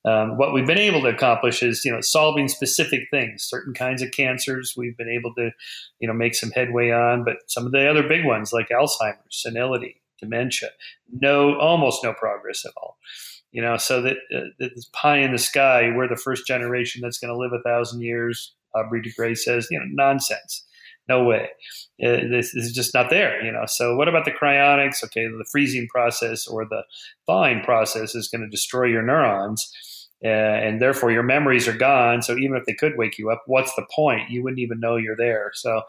Um, 0.07 0.37
what 0.37 0.53
we've 0.53 0.65
been 0.65 0.77
able 0.77 1.01
to 1.01 1.09
accomplish 1.09 1.61
is, 1.61 1.83
you 1.83 1.91
know, 1.91 1.99
solving 1.99 2.47
specific 2.47 3.01
things. 3.11 3.43
Certain 3.43 3.73
kinds 3.73 4.01
of 4.01 4.11
cancers 4.11 4.73
we've 4.77 4.95
been 4.95 5.09
able 5.09 5.33
to, 5.35 5.51
you 5.99 6.07
know, 6.07 6.13
make 6.13 6.33
some 6.33 6.51
headway 6.51 6.91
on, 6.91 7.25
but 7.25 7.37
some 7.47 7.65
of 7.65 7.73
the 7.73 7.89
other 7.89 8.07
big 8.07 8.23
ones 8.23 8.53
like 8.53 8.69
Alzheimer's, 8.69 9.17
senility, 9.31 10.01
dementia. 10.19 10.69
No, 11.11 11.57
almost 11.59 12.03
no 12.03 12.13
progress 12.13 12.65
at 12.65 12.73
all. 12.77 12.97
You 13.51 13.61
know, 13.61 13.77
so 13.77 14.01
that, 14.01 14.17
uh, 14.35 14.41
this 14.59 14.89
pie 14.93 15.19
in 15.19 15.31
the 15.31 15.37
sky, 15.37 15.91
we're 15.95 16.09
the 16.09 16.15
first 16.15 16.45
generation 16.45 17.01
that's 17.01 17.17
going 17.17 17.33
to 17.33 17.39
live 17.39 17.53
a 17.53 17.63
thousand 17.63 18.01
years. 18.01 18.53
Aubrey 18.75 19.01
de 19.01 19.11
Grey 19.11 19.35
says, 19.35 19.67
you 19.71 19.79
know, 19.79 19.85
nonsense. 19.89 20.65
No 21.09 21.23
way. 21.23 21.47
Uh, 22.03 22.27
this, 22.29 22.53
this, 22.53 22.65
is 22.65 22.73
just 22.73 22.93
not 22.93 23.09
there, 23.09 23.43
you 23.43 23.51
know. 23.51 23.63
So 23.65 23.95
what 23.95 24.09
about 24.09 24.25
the 24.25 24.31
cryonics? 24.31 25.03
Okay, 25.05 25.25
the 25.25 25.47
freezing 25.49 25.87
process 25.87 26.47
or 26.47 26.65
the 26.65 26.83
thawing 27.25 27.61
process 27.63 28.13
is 28.13 28.27
going 28.27 28.41
to 28.41 28.49
destroy 28.49 28.85
your 28.85 29.01
neurons. 29.01 29.71
Uh, 30.23 30.27
and 30.27 30.81
therefore 30.81 31.11
your 31.11 31.23
memories 31.23 31.67
are 31.67 31.77
gone. 31.77 32.23
So 32.23 32.35
even 32.37 32.57
if 32.57 32.65
they 32.65 32.73
could 32.73 32.97
wake 32.97 33.19
you 33.19 33.29
up, 33.29 33.43
what's 33.45 33.75
the 33.75 33.85
point? 33.95 34.31
You 34.31 34.43
wouldn't 34.43 34.59
even 34.59 34.79
know 34.79 34.95
you're 34.95 35.15
there. 35.15 35.51
So 35.53 35.83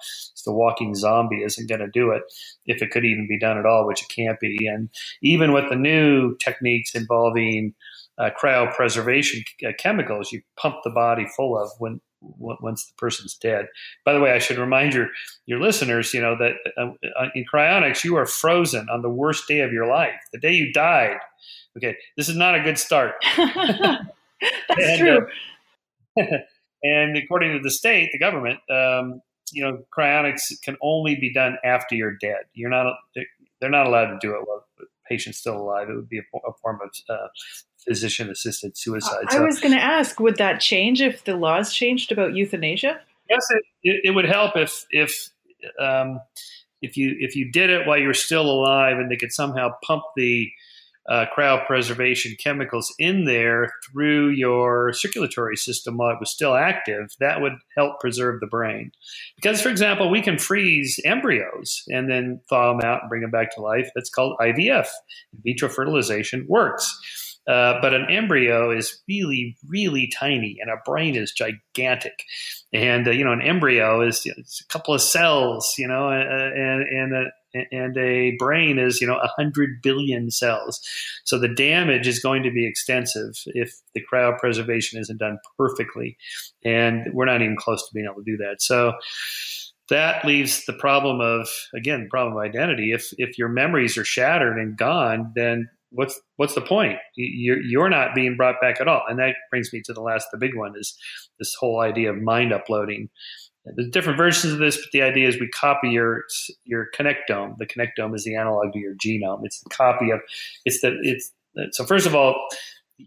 the 0.44 0.52
walking 0.52 0.94
zombie 0.94 1.42
isn't 1.42 1.68
going 1.68 1.80
to 1.80 1.88
do 1.88 2.10
it 2.10 2.22
if 2.66 2.82
it 2.82 2.90
could 2.90 3.04
even 3.04 3.26
be 3.26 3.38
done 3.38 3.56
at 3.58 3.66
all, 3.66 3.86
which 3.86 4.02
it 4.02 4.08
can't 4.08 4.38
be. 4.38 4.66
And 4.66 4.90
even 5.22 5.52
with 5.52 5.68
the 5.70 5.76
new 5.76 6.36
techniques 6.36 6.94
involving 6.94 7.74
uh, 8.18 8.30
cryopreservation 8.38 9.44
uh, 9.66 9.72
chemicals, 9.78 10.32
you 10.32 10.42
pump 10.58 10.76
the 10.84 10.90
body 10.90 11.26
full 11.36 11.56
of 11.56 11.70
when 11.78 12.00
once 12.20 12.86
the 12.86 12.94
person's 12.96 13.36
dead. 13.36 13.66
By 14.04 14.12
the 14.12 14.20
way, 14.20 14.32
I 14.32 14.38
should 14.38 14.58
remind 14.58 14.94
your 14.94 15.08
your 15.46 15.60
listeners, 15.60 16.12
you 16.12 16.20
know, 16.20 16.36
that 16.38 16.54
uh, 16.76 16.90
uh, 17.18 17.28
in 17.34 17.44
cryonics 17.52 18.04
you 18.04 18.16
are 18.16 18.26
frozen 18.26 18.88
on 18.90 19.02
the 19.02 19.08
worst 19.08 19.46
day 19.46 19.60
of 19.60 19.72
your 19.72 19.86
life, 19.86 20.20
the 20.32 20.38
day 20.40 20.52
you 20.52 20.72
died. 20.72 21.18
Okay, 21.76 21.96
this 22.16 22.28
is 22.28 22.36
not 22.36 22.56
a 22.56 22.60
good 22.60 22.78
start. 22.78 23.14
That's 24.68 24.80
and, 24.80 24.98
true. 24.98 25.26
Uh, 26.18 26.38
and 26.82 27.16
according 27.16 27.56
to 27.56 27.62
the 27.62 27.70
state, 27.70 28.10
the 28.12 28.18
government, 28.18 28.60
um, 28.70 29.20
you 29.52 29.64
know, 29.64 29.82
cryonics 29.96 30.60
can 30.62 30.76
only 30.82 31.16
be 31.16 31.32
done 31.32 31.56
after 31.64 31.94
you're 31.94 32.16
dead. 32.20 32.44
You're 32.54 32.70
not; 32.70 32.96
they're 33.60 33.70
not 33.70 33.86
allowed 33.86 34.06
to 34.06 34.18
do 34.20 34.34
it 34.34 34.46
while 34.46 34.64
the 34.78 34.86
patient's 35.08 35.38
still 35.38 35.56
alive. 35.56 35.88
It 35.88 35.94
would 35.94 36.08
be 36.08 36.18
a, 36.18 36.36
a 36.46 36.52
form 36.62 36.80
of 36.82 36.90
uh, 37.08 37.28
physician-assisted 37.86 38.76
suicide. 38.76 39.24
I 39.28 39.34
so, 39.34 39.44
was 39.44 39.60
going 39.60 39.74
to 39.74 39.82
ask, 39.82 40.20
would 40.20 40.36
that 40.36 40.60
change 40.60 41.00
if 41.00 41.24
the 41.24 41.36
laws 41.36 41.72
changed 41.72 42.12
about 42.12 42.34
euthanasia? 42.34 43.00
Yes, 43.30 43.46
it, 43.50 43.62
it, 43.82 44.00
it 44.04 44.10
would 44.12 44.26
help 44.26 44.56
if 44.56 44.86
if 44.90 45.30
um, 45.78 46.20
if 46.80 46.96
you 46.96 47.16
if 47.18 47.36
you 47.36 47.50
did 47.50 47.70
it 47.70 47.86
while 47.86 47.98
you're 47.98 48.14
still 48.14 48.48
alive, 48.48 48.98
and 48.98 49.10
they 49.10 49.16
could 49.16 49.32
somehow 49.32 49.70
pump 49.82 50.02
the 50.16 50.50
uh, 51.08 51.26
cryopreservation 51.36 52.38
chemicals 52.38 52.94
in 52.98 53.24
there 53.24 53.72
through 53.90 54.28
your 54.30 54.92
circulatory 54.92 55.56
system 55.56 55.96
while 55.96 56.10
it 56.10 56.20
was 56.20 56.30
still 56.30 56.54
active, 56.54 57.08
that 57.18 57.40
would 57.40 57.54
help 57.76 57.98
preserve 58.00 58.40
the 58.40 58.46
brain. 58.46 58.92
Because, 59.36 59.62
for 59.62 59.70
example, 59.70 60.10
we 60.10 60.20
can 60.20 60.38
freeze 60.38 61.00
embryos 61.04 61.82
and 61.88 62.10
then 62.10 62.40
thaw 62.48 62.72
them 62.72 62.86
out 62.86 63.02
and 63.02 63.08
bring 63.08 63.22
them 63.22 63.30
back 63.30 63.54
to 63.54 63.62
life. 63.62 63.88
That's 63.94 64.10
called 64.10 64.36
IVF. 64.40 64.86
In 65.32 65.40
vitro 65.44 65.68
fertilization 65.68 66.46
works. 66.48 67.27
Uh, 67.48 67.80
but 67.80 67.94
an 67.94 68.06
embryo 68.10 68.70
is 68.70 69.02
really, 69.08 69.56
really 69.66 70.10
tiny, 70.18 70.58
and 70.60 70.70
a 70.70 70.76
brain 70.84 71.16
is 71.16 71.32
gigantic. 71.32 72.24
And 72.74 73.08
uh, 73.08 73.12
you 73.12 73.24
know, 73.24 73.32
an 73.32 73.40
embryo 73.40 74.02
is 74.02 74.24
you 74.26 74.34
know, 74.36 74.42
a 74.42 74.72
couple 74.72 74.92
of 74.92 75.00
cells, 75.00 75.74
you 75.78 75.88
know, 75.88 76.10
and 76.10 76.82
and 76.82 77.14
a, 77.14 77.24
and 77.72 77.96
a 77.96 78.36
brain 78.38 78.78
is 78.78 79.00
you 79.00 79.06
know 79.06 79.16
a 79.16 79.30
100 79.36 79.80
billion 79.82 80.30
cells. 80.30 80.80
So 81.24 81.38
the 81.38 81.48
damage 81.48 82.06
is 82.06 82.20
going 82.20 82.42
to 82.42 82.50
be 82.50 82.66
extensive 82.66 83.34
if 83.46 83.72
the 83.94 84.02
cryopreservation 84.12 84.98
isn't 84.98 85.18
done 85.18 85.38
perfectly. 85.56 86.18
And 86.64 87.06
we're 87.14 87.24
not 87.24 87.40
even 87.40 87.56
close 87.56 87.80
to 87.80 87.94
being 87.94 88.06
able 88.06 88.22
to 88.22 88.30
do 88.30 88.36
that. 88.38 88.60
So 88.60 88.92
that 89.88 90.24
leaves 90.24 90.66
the 90.66 90.74
problem 90.74 91.20
of 91.20 91.48
again 91.74 92.04
the 92.04 92.10
problem 92.10 92.36
of 92.36 92.42
identity. 92.42 92.92
If 92.92 93.08
if 93.16 93.38
your 93.38 93.48
memories 93.48 93.96
are 93.96 94.04
shattered 94.04 94.58
and 94.58 94.76
gone 94.76 95.32
then 95.34 95.70
what's 95.90 96.20
what's 96.36 96.54
the 96.54 96.60
point 96.60 96.98
you're, 97.16 97.60
you're 97.62 97.88
not 97.88 98.14
being 98.14 98.36
brought 98.36 98.60
back 98.60 98.80
at 98.80 98.88
all 98.88 99.02
and 99.08 99.18
that 99.18 99.34
brings 99.50 99.72
me 99.72 99.80
to 99.84 99.92
the 99.92 100.02
last 100.02 100.26
the 100.32 100.38
big 100.38 100.56
one 100.56 100.74
is 100.76 100.96
this 101.38 101.54
whole 101.58 101.80
idea 101.80 102.10
of 102.10 102.20
mind 102.20 102.52
uploading 102.52 103.08
there's 103.76 103.90
different 103.90 104.16
versions 104.16 104.52
of 104.52 104.58
this, 104.58 104.76
but 104.76 104.90
the 104.92 105.02
idea 105.02 105.28
is 105.28 105.38
we 105.38 105.48
copy 105.48 105.90
your 105.90 106.24
your 106.64 106.86
connectome. 106.96 107.56
The 107.58 107.66
connectome 107.66 108.14
is 108.14 108.24
the 108.24 108.36
analog 108.36 108.72
to 108.72 108.78
your 108.78 108.94
genome. 108.94 109.40
It's 109.44 109.60
the 109.60 109.70
copy 109.70 110.10
of 110.10 110.20
it's 110.64 110.80
the 110.80 110.96
it's 111.02 111.32
so 111.72 111.84
first 111.84 112.06
of 112.06 112.14
all, 112.14 112.48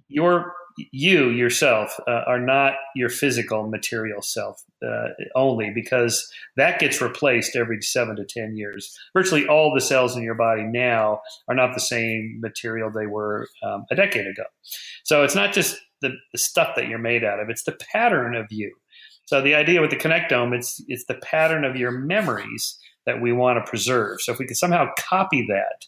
your 0.08 0.54
you 0.78 1.30
yourself 1.30 2.00
uh, 2.08 2.22
are 2.28 2.40
not 2.40 2.74
your 2.96 3.10
physical 3.10 3.68
material 3.68 4.22
self 4.22 4.64
uh, 4.86 5.08
only 5.36 5.72
because 5.74 6.32
that 6.58 6.80
gets 6.80 7.02
replaced 7.02 7.56
every 7.56 7.82
seven 7.82 8.16
to 8.16 8.26
ten 8.26 8.56
years. 8.56 8.98
Virtually 9.14 9.48
all 9.48 9.74
the 9.74 9.82
cells 9.82 10.16
in 10.16 10.24
your 10.24 10.36
body 10.36 10.64
now 10.64 11.22
are 11.48 11.56
not 11.56 11.74
the 11.74 11.82
same 11.82 12.40
material 12.42 12.90
they 12.92 13.08
were 13.08 13.48
um, 13.64 13.86
a 13.92 13.96
decade 13.96 14.28
ago. 14.28 14.44
So 15.04 15.24
it's 15.24 15.36
not 15.36 15.54
just 15.54 15.78
the, 16.02 16.12
the 16.32 16.38
stuff 16.38 16.76
that 16.76 16.88
you're 16.88 17.00
made 17.00 17.24
out 17.24 17.40
of; 17.40 17.50
it's 17.50 17.64
the 17.64 17.78
pattern 17.92 18.36
of 18.36 18.48
you. 18.50 18.74
So 19.26 19.42
the 19.42 19.56
idea 19.56 19.82
with 19.82 19.92
the 19.92 19.98
connectome, 19.98 20.56
it's 20.56 20.84
it's 20.88 21.06
the 21.06 21.20
pattern 21.24 21.64
of 21.64 21.76
your 21.76 21.92
memories 21.92 22.78
that 23.06 23.22
we 23.22 23.34
want 23.34 23.64
to 23.64 23.70
preserve. 23.70 24.22
So 24.22 24.32
if 24.32 24.40
we 24.40 24.46
could 24.46 24.58
somehow 24.58 24.90
copy 24.98 25.46
that. 25.48 25.86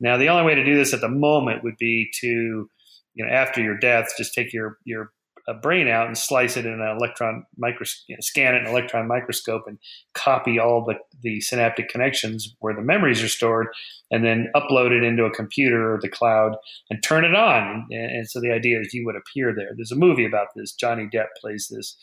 Now 0.00 0.16
the 0.16 0.28
only 0.28 0.44
way 0.44 0.54
to 0.54 0.64
do 0.64 0.76
this 0.76 0.94
at 0.94 1.00
the 1.00 1.08
moment 1.08 1.62
would 1.62 1.76
be 1.78 2.10
to, 2.20 2.68
you 3.14 3.24
know, 3.24 3.30
after 3.30 3.60
your 3.60 3.78
death, 3.78 4.08
just 4.16 4.34
take 4.34 4.52
your 4.52 4.78
your 4.84 5.12
uh, 5.48 5.54
brain 5.54 5.88
out 5.88 6.06
and 6.06 6.16
slice 6.16 6.56
it 6.56 6.66
in 6.66 6.72
an 6.72 6.96
electron 6.96 7.44
microscope, 7.56 8.04
you 8.08 8.14
know, 8.14 8.20
scan 8.20 8.54
it 8.54 8.58
in 8.58 8.66
an 8.66 8.70
electron 8.70 9.08
microscope, 9.08 9.62
and 9.66 9.78
copy 10.14 10.58
all 10.58 10.84
the 10.84 10.94
the 11.22 11.40
synaptic 11.40 11.88
connections 11.88 12.54
where 12.60 12.74
the 12.74 12.82
memories 12.82 13.22
are 13.22 13.28
stored, 13.28 13.68
and 14.10 14.24
then 14.24 14.48
upload 14.54 14.90
it 14.90 15.02
into 15.02 15.24
a 15.24 15.30
computer 15.30 15.94
or 15.94 16.00
the 16.00 16.08
cloud 16.08 16.56
and 16.90 17.02
turn 17.02 17.24
it 17.24 17.34
on. 17.34 17.86
And, 17.90 18.10
and 18.10 18.30
so 18.30 18.40
the 18.40 18.52
idea 18.52 18.80
is 18.80 18.94
you 18.94 19.06
would 19.06 19.16
appear 19.16 19.54
there. 19.54 19.70
There's 19.74 19.92
a 19.92 19.96
movie 19.96 20.26
about 20.26 20.48
this. 20.54 20.72
Johnny 20.72 21.08
Depp 21.12 21.28
plays 21.40 21.68
this 21.70 21.96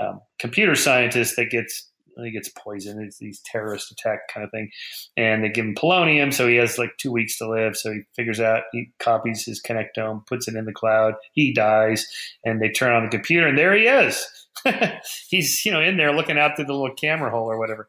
um, 0.00 0.20
computer 0.38 0.74
scientist 0.74 1.36
that 1.36 1.50
gets 1.50 1.88
he 2.16 2.30
gets 2.30 2.48
poisoned. 2.48 3.02
It's 3.02 3.18
these 3.18 3.40
terrorist 3.44 3.90
attack 3.90 4.28
kind 4.32 4.44
of 4.44 4.50
thing, 4.50 4.70
and 5.16 5.42
they 5.42 5.48
give 5.48 5.64
him 5.64 5.74
polonium, 5.74 6.32
so 6.32 6.46
he 6.46 6.56
has 6.56 6.78
like 6.78 6.96
two 6.98 7.12
weeks 7.12 7.38
to 7.38 7.48
live. 7.48 7.76
So 7.76 7.92
he 7.92 8.02
figures 8.14 8.40
out 8.40 8.64
he 8.72 8.90
copies 8.98 9.44
his 9.44 9.62
connectome, 9.62 10.26
puts 10.26 10.48
it 10.48 10.54
in 10.54 10.64
the 10.64 10.72
cloud. 10.72 11.14
He 11.32 11.52
dies, 11.52 12.06
and 12.44 12.60
they 12.60 12.70
turn 12.70 12.92
on 12.94 13.04
the 13.04 13.10
computer, 13.10 13.46
and 13.46 13.58
there 13.58 13.74
he 13.74 13.86
is. 13.86 14.26
He's 15.28 15.64
you 15.64 15.72
know 15.72 15.80
in 15.80 15.96
there 15.96 16.14
looking 16.14 16.38
out 16.38 16.56
through 16.56 16.66
the 16.66 16.74
little 16.74 16.94
camera 16.94 17.30
hole 17.30 17.50
or 17.50 17.58
whatever. 17.58 17.88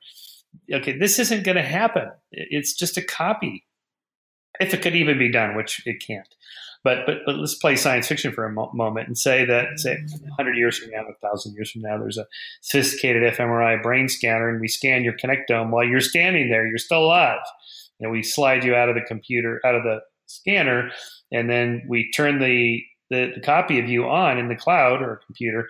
Okay, 0.72 0.98
this 0.98 1.20
isn't 1.20 1.44
going 1.44 1.58
to 1.58 1.64
happen. 1.64 2.12
It's 2.32 2.74
just 2.74 2.98
a 2.98 3.02
copy, 3.02 3.66
if 4.60 4.74
it 4.74 4.82
could 4.82 4.96
even 4.96 5.18
be 5.18 5.32
done, 5.32 5.56
which 5.56 5.82
it 5.88 6.04
can't. 6.06 6.28
But, 6.84 7.06
but 7.06 7.20
but 7.26 7.36
let's 7.36 7.56
play 7.56 7.76
science 7.78 8.08
fiction 8.08 8.34
for 8.34 8.46
a 8.46 8.52
mo- 8.52 8.72
moment 8.74 9.08
and 9.08 9.18
say 9.18 9.46
that 9.46 9.80
say 9.80 9.96
100 9.96 10.58
years 10.58 10.78
from 10.78 10.92
now, 10.92 11.04
1,000 11.04 11.54
years 11.54 11.72
from 11.72 11.82
now, 11.82 11.98
there's 11.98 12.18
a 12.18 12.28
sophisticated 12.62 13.34
fMRI 13.34 13.82
brain 13.82 14.10
scanner, 14.10 14.50
and 14.50 14.60
we 14.60 14.68
scan 14.68 15.04
your 15.04 15.14
connectome 15.14 15.72
while 15.72 15.86
you're 15.86 16.02
standing 16.02 16.50
there. 16.50 16.68
You're 16.68 16.78
still 16.78 17.06
alive. 17.06 17.40
And 18.00 18.12
we 18.12 18.22
slide 18.22 18.66
you 18.66 18.76
out 18.76 18.90
of 18.90 18.96
the 18.96 19.02
computer, 19.02 19.62
out 19.66 19.76
of 19.76 19.84
the 19.84 20.00
scanner, 20.26 20.92
and 21.32 21.50
then 21.50 21.84
we 21.88 22.12
turn 22.12 22.40
the 22.40 22.82
the, 23.10 23.32
the 23.36 23.42
copy 23.42 23.80
of 23.80 23.88
you 23.88 24.10
on 24.10 24.38
in 24.38 24.50
the 24.50 24.56
cloud 24.56 25.02
or 25.02 25.22
computer, 25.26 25.68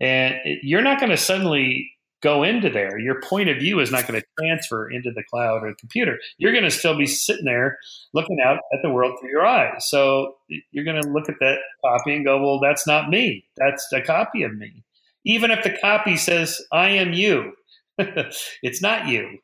and 0.00 0.36
you're 0.62 0.82
not 0.82 1.00
going 1.00 1.10
to 1.10 1.16
suddenly 1.16 1.90
go 2.22 2.42
into 2.42 2.70
there. 2.70 2.98
Your 2.98 3.20
point 3.20 3.48
of 3.48 3.58
view 3.58 3.80
is 3.80 3.90
not 3.90 4.06
going 4.06 4.20
to 4.20 4.26
transfer 4.38 4.90
into 4.90 5.10
the 5.10 5.22
cloud 5.24 5.62
or 5.62 5.70
the 5.70 5.76
computer. 5.76 6.18
You're 6.38 6.52
going 6.52 6.64
to 6.64 6.70
still 6.70 6.96
be 6.96 7.06
sitting 7.06 7.44
there 7.44 7.78
looking 8.14 8.38
out 8.44 8.58
at 8.72 8.80
the 8.82 8.90
world 8.90 9.18
through 9.20 9.30
your 9.30 9.46
eyes. 9.46 9.88
So 9.88 10.36
you're 10.70 10.84
going 10.84 11.02
to 11.02 11.08
look 11.08 11.28
at 11.28 11.36
that 11.40 11.58
copy 11.84 12.14
and 12.14 12.24
go, 12.24 12.40
well, 12.42 12.60
that's 12.60 12.86
not 12.86 13.10
me. 13.10 13.44
That's 13.56 13.86
a 13.92 14.00
copy 14.00 14.42
of 14.42 14.56
me. 14.56 14.82
Even 15.24 15.50
if 15.50 15.62
the 15.62 15.76
copy 15.80 16.16
says, 16.16 16.60
I 16.72 16.90
am 16.90 17.12
you, 17.12 17.52
it's 17.98 18.82
not 18.82 19.08
you. 19.08 19.38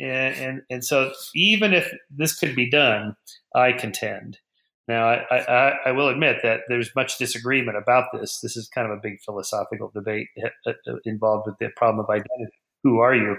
And, 0.00 0.36
and, 0.36 0.62
and 0.70 0.84
so 0.84 1.12
even 1.34 1.72
if 1.72 1.92
this 2.10 2.38
could 2.38 2.54
be 2.54 2.70
done, 2.70 3.16
I 3.54 3.72
contend 3.72 4.38
now, 4.86 5.08
I, 5.08 5.38
I, 5.38 5.72
I, 5.86 5.92
will 5.92 6.08
admit 6.08 6.38
that 6.42 6.60
there's 6.68 6.90
much 6.94 7.16
disagreement 7.16 7.78
about 7.78 8.08
this. 8.12 8.40
This 8.40 8.56
is 8.56 8.68
kind 8.68 8.90
of 8.90 8.96
a 8.96 9.00
big 9.00 9.18
philosophical 9.24 9.90
debate 9.94 10.28
uh, 10.44 10.72
uh, 10.86 10.96
involved 11.06 11.46
with 11.46 11.56
the 11.58 11.70
problem 11.74 12.04
of 12.04 12.10
identity. 12.10 12.52
Who 12.82 12.98
are 12.98 13.14
you? 13.14 13.38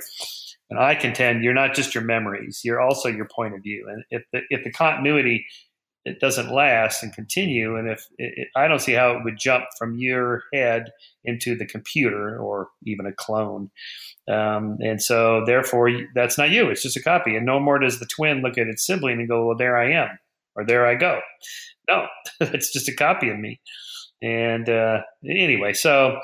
And 0.71 0.79
I 0.79 0.95
contend 0.95 1.43
you're 1.43 1.53
not 1.53 1.75
just 1.75 1.93
your 1.93 2.03
memories; 2.03 2.61
you're 2.63 2.81
also 2.81 3.09
your 3.09 3.27
point 3.27 3.53
of 3.53 3.61
view. 3.61 3.85
And 3.87 4.03
if 4.09 4.23
the, 4.33 4.41
if 4.49 4.63
the 4.63 4.71
continuity 4.71 5.45
it 6.03 6.19
doesn't 6.19 6.51
last 6.51 7.03
and 7.03 7.13
continue, 7.13 7.75
and 7.77 7.89
if 7.89 8.07
it, 8.17 8.47
I 8.55 8.67
don't 8.67 8.81
see 8.81 8.93
how 8.93 9.11
it 9.11 9.23
would 9.23 9.37
jump 9.37 9.65
from 9.77 9.95
your 9.97 10.43
head 10.53 10.91
into 11.23 11.55
the 11.55 11.65
computer 11.65 12.39
or 12.39 12.69
even 12.85 13.05
a 13.05 13.11
clone, 13.11 13.69
um, 14.27 14.77
and 14.81 15.01
so 15.01 15.43
therefore 15.45 15.91
that's 16.15 16.39
not 16.39 16.49
you; 16.49 16.69
it's 16.69 16.81
just 16.81 16.97
a 16.97 17.03
copy. 17.03 17.35
And 17.35 17.45
no 17.45 17.59
more 17.59 17.77
does 17.77 17.99
the 17.99 18.07
twin 18.07 18.41
look 18.41 18.57
at 18.57 18.67
its 18.67 18.85
sibling 18.85 19.19
and 19.19 19.29
go, 19.29 19.45
"Well, 19.45 19.57
there 19.57 19.77
I 19.77 19.91
am." 19.91 20.17
Or 20.55 20.65
there 20.65 20.85
I 20.85 20.95
go. 20.95 21.21
No, 21.89 22.07
it's 22.39 22.71
just 22.71 22.89
a 22.89 22.95
copy 22.95 23.29
of 23.29 23.37
me. 23.37 23.59
And 24.21 24.69
uh, 24.69 25.01
anyway, 25.23 25.73
so 25.73 26.19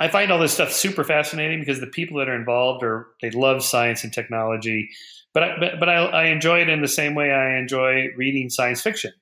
I 0.00 0.08
find 0.08 0.30
all 0.30 0.38
this 0.38 0.54
stuff 0.54 0.72
super 0.72 1.04
fascinating 1.04 1.60
because 1.60 1.80
the 1.80 1.86
people 1.86 2.18
that 2.18 2.28
are 2.28 2.36
involved 2.36 2.82
are 2.82 3.08
they 3.20 3.30
love 3.30 3.62
science 3.62 4.02
and 4.04 4.12
technology, 4.12 4.88
but 5.34 5.42
I, 5.42 5.58
but, 5.58 5.80
but 5.80 5.88
I, 5.88 6.04
I 6.06 6.24
enjoy 6.26 6.60
it 6.60 6.68
in 6.68 6.80
the 6.80 6.88
same 6.88 7.14
way 7.14 7.32
I 7.32 7.58
enjoy 7.58 8.08
reading 8.16 8.50
science 8.50 8.80
fiction. 8.80 9.12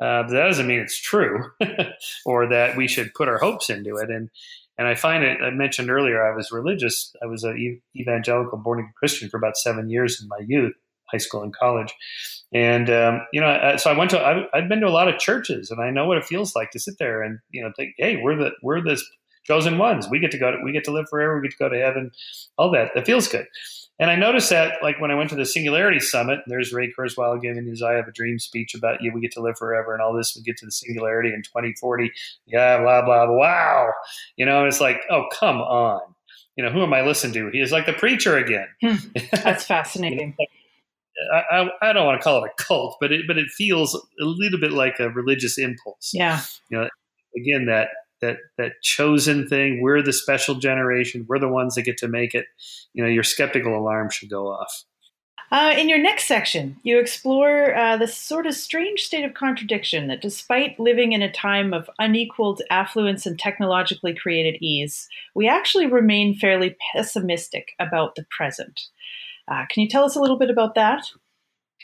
Uh, 0.00 0.22
but 0.22 0.30
that 0.30 0.46
doesn't 0.46 0.66
mean 0.66 0.80
it's 0.80 1.00
true 1.00 1.50
or 2.26 2.48
that 2.48 2.76
we 2.76 2.88
should 2.88 3.14
put 3.14 3.28
our 3.28 3.38
hopes 3.38 3.70
into 3.70 3.96
it. 3.96 4.10
And 4.10 4.30
and 4.76 4.88
I 4.88 4.96
find 4.96 5.22
it. 5.22 5.40
I 5.40 5.50
mentioned 5.50 5.88
earlier 5.88 6.26
I 6.26 6.34
was 6.34 6.50
religious. 6.50 7.14
I 7.22 7.26
was 7.26 7.44
an 7.44 7.80
evangelical 7.94 8.58
born 8.58 8.80
again 8.80 8.92
Christian 8.96 9.28
for 9.28 9.36
about 9.36 9.56
seven 9.56 9.88
years 9.88 10.20
in 10.20 10.26
my 10.26 10.40
youth, 10.44 10.74
high 11.10 11.18
school 11.18 11.42
and 11.42 11.54
college. 11.54 11.94
And 12.52 12.88
um, 12.90 13.22
you 13.32 13.40
know, 13.40 13.76
so 13.76 13.90
I 13.90 13.98
went 13.98 14.10
to. 14.12 14.20
I, 14.20 14.46
I've 14.56 14.68
been 14.68 14.80
to 14.80 14.86
a 14.86 14.90
lot 14.90 15.08
of 15.08 15.18
churches, 15.18 15.70
and 15.70 15.80
I 15.80 15.90
know 15.90 16.06
what 16.06 16.18
it 16.18 16.24
feels 16.24 16.54
like 16.54 16.70
to 16.70 16.78
sit 16.78 16.94
there 16.98 17.22
and 17.22 17.38
you 17.50 17.62
know 17.62 17.72
think, 17.76 17.94
hey, 17.98 18.16
we're 18.22 18.36
the 18.36 18.52
we're 18.62 18.82
this 18.82 19.04
chosen 19.44 19.78
ones. 19.78 20.08
We 20.08 20.18
get 20.18 20.30
to 20.30 20.38
go. 20.38 20.52
To, 20.52 20.58
we 20.62 20.72
get 20.72 20.84
to 20.84 20.92
live 20.92 21.06
forever. 21.08 21.36
We 21.36 21.48
get 21.48 21.56
to 21.56 21.64
go 21.64 21.68
to 21.68 21.78
heaven. 21.78 22.12
All 22.56 22.70
that. 22.70 22.92
That 22.94 23.06
feels 23.06 23.28
good. 23.28 23.46
And 24.00 24.10
I 24.10 24.16
noticed 24.16 24.50
that, 24.50 24.82
like 24.82 25.00
when 25.00 25.12
I 25.12 25.14
went 25.14 25.30
to 25.30 25.36
the 25.36 25.46
Singularity 25.46 26.00
Summit, 26.00 26.40
there's 26.46 26.72
Ray 26.72 26.92
Kurzweil 26.92 27.40
giving 27.40 27.66
his 27.66 27.82
"I 27.82 27.92
Have 27.92 28.08
a 28.08 28.12
Dream" 28.12 28.38
speech 28.38 28.74
about 28.74 29.00
you. 29.00 29.10
Yeah, 29.10 29.14
we 29.14 29.20
get 29.20 29.32
to 29.32 29.40
live 29.40 29.56
forever 29.56 29.92
and 29.92 30.02
all 30.02 30.12
this. 30.12 30.34
We 30.36 30.42
get 30.42 30.56
to 30.58 30.66
the 30.66 30.72
Singularity 30.72 31.30
in 31.30 31.42
2040. 31.42 32.10
Yeah, 32.46 32.82
blah 32.82 33.04
blah. 33.04 33.26
blah. 33.26 33.36
Wow, 33.36 33.92
you 34.36 34.46
know, 34.46 34.64
it's 34.66 34.80
like, 34.80 35.02
oh 35.10 35.26
come 35.38 35.58
on. 35.58 36.00
You 36.56 36.64
know, 36.64 36.70
who 36.70 36.82
am 36.82 36.92
I 36.92 37.02
listening 37.02 37.34
to? 37.34 37.50
He 37.50 37.60
is 37.60 37.72
like 37.72 37.86
the 37.86 37.92
preacher 37.92 38.36
again. 38.36 38.66
Hmm. 38.80 38.94
That's 39.42 39.64
fascinating. 39.64 40.36
I, 41.32 41.42
I, 41.50 41.90
I, 41.90 41.92
don't 41.92 42.06
want 42.06 42.20
to 42.20 42.24
call 42.24 42.44
it 42.44 42.50
a 42.50 42.62
cult, 42.62 42.96
but 43.00 43.12
it 43.12 43.22
but 43.26 43.38
it 43.38 43.48
feels 43.48 43.94
a 43.94 44.24
little 44.24 44.58
bit 44.58 44.72
like 44.72 44.98
a 44.98 45.10
religious 45.10 45.58
impulse. 45.58 46.10
Yeah. 46.12 46.40
You 46.70 46.78
know, 46.78 46.88
again 47.36 47.66
that 47.66 47.88
that 48.20 48.38
that 48.58 48.72
chosen 48.82 49.48
thing. 49.48 49.80
We're 49.82 50.02
the 50.02 50.12
special 50.12 50.56
generation. 50.56 51.26
We're 51.28 51.38
the 51.38 51.48
ones 51.48 51.74
that 51.74 51.82
get 51.82 51.98
to 51.98 52.08
make 52.08 52.34
it. 52.34 52.46
You 52.92 53.04
know, 53.04 53.10
your 53.10 53.22
skeptical 53.22 53.76
alarm 53.76 54.10
should 54.10 54.30
go 54.30 54.48
off. 54.48 54.84
Uh, 55.50 55.74
in 55.78 55.88
your 55.88 56.02
next 56.02 56.26
section, 56.26 56.76
you 56.82 56.98
explore 56.98 57.76
uh, 57.76 57.96
the 57.96 58.08
sort 58.08 58.46
of 58.46 58.54
strange 58.54 59.04
state 59.04 59.24
of 59.24 59.34
contradiction 59.34 60.08
that, 60.08 60.22
despite 60.22 60.80
living 60.80 61.12
in 61.12 61.22
a 61.22 61.30
time 61.30 61.72
of 61.72 61.88
unequaled 61.98 62.62
affluence 62.70 63.26
and 63.26 63.38
technologically 63.38 64.14
created 64.14 64.58
ease, 64.60 65.06
we 65.34 65.46
actually 65.46 65.86
remain 65.86 66.34
fairly 66.34 66.76
pessimistic 66.92 67.72
about 67.78 68.14
the 68.14 68.24
present. 68.36 68.80
Uh, 69.50 69.64
can 69.70 69.82
you 69.82 69.88
tell 69.88 70.04
us 70.04 70.16
a 70.16 70.20
little 70.20 70.38
bit 70.38 70.50
about 70.50 70.74
that? 70.74 71.04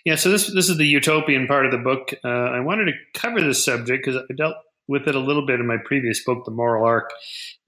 Yeah, 0.05 0.17
so 0.17 0.31
this 0.31 0.53
this 0.53 0.69
is 0.69 0.79
the 0.79 0.87
utopian 0.87 1.47
part 1.47 1.67
of 1.67 1.73
the 1.73 1.79
book. 1.79 2.15
Uh, 2.25 2.29
I 2.29 2.61
wanted 2.61 2.87
to 2.87 2.93
cover 3.21 3.41
this 3.41 3.63
subject 3.63 4.05
because 4.05 4.23
I 4.31 4.35
dealt 4.35 4.57
with 4.91 5.07
it 5.07 5.15
a 5.15 5.21
little 5.21 5.47
bit 5.47 5.61
in 5.61 5.67
my 5.69 5.77
previous 5.85 6.25
book, 6.25 6.45
The 6.45 6.51
Moral 6.51 6.85
Arc, 6.85 7.13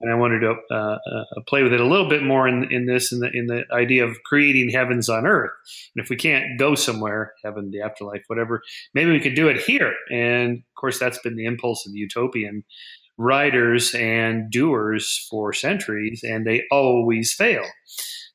and 0.01 0.11
I 0.11 0.15
wanted 0.15 0.41
to 0.41 0.55
uh, 0.69 0.75
uh, 0.75 1.41
play 1.47 1.63
with 1.63 1.71
it 1.71 1.79
a 1.79 1.85
little 1.85 2.09
bit 2.09 2.21
more 2.21 2.49
in, 2.49 2.69
in 2.69 2.85
this, 2.85 3.13
in 3.13 3.19
the 3.19 3.29
in 3.33 3.47
the 3.47 3.63
idea 3.71 4.05
of 4.05 4.21
creating 4.23 4.69
heavens 4.71 5.07
on 5.09 5.25
earth. 5.25 5.51
And 5.95 6.03
if 6.03 6.09
we 6.09 6.17
can't 6.17 6.59
go 6.59 6.75
somewhere, 6.75 7.33
heaven, 7.43 7.71
the 7.71 7.81
afterlife, 7.81 8.23
whatever, 8.27 8.61
maybe 8.93 9.11
we 9.11 9.21
could 9.21 9.35
do 9.35 9.47
it 9.47 9.61
here. 9.61 9.93
And 10.11 10.57
of 10.57 10.75
course, 10.75 10.99
that's 10.99 11.19
been 11.19 11.37
the 11.37 11.45
impulse 11.45 11.87
of 11.87 11.95
utopian 11.95 12.65
writers 13.17 13.93
and 13.93 14.51
doers 14.51 15.25
for 15.29 15.53
centuries, 15.53 16.23
and 16.23 16.45
they 16.45 16.63
always 16.71 17.31
fail. 17.31 17.63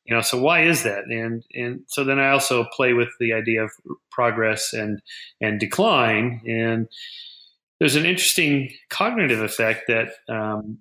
You 0.08 0.16
know, 0.16 0.22
so 0.22 0.40
why 0.40 0.64
is 0.64 0.84
that? 0.84 1.04
And 1.04 1.44
and 1.54 1.80
so 1.86 2.02
then 2.02 2.18
I 2.18 2.30
also 2.30 2.64
play 2.72 2.94
with 2.94 3.10
the 3.20 3.34
idea 3.34 3.62
of 3.62 3.70
progress 4.10 4.72
and 4.72 5.00
and 5.40 5.60
decline 5.60 6.40
and 6.46 6.88
there's 7.78 7.96
an 7.96 8.06
interesting 8.06 8.70
cognitive 8.90 9.40
effect 9.40 9.84
that 9.88 10.08
um, 10.28 10.78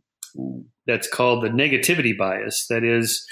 that's 0.86 1.08
called 1.08 1.44
the 1.44 1.50
negativity 1.50 2.18
bias. 2.18 2.68
That 2.70 2.84
is, 2.84 3.26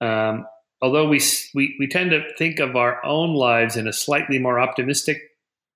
um, 0.00 0.46
although 0.82 1.08
we, 1.08 1.20
we 1.54 1.74
we 1.78 1.88
tend 1.88 2.10
to 2.10 2.22
think 2.36 2.60
of 2.60 2.76
our 2.76 3.04
own 3.04 3.34
lives 3.34 3.76
in 3.76 3.88
a 3.88 3.92
slightly 3.92 4.38
more 4.38 4.60
optimistic, 4.60 5.18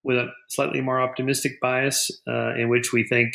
with 0.02 0.18
a 0.18 0.28
slightly 0.48 0.80
more 0.80 1.00
optimistic 1.00 1.52
bias, 1.60 2.10
uh, 2.28 2.54
in 2.54 2.68
which 2.68 2.92
we 2.92 3.04
think 3.04 3.32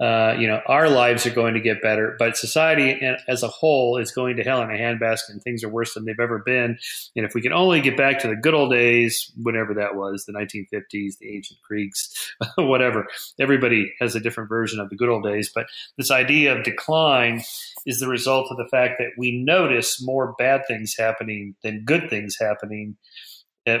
uh, 0.00 0.34
you 0.38 0.46
know, 0.46 0.60
our 0.66 0.90
lives 0.90 1.26
are 1.26 1.30
going 1.30 1.54
to 1.54 1.60
get 1.60 1.80
better, 1.80 2.16
but 2.18 2.36
society 2.36 3.00
as 3.28 3.42
a 3.42 3.48
whole 3.48 3.96
is 3.96 4.10
going 4.10 4.36
to 4.36 4.42
hell 4.42 4.60
in 4.62 4.70
a 4.70 4.74
handbasket 4.74 5.30
and 5.30 5.42
things 5.42 5.64
are 5.64 5.68
worse 5.68 5.94
than 5.94 6.04
they've 6.04 6.20
ever 6.20 6.38
been. 6.38 6.78
And 7.16 7.24
if 7.24 7.34
we 7.34 7.40
can 7.40 7.52
only 7.52 7.80
get 7.80 7.96
back 7.96 8.18
to 8.20 8.28
the 8.28 8.36
good 8.36 8.54
old 8.54 8.72
days, 8.72 9.32
whatever 9.40 9.74
that 9.74 9.94
was, 9.94 10.24
the 10.24 10.32
1950s, 10.32 11.18
the 11.18 11.34
ancient 11.34 11.60
Greeks, 11.62 12.34
whatever, 12.56 13.06
everybody 13.40 13.92
has 14.00 14.14
a 14.14 14.20
different 14.20 14.50
version 14.50 14.80
of 14.80 14.90
the 14.90 14.96
good 14.96 15.08
old 15.08 15.24
days. 15.24 15.50
But 15.54 15.66
this 15.96 16.10
idea 16.10 16.56
of 16.56 16.64
decline 16.64 17.42
is 17.86 18.00
the 18.00 18.08
result 18.08 18.48
of 18.50 18.58
the 18.58 18.68
fact 18.68 18.96
that 18.98 19.12
we 19.16 19.42
notice 19.42 20.02
more 20.02 20.34
bad 20.38 20.66
things 20.66 20.94
happening 20.98 21.54
than 21.62 21.84
good 21.84 22.10
things 22.10 22.36
happening 22.38 22.96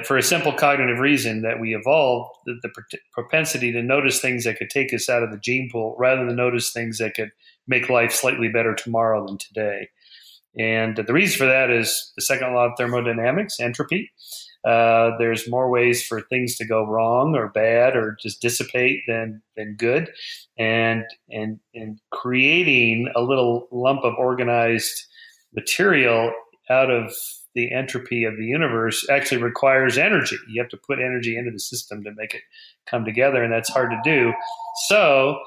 for 0.04 0.16
a 0.16 0.22
simple 0.22 0.52
cognitive 0.52 0.98
reason 0.98 1.42
that 1.42 1.60
we 1.60 1.74
evolved 1.74 2.30
the, 2.44 2.58
the, 2.62 2.70
propensity 3.12 3.70
to 3.72 3.82
notice 3.82 4.20
things 4.20 4.44
that 4.44 4.58
could 4.58 4.70
take 4.70 4.92
us 4.92 5.08
out 5.08 5.22
of 5.22 5.30
the 5.30 5.38
gene 5.38 5.68
pool 5.70 5.94
rather 5.98 6.26
than 6.26 6.34
notice 6.34 6.72
things 6.72 6.98
that 6.98 7.14
could 7.14 7.30
make 7.68 7.88
life 7.88 8.12
slightly 8.12 8.48
better 8.48 8.74
tomorrow 8.74 9.24
than 9.24 9.38
today. 9.38 9.88
And 10.58 10.96
the 10.96 11.12
reason 11.12 11.38
for 11.38 11.46
that 11.46 11.70
is 11.70 12.12
the 12.16 12.22
second 12.22 12.54
law 12.54 12.66
of 12.66 12.72
thermodynamics, 12.76 13.60
entropy. 13.60 14.10
Uh, 14.64 15.12
there's 15.18 15.48
more 15.48 15.70
ways 15.70 16.04
for 16.04 16.22
things 16.22 16.56
to 16.56 16.66
go 16.66 16.84
wrong 16.84 17.36
or 17.36 17.48
bad 17.48 17.94
or 17.94 18.16
just 18.20 18.42
dissipate 18.42 19.02
than 19.06 19.40
than 19.56 19.76
good, 19.76 20.10
and 20.58 21.04
and 21.30 21.60
and 21.72 22.00
creating 22.10 23.08
a 23.14 23.20
little 23.20 23.68
lump 23.70 24.02
of 24.02 24.14
organized 24.18 25.06
material 25.54 26.32
out 26.68 26.90
of 26.90 27.14
the 27.56 27.72
entropy 27.72 28.24
of 28.24 28.36
the 28.36 28.44
universe 28.44 29.08
actually 29.10 29.42
requires 29.42 29.96
energy. 29.96 30.36
You 30.46 30.60
have 30.60 30.68
to 30.70 30.76
put 30.76 30.98
energy 31.00 31.36
into 31.36 31.50
the 31.50 31.58
system 31.58 32.04
to 32.04 32.12
make 32.14 32.34
it 32.34 32.42
come 32.86 33.04
together, 33.04 33.42
and 33.42 33.52
that's 33.52 33.70
hard 33.70 33.90
to 33.90 34.00
do. 34.04 34.34
So, 34.88 35.38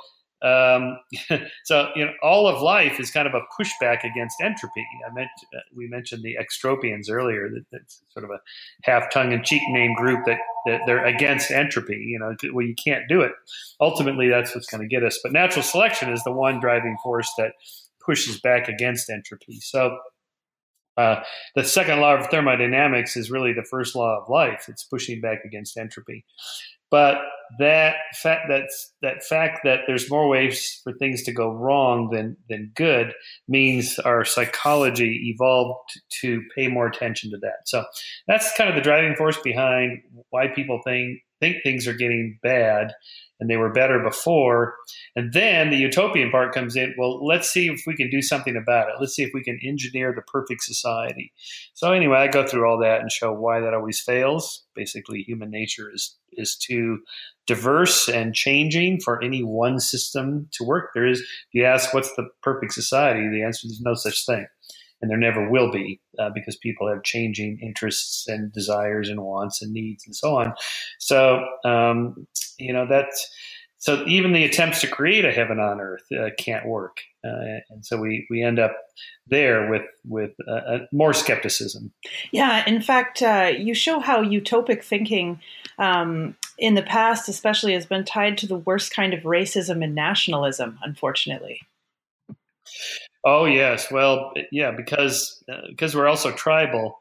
um, 0.41 0.97
so 1.65 1.89
you 1.95 2.05
know, 2.05 2.11
all 2.23 2.47
of 2.47 2.63
life 2.63 2.99
is 2.99 3.11
kind 3.11 3.27
of 3.27 3.35
a 3.35 3.41
pushback 3.61 4.03
against 4.03 4.41
entropy. 4.41 4.83
I 5.07 5.13
meant 5.13 5.29
uh, 5.55 5.59
we 5.75 5.87
mentioned 5.87 6.23
the 6.23 6.35
extropians 6.35 7.11
earlier. 7.11 7.47
That, 7.47 7.65
that's 7.71 8.01
sort 8.09 8.25
of 8.25 8.31
a 8.31 8.39
half 8.83 9.11
tongue-in-cheek 9.13 9.61
name 9.69 9.93
group 9.93 10.25
that, 10.25 10.39
that 10.65 10.81
they're 10.87 11.05
against 11.05 11.51
entropy. 11.51 11.95
You 11.95 12.17
know, 12.17 12.35
well, 12.53 12.65
you 12.65 12.75
can't 12.83 13.07
do 13.07 13.21
it. 13.21 13.33
Ultimately, 13.79 14.29
that's 14.29 14.55
what's 14.55 14.67
going 14.67 14.81
to 14.81 14.87
get 14.87 15.03
us. 15.03 15.19
But 15.21 15.31
natural 15.31 15.61
selection 15.61 16.11
is 16.11 16.23
the 16.23 16.31
one 16.31 16.59
driving 16.59 16.97
force 17.03 17.31
that 17.37 17.51
pushes 18.03 18.41
back 18.41 18.67
against 18.67 19.11
entropy. 19.11 19.59
So 19.59 19.99
uh, 20.99 21.23
the 21.55 21.63
second 21.63 22.01
law 22.01 22.15
of 22.15 22.27
thermodynamics 22.27 23.15
is 23.15 23.31
really 23.31 23.53
the 23.53 23.63
first 23.63 23.95
law 23.95 24.19
of 24.21 24.29
life. 24.29 24.65
It's 24.67 24.83
pushing 24.83 25.21
back 25.21 25.45
against 25.45 25.77
entropy. 25.77 26.25
But 26.91 27.17
that 27.59 27.95
fact 28.15 28.47
that's 28.49 28.93
that 29.01 29.23
fact 29.23 29.59
that 29.63 29.81
there's 29.87 30.09
more 30.09 30.27
ways 30.27 30.81
for 30.83 30.91
things 30.93 31.23
to 31.23 31.31
go 31.31 31.51
wrong 31.51 32.09
than 32.11 32.35
than 32.49 32.71
good 32.75 33.13
means 33.47 33.97
our 33.99 34.25
psychology 34.25 35.33
evolved 35.33 35.89
to 36.21 36.41
pay 36.55 36.67
more 36.67 36.87
attention 36.87 37.31
to 37.31 37.37
that. 37.37 37.67
So 37.67 37.85
that's 38.27 38.55
kind 38.57 38.69
of 38.69 38.75
the 38.75 38.81
driving 38.81 39.15
force 39.15 39.37
behind 39.37 39.99
why 40.31 40.47
people 40.47 40.81
think 40.83 41.19
think 41.39 41.57
things 41.63 41.87
are 41.87 41.93
getting 41.93 42.39
bad 42.43 42.93
and 43.39 43.49
they 43.49 43.57
were 43.57 43.71
better 43.71 43.99
before. 43.99 44.75
And 45.15 45.31
then 45.33 45.69
the 45.69 45.77
utopian 45.77 46.29
part 46.29 46.53
comes 46.53 46.75
in. 46.75 46.93
Well, 46.97 47.25
let's 47.25 47.49
see 47.49 47.67
if 47.67 47.83
we 47.87 47.95
can 47.95 48.09
do 48.09 48.21
something 48.21 48.57
about 48.57 48.89
it. 48.89 48.95
Let's 48.99 49.15
see 49.15 49.23
if 49.23 49.31
we 49.33 49.43
can 49.43 49.59
engineer 49.63 50.13
the 50.13 50.21
perfect 50.23 50.63
society. 50.63 51.31
So 51.73 51.91
anyway, 51.91 52.17
I 52.17 52.27
go 52.27 52.45
through 52.45 52.69
all 52.69 52.79
that 52.79 53.01
and 53.01 53.11
show 53.11 53.31
why 53.31 53.61
that 53.61 53.73
always 53.73 53.99
fails. 53.99 54.65
Basically, 54.75 55.23
human 55.23 55.49
nature 55.49 55.89
is 55.93 56.15
is 56.33 56.55
too 56.55 56.99
diverse 57.47 58.07
and 58.07 58.35
changing 58.35 58.99
for 59.01 59.21
any 59.23 59.43
one 59.43 59.79
system 59.79 60.47
to 60.51 60.63
work. 60.63 60.91
There 60.93 61.07
is, 61.07 61.19
if 61.19 61.27
you 61.53 61.65
ask 61.65 61.91
what's 61.91 62.15
the 62.15 62.29
perfect 62.43 62.73
society, 62.73 63.27
the 63.27 63.43
answer 63.43 63.65
is 63.65 63.81
no 63.83 63.95
such 63.95 64.25
thing 64.27 64.45
and 65.01 65.09
there 65.09 65.17
never 65.17 65.49
will 65.49 65.71
be 65.71 65.99
uh, 66.17 66.29
because 66.33 66.55
people 66.57 66.87
have 66.89 67.03
changing 67.03 67.59
interests 67.61 68.27
and 68.27 68.51
desires 68.51 69.09
and 69.09 69.21
wants 69.21 69.61
and 69.61 69.71
needs 69.71 70.05
and 70.05 70.15
so 70.15 70.35
on. 70.35 70.53
So, 70.99 71.45
um, 71.65 72.27
you 72.57 72.73
know, 72.73 72.85
that's 72.87 73.29
so 73.79 74.03
even 74.05 74.33
the 74.33 74.43
attempts 74.43 74.81
to 74.81 74.87
create 74.87 75.23
a 75.23 75.31
heaven 75.31 75.57
on 75.57 75.79
earth 75.79 76.03
uh, 76.11 76.31
can't 76.37 76.67
work, 76.67 76.97
uh, 77.23 77.61
and 77.69 77.85
so 77.85 77.97
we 77.97 78.27
we 78.29 78.43
end 78.43 78.59
up 78.59 78.75
there 79.25 79.69
with 79.71 79.83
with 80.05 80.31
more 80.91 81.13
skepticism. 81.13 81.93
Yeah, 82.33 82.65
in 82.67 82.81
fact, 82.81 83.21
uh, 83.21 83.53
you 83.57 83.73
show 83.73 83.99
how 83.99 84.21
utopic 84.21 84.83
thinking. 84.83 85.39
Um, 85.77 86.35
in 86.57 86.75
the 86.75 86.81
past, 86.81 87.29
especially, 87.29 87.73
has 87.73 87.85
been 87.85 88.03
tied 88.03 88.37
to 88.39 88.47
the 88.47 88.57
worst 88.57 88.93
kind 88.93 89.13
of 89.13 89.21
racism 89.21 89.81
and 89.81 89.95
nationalism, 89.95 90.77
unfortunately. 90.83 91.61
Oh 93.25 93.45
yes, 93.45 93.91
well 93.91 94.31
yeah, 94.51 94.71
because 94.71 95.43
uh, 95.51 95.67
because 95.69 95.95
we're 95.95 96.07
also 96.07 96.31
tribal, 96.31 96.99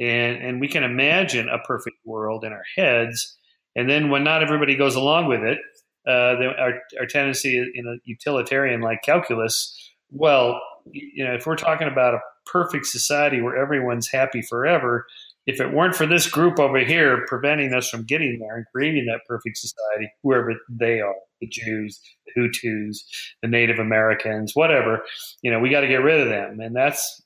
and 0.00 0.36
and 0.42 0.60
we 0.60 0.68
can 0.68 0.84
imagine 0.84 1.48
a 1.48 1.58
perfect 1.58 1.96
world 2.04 2.44
in 2.44 2.52
our 2.52 2.64
heads, 2.76 3.36
and 3.76 3.88
then 3.88 4.10
when 4.10 4.24
not 4.24 4.42
everybody 4.42 4.76
goes 4.76 4.94
along 4.96 5.26
with 5.26 5.42
it, 5.42 5.58
uh, 6.06 6.36
the, 6.36 6.52
our 6.58 6.80
our 6.98 7.06
tendency 7.06 7.58
in 7.58 7.86
a 7.86 7.96
utilitarian 8.04 8.80
like 8.80 9.02
calculus, 9.02 9.76
well, 10.10 10.60
you 10.90 11.24
know, 11.24 11.34
if 11.34 11.46
we're 11.46 11.56
talking 11.56 11.88
about 11.88 12.14
a 12.14 12.20
perfect 12.46 12.86
society 12.86 13.40
where 13.42 13.56
everyone's 13.56 14.08
happy 14.08 14.42
forever, 14.42 15.06
if 15.50 15.60
it 15.60 15.72
weren't 15.72 15.96
for 15.96 16.06
this 16.06 16.28
group 16.28 16.58
over 16.60 16.78
here 16.78 17.24
preventing 17.26 17.74
us 17.74 17.88
from 17.88 18.04
getting 18.04 18.38
there 18.38 18.56
and 18.56 18.66
creating 18.72 19.06
that 19.06 19.22
perfect 19.26 19.56
society, 19.58 20.10
whoever 20.22 20.54
they 20.68 21.00
are, 21.00 21.14
the 21.40 21.48
Jews, 21.48 22.00
the 22.26 22.40
Hutus, 22.40 22.98
the 23.42 23.48
Native 23.48 23.78
Americans, 23.78 24.52
whatever, 24.54 25.02
you 25.42 25.50
know, 25.50 25.58
we 25.58 25.70
got 25.70 25.80
to 25.80 25.88
get 25.88 26.02
rid 26.02 26.20
of 26.20 26.28
them. 26.28 26.60
And 26.60 26.74
that's 26.74 27.22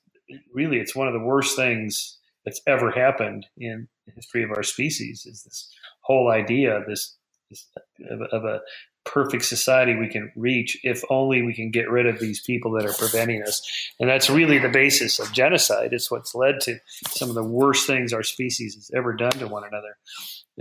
really, 0.53 0.77
it's 0.79 0.95
one 0.95 1.07
of 1.07 1.13
the 1.13 1.25
worst 1.25 1.55
things 1.55 2.17
that's 2.45 2.61
ever 2.67 2.91
happened 2.91 3.45
in 3.57 3.87
the 4.07 4.13
history 4.15 4.43
of 4.43 4.51
our 4.51 4.63
species 4.63 5.25
is 5.25 5.43
this 5.43 5.71
whole 6.01 6.31
idea 6.31 6.83
this, 6.87 7.15
this 7.49 7.67
of, 8.09 8.21
of 8.31 8.43
a 8.45 8.59
perfect 9.05 9.45
society 9.45 9.95
we 9.95 10.09
can 10.09 10.31
reach 10.35 10.77
if 10.83 11.03
only 11.09 11.41
we 11.41 11.53
can 11.53 11.71
get 11.71 11.89
rid 11.89 12.05
of 12.07 12.19
these 12.19 12.41
people 12.41 12.71
that 12.71 12.85
are 12.85 12.93
preventing 12.93 13.43
us. 13.43 13.61
And 13.99 14.09
that's 14.09 14.29
really 14.29 14.57
the 14.57 14.69
basis 14.69 15.19
of 15.19 15.31
genocide. 15.31 15.93
It's 15.93 16.11
what's 16.11 16.35
led 16.35 16.59
to 16.61 16.79
some 17.07 17.29
of 17.29 17.35
the 17.35 17.43
worst 17.43 17.87
things 17.87 18.13
our 18.13 18.23
species 18.23 18.75
has 18.75 18.91
ever 18.95 19.13
done 19.13 19.33
to 19.33 19.47
one 19.47 19.63
another. 19.63 19.97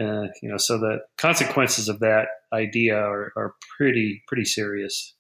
Uh, 0.01 0.29
you 0.43 0.49
know, 0.49 0.59
so 0.59 0.79
the 0.79 0.99
consequences 1.17 1.89
of 1.89 2.01
that 2.01 2.27
idea 2.53 2.97
are, 2.97 3.33
are 3.37 3.55
pretty 3.77 4.23
pretty 4.27 4.45
serious. 4.45 5.15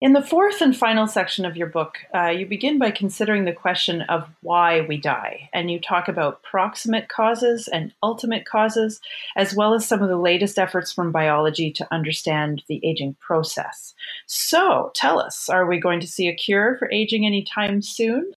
In 0.00 0.12
the 0.12 0.22
fourth 0.22 0.60
and 0.60 0.76
final 0.76 1.08
section 1.08 1.44
of 1.44 1.56
your 1.56 1.66
book, 1.66 1.98
uh, 2.14 2.28
you 2.28 2.46
begin 2.46 2.78
by 2.78 2.92
considering 2.92 3.44
the 3.44 3.52
question 3.52 4.02
of 4.02 4.28
why 4.42 4.82
we 4.82 4.96
die, 4.96 5.50
and 5.52 5.72
you 5.72 5.80
talk 5.80 6.06
about 6.06 6.40
proximate 6.44 7.08
causes 7.08 7.66
and 7.66 7.92
ultimate 8.00 8.44
causes, 8.44 9.00
as 9.34 9.56
well 9.56 9.74
as 9.74 9.88
some 9.88 10.00
of 10.00 10.08
the 10.08 10.16
latest 10.16 10.56
efforts 10.56 10.92
from 10.92 11.10
biology 11.10 11.72
to 11.72 11.88
understand 11.92 12.62
the 12.68 12.80
aging 12.86 13.16
process. 13.18 13.92
So, 14.26 14.92
tell 14.94 15.18
us, 15.18 15.48
are 15.48 15.66
we 15.66 15.80
going 15.80 15.98
to 15.98 16.06
see 16.06 16.28
a 16.28 16.34
cure 16.34 16.76
for 16.78 16.88
aging 16.92 17.26
anytime 17.26 17.82
soon? 17.82 18.30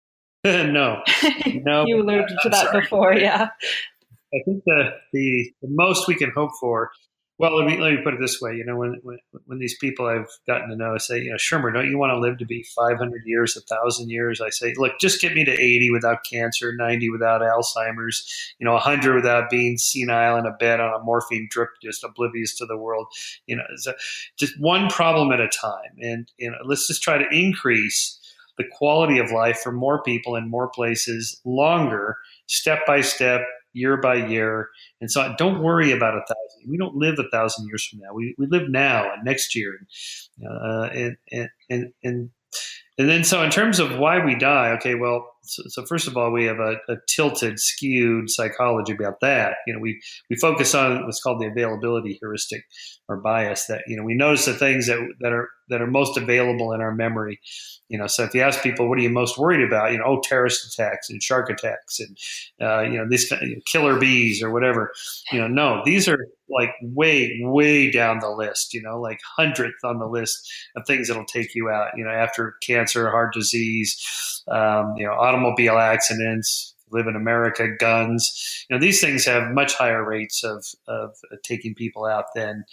no, 0.44 1.02
no. 1.46 1.86
you 1.86 2.02
alluded 2.02 2.28
to 2.42 2.48
that 2.50 2.66
sorry. 2.66 2.80
before, 2.82 3.14
yeah. 3.14 3.48
I 4.34 4.38
think 4.44 4.62
the, 4.66 4.90
the 5.14 5.50
the 5.62 5.68
most 5.70 6.06
we 6.06 6.16
can 6.16 6.32
hope 6.36 6.50
for 6.60 6.90
well, 7.38 7.54
let 7.54 7.66
me 7.66 7.78
let 7.78 7.92
me 7.92 8.02
put 8.02 8.14
it 8.14 8.20
this 8.20 8.40
way. 8.40 8.54
You 8.54 8.64
know, 8.64 8.76
when 8.76 8.98
when, 9.02 9.18
when 9.44 9.58
these 9.58 9.76
people 9.78 10.06
I've 10.06 10.28
gotten 10.46 10.70
to 10.70 10.76
know 10.76 10.96
say, 10.96 11.20
you 11.20 11.30
know, 11.30 11.36
Shermer, 11.36 11.72
don't 11.72 11.88
you 11.90 11.98
want 11.98 12.12
to 12.12 12.18
live 12.18 12.38
to 12.38 12.46
be 12.46 12.62
500 12.74 13.22
years, 13.26 13.56
a 13.56 13.60
thousand 13.60 14.08
years? 14.08 14.40
I 14.40 14.48
say, 14.48 14.74
look, 14.76 14.92
just 14.98 15.20
get 15.20 15.34
me 15.34 15.44
to 15.44 15.52
80 15.52 15.90
without 15.90 16.24
cancer, 16.24 16.74
90 16.74 17.10
without 17.10 17.42
Alzheimer's, 17.42 18.54
you 18.58 18.64
know, 18.64 18.72
100 18.72 19.14
without 19.14 19.50
being 19.50 19.76
senile 19.76 20.38
in 20.38 20.46
a 20.46 20.52
bed 20.52 20.80
on 20.80 20.98
a 20.98 21.04
morphine 21.04 21.48
drip, 21.50 21.70
just 21.82 22.04
oblivious 22.04 22.56
to 22.56 22.66
the 22.66 22.76
world. 22.76 23.06
You 23.46 23.56
know, 23.56 23.64
so 23.76 23.92
just 24.38 24.58
one 24.58 24.88
problem 24.88 25.30
at 25.32 25.40
a 25.40 25.48
time, 25.48 25.98
and 26.00 26.30
you 26.38 26.50
know, 26.50 26.58
let's 26.64 26.86
just 26.86 27.02
try 27.02 27.18
to 27.18 27.28
increase 27.30 28.18
the 28.56 28.64
quality 28.72 29.18
of 29.18 29.30
life 29.30 29.58
for 29.58 29.72
more 29.72 30.02
people 30.02 30.36
in 30.36 30.48
more 30.48 30.68
places 30.68 31.40
longer, 31.44 32.16
step 32.46 32.86
by 32.86 33.02
step, 33.02 33.42
year 33.76 33.96
by 33.96 34.14
year. 34.14 34.70
And 35.00 35.10
so 35.10 35.34
don't 35.38 35.62
worry 35.62 35.92
about 35.92 36.14
a 36.14 36.20
thousand. 36.20 36.70
We 36.70 36.78
don't 36.78 36.96
live 36.96 37.18
a 37.18 37.28
thousand 37.30 37.68
years 37.68 37.86
from 37.86 38.00
now. 38.00 38.14
We, 38.14 38.34
we 38.38 38.46
live 38.46 38.68
now 38.68 39.12
and 39.12 39.24
next 39.24 39.54
year. 39.54 39.78
Uh, 40.42 40.88
and, 40.92 41.16
and, 41.30 41.48
and, 41.70 41.92
and, 42.02 42.30
and 42.98 43.08
then 43.08 43.24
so 43.24 43.42
in 43.42 43.50
terms 43.50 43.78
of 43.78 43.98
why 43.98 44.24
we 44.24 44.34
die, 44.34 44.70
okay, 44.72 44.94
well, 44.94 45.28
so, 45.46 45.62
so, 45.68 45.86
first 45.86 46.08
of 46.08 46.16
all, 46.16 46.32
we 46.32 46.44
have 46.46 46.58
a, 46.58 46.76
a, 46.88 46.96
tilted, 47.08 47.58
skewed 47.60 48.30
psychology 48.30 48.92
about 48.92 49.20
that. 49.20 49.56
You 49.66 49.74
know, 49.74 49.80
we 49.80 50.00
we 50.28 50.36
focus 50.36 50.74
on 50.74 51.04
what's 51.04 51.20
called 51.20 51.40
the 51.40 51.46
availability 51.46 52.18
heuristic 52.20 52.64
or 53.08 53.18
bias. 53.18 53.66
That 53.66 53.82
you 53.86 53.96
know, 53.96 54.02
we 54.02 54.14
notice 54.14 54.44
the 54.44 54.54
things 54.54 54.86
that 54.86 54.98
that 55.20 55.32
are 55.32 55.48
that 55.68 55.82
are 55.82 55.86
most 55.86 56.16
available 56.16 56.72
in 56.72 56.80
our 56.80 56.94
memory. 56.94 57.40
You 57.88 57.98
know, 57.98 58.06
so 58.06 58.24
if 58.24 58.34
you 58.34 58.40
ask 58.42 58.62
people, 58.62 58.88
what 58.88 58.98
are 58.98 59.02
you 59.02 59.10
most 59.10 59.38
worried 59.38 59.66
about? 59.66 59.92
You 59.92 59.98
know, 59.98 60.04
oh, 60.06 60.20
terrorist 60.22 60.66
attacks 60.66 61.08
and 61.08 61.22
shark 61.22 61.50
attacks 61.50 62.00
and 62.00 62.18
uh, 62.60 62.82
you 62.82 62.98
know 62.98 63.08
these 63.08 63.28
kind 63.28 63.56
of, 63.56 63.64
killer 63.64 63.98
bees 63.98 64.42
or 64.42 64.50
whatever. 64.50 64.92
You 65.32 65.40
know, 65.40 65.48
no, 65.48 65.82
these 65.84 66.08
are 66.08 66.18
like 66.48 66.70
way 66.82 67.38
way 67.42 67.90
down 67.90 68.18
the 68.20 68.30
list. 68.30 68.74
You 68.74 68.82
know, 68.82 69.00
like 69.00 69.20
hundredth 69.36 69.84
on 69.84 69.98
the 69.98 70.06
list 70.06 70.48
of 70.76 70.86
things 70.86 71.08
that'll 71.08 71.24
take 71.24 71.54
you 71.54 71.68
out. 71.68 71.90
You 71.96 72.04
know, 72.04 72.10
after 72.10 72.56
cancer, 72.62 73.10
heart 73.10 73.32
disease, 73.32 74.42
um, 74.48 74.94
you 74.96 75.06
know, 75.06 75.12
automobile 75.12 75.78
accidents, 75.78 76.75
live 76.90 77.06
in 77.06 77.16
America, 77.16 77.68
guns. 77.78 78.64
You 78.68 78.76
know, 78.76 78.80
these 78.80 79.00
things 79.00 79.24
have 79.26 79.52
much 79.52 79.74
higher 79.74 80.04
rates 80.04 80.44
of, 80.44 80.64
of 80.86 81.16
taking 81.42 81.74
people 81.74 82.04
out 82.04 82.26
than, 82.34 82.64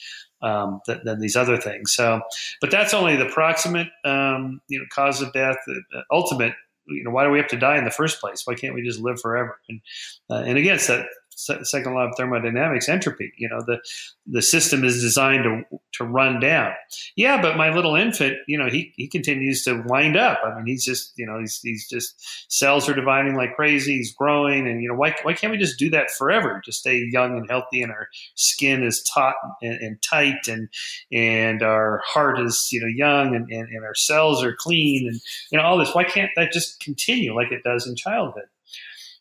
um, 0.41 0.81
than, 0.85 1.01
than 1.03 1.19
these 1.19 1.35
other 1.35 1.57
things. 1.57 1.93
So, 1.93 2.21
but 2.61 2.71
that's 2.71 2.93
only 2.93 3.15
the 3.15 3.25
proximate, 3.25 3.89
um, 4.05 4.61
you 4.67 4.79
know, 4.79 4.85
cause 4.91 5.21
of 5.21 5.33
death. 5.33 5.57
The 5.65 6.03
ultimate, 6.11 6.53
you 6.87 7.03
know, 7.03 7.11
why 7.11 7.23
do 7.23 7.31
we 7.31 7.39
have 7.39 7.47
to 7.49 7.57
die 7.57 7.77
in 7.77 7.85
the 7.85 7.91
first 7.91 8.19
place? 8.19 8.43
Why 8.45 8.55
can't 8.55 8.75
we 8.75 8.81
just 8.81 8.99
live 8.99 9.19
forever? 9.21 9.59
And, 9.69 9.81
uh, 10.29 10.43
and 10.45 10.57
again, 10.57 10.75
it's 10.75 10.87
that 10.87 11.07
second 11.35 11.93
law 11.93 12.07
of 12.07 12.13
thermodynamics, 12.17 12.89
entropy. 12.89 13.31
You 13.37 13.49
know, 13.49 13.61
the 13.65 13.79
the 14.25 14.41
system 14.41 14.83
is 14.83 15.01
designed 15.01 15.43
to 15.43 15.79
to 15.93 16.03
run 16.03 16.39
down. 16.39 16.73
Yeah, 17.15 17.41
but 17.41 17.57
my 17.57 17.73
little 17.73 17.95
infant, 17.95 18.37
you 18.47 18.57
know, 18.57 18.69
he 18.69 18.93
he 18.95 19.07
continues 19.07 19.63
to 19.63 19.83
wind 19.85 20.17
up. 20.17 20.39
I 20.45 20.55
mean, 20.55 20.65
he's 20.65 20.85
just, 20.85 21.13
you 21.17 21.25
know, 21.25 21.39
he's 21.39 21.59
he's 21.61 21.87
just 21.89 22.15
cells 22.51 22.87
are 22.89 22.93
dividing 22.93 23.35
like 23.35 23.55
crazy. 23.55 23.97
He's 23.97 24.13
growing, 24.13 24.67
and 24.67 24.81
you 24.81 24.89
know, 24.89 24.95
why 24.95 25.15
why 25.23 25.33
can't 25.33 25.51
we 25.51 25.57
just 25.57 25.79
do 25.79 25.89
that 25.91 26.11
forever? 26.11 26.61
Just 26.63 26.79
stay 26.79 27.07
young 27.11 27.37
and 27.37 27.49
healthy, 27.49 27.81
and 27.81 27.91
our 27.91 28.07
skin 28.35 28.83
is 28.83 29.03
taut 29.13 29.35
and, 29.61 29.79
and 29.81 30.01
tight, 30.01 30.47
and 30.47 30.69
and 31.11 31.61
our 31.61 32.01
heart 32.05 32.39
is 32.39 32.69
you 32.71 32.81
know 32.81 32.87
young, 32.87 33.35
and, 33.35 33.49
and 33.49 33.69
and 33.69 33.83
our 33.83 33.95
cells 33.95 34.43
are 34.43 34.55
clean, 34.57 35.07
and 35.07 35.19
you 35.51 35.57
know 35.57 35.63
all 35.63 35.77
this. 35.77 35.93
Why 35.93 36.03
can't 36.03 36.31
that 36.35 36.51
just 36.51 36.79
continue 36.79 37.35
like 37.35 37.51
it 37.51 37.63
does 37.63 37.87
in 37.87 37.95
childhood? 37.95 38.45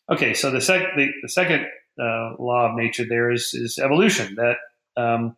Okay, 0.09 0.33
so 0.33 0.51
the, 0.51 0.59
sec- 0.59 0.95
the, 0.97 1.09
the 1.21 1.29
second 1.29 1.65
uh, 1.99 2.31
law 2.39 2.69
of 2.69 2.75
nature 2.75 3.05
there 3.07 3.31
is, 3.31 3.53
is 3.53 3.79
evolution. 3.79 4.35
That 4.35 4.57
um, 5.01 5.35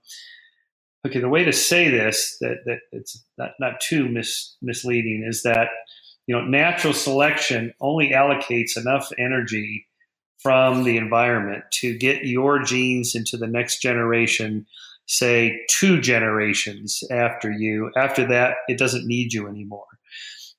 okay, 1.06 1.20
the 1.20 1.30
way 1.30 1.44
to 1.44 1.54
say 1.54 1.90
this 1.90 2.38
that 2.42 2.60
that 2.66 2.80
it's 2.92 3.24
not 3.38 3.52
not 3.60 3.80
too 3.80 4.08
mis- 4.08 4.56
misleading 4.62 5.26
is 5.28 5.44
that 5.44 5.70
you 6.28 6.36
know 6.36 6.44
natural 6.44 6.94
selection 6.94 7.74
only 7.82 8.12
allocates 8.12 8.78
enough 8.78 9.10
energy 9.18 9.88
from 10.42 10.84
the 10.84 10.98
environment 10.98 11.64
to 11.72 11.98
get 11.98 12.26
your 12.26 12.62
genes 12.62 13.16
into 13.16 13.38
the 13.38 13.48
next 13.48 13.82
generation 13.82 14.66
say 15.08 15.60
two 15.70 16.02
generations 16.02 17.04
after 17.12 17.52
you 17.52 17.92
after 17.96 18.28
that 18.28 18.56
it 18.68 18.78
doesn't 18.78 19.08
need 19.08 19.34
you 19.34 19.48
anymore 19.48 19.86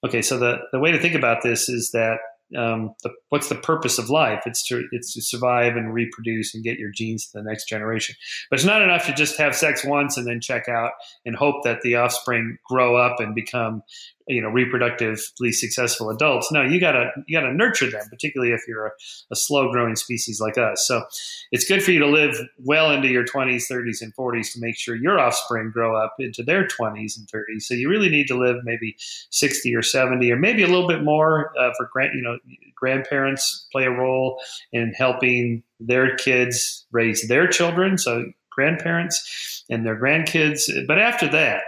okay 0.05 0.23
so 0.23 0.39
the, 0.39 0.59
the 0.73 0.79
way 0.79 0.93
to 0.93 1.01
think 1.01 1.15
about 1.15 1.43
this 1.43 1.69
is 1.69 1.91
that 1.91 2.19
um, 2.57 2.95
the, 3.03 3.11
what's 3.31 3.49
the 3.49 3.57
purpose 3.57 3.99
of 3.99 4.09
life? 4.09 4.43
It's 4.47 4.67
to 4.69 4.85
it's 4.93 5.15
to 5.15 5.23
survive 5.23 5.77
and 5.77 5.93
reproduce 5.93 6.55
and 6.55 6.63
get 6.63 6.79
your 6.79 6.91
genes 6.91 7.27
to 7.27 7.39
the 7.39 7.43
next 7.43 7.69
generation. 7.69 8.15
But 8.51 8.59
it's 8.59 8.67
not 8.67 8.83
enough 8.83 9.07
to 9.07 9.13
just 9.13 9.37
have 9.39 9.57
sex 9.57 9.85
once 9.85 10.17
and 10.17 10.27
then 10.27 10.41
check 10.41 10.69
out 10.69 10.93
and 11.25 11.35
hope 11.35 11.65
that 11.65 11.81
the 11.83 11.97
offspring 11.97 12.59
grow 12.69 12.97
up 12.97 13.19
and 13.19 13.35
become 13.35 13.83
you 14.29 14.43
know 14.43 14.49
reproductively 14.49 15.53
successful 15.53 16.11
adults 16.11 16.51
no 16.53 16.63
you 16.63 16.81
gotta 16.81 17.11
you 17.27 17.39
gotta 17.39 17.53
nurture 17.53 17.91
them 17.91 18.05
particularly 18.11 18.53
if 18.53 18.63
you're 18.67 18.87
a, 18.87 18.91
a, 19.31 19.37
slow 19.37 19.71
growing 19.71 19.97
species 19.97 20.41
like 20.41 20.59
us. 20.59 20.87
So 20.87 21.05
it's 21.53 21.67
good 21.67 21.83
for 21.83 21.93
you 21.93 22.01
to 22.01 22.07
live 22.07 22.37
well 22.59 22.91
into 22.91 23.09
your 23.09 23.25
20s 23.25 23.65
30s 23.71 24.03
and 24.03 24.15
40s 24.17 24.53
to 24.53 24.61
make 24.61 24.77
sure 24.77 24.97
your 24.97 25.21
offspring 25.21 25.71
grow 25.71 25.97
up 25.97 26.15
into 26.19 26.43
their 26.43 26.67
20s 26.67 27.17
and 27.17 27.29
30s 27.29 27.63
so 27.63 27.75
you 27.75 27.89
really 27.89 28.09
need 28.09 28.27
to 28.29 28.37
live 28.37 28.57
maybe 28.65 28.97
60 29.31 29.75
or 29.75 29.83
70 29.83 30.31
or 30.31 30.37
maybe 30.37 30.63
a 30.63 30.69
little 30.69 30.89
bit 30.89 31.03
more 31.03 31.53
uh, 31.59 31.71
for 31.77 31.89
grand 31.93 32.13
you 32.15 32.23
know 32.23 32.39
grandparents 32.75 33.69
play 33.73 33.85
a 33.85 33.91
role 33.91 34.41
in 34.73 34.93
helping 34.97 35.63
their 35.81 36.17
kids 36.17 36.87
raise 36.93 37.27
their 37.29 37.47
children 37.47 37.99
so 37.99 38.25
grandparents 38.57 39.65
and 39.71 39.87
their 39.87 40.01
grandkids. 40.01 40.63
But 40.89 40.99
after 40.99 41.29
that 41.29 41.63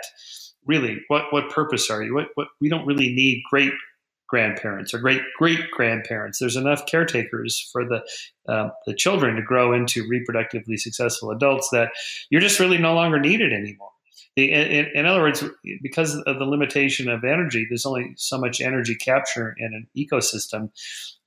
really 0.69 1.01
what 1.09 1.25
what 1.33 1.51
purpose 1.51 1.91
are 1.91 2.03
you? 2.03 2.15
What 2.15 2.29
what 2.35 2.49
we 2.61 2.69
don't 2.69 2.87
really 2.87 3.13
need 3.13 3.43
great 3.51 3.73
grandparents 4.29 4.95
or 4.95 4.99
great 4.99 5.23
great 5.37 5.71
grandparents. 5.73 6.39
There's 6.39 6.57
enough 6.57 6.87
caretakers 6.87 7.69
for 7.73 7.85
the 7.85 8.05
uh, 8.49 8.69
the 8.87 8.95
children 8.95 9.35
to 9.37 9.43
grow 9.43 9.73
into 9.73 10.05
reproductively 10.05 10.79
successful 10.79 11.31
adults 11.31 11.71
that 11.73 11.91
you're 12.31 12.41
just 12.41 12.61
really 12.61 12.79
no 12.79 12.95
longer 12.95 13.19
needed 13.19 13.53
anymore. 13.53 13.91
The, 14.37 14.53
in, 14.53 14.87
in, 14.95 15.07
other 15.07 15.21
words, 15.21 15.43
because 15.83 16.15
of 16.15 16.39
the 16.39 16.45
limitation 16.45 17.09
of 17.09 17.25
energy, 17.25 17.67
there's 17.69 17.85
only 17.85 18.13
so 18.17 18.39
much 18.39 18.61
energy 18.61 18.95
capture 18.95 19.57
in 19.59 19.75
an 19.75 19.89
ecosystem 19.97 20.71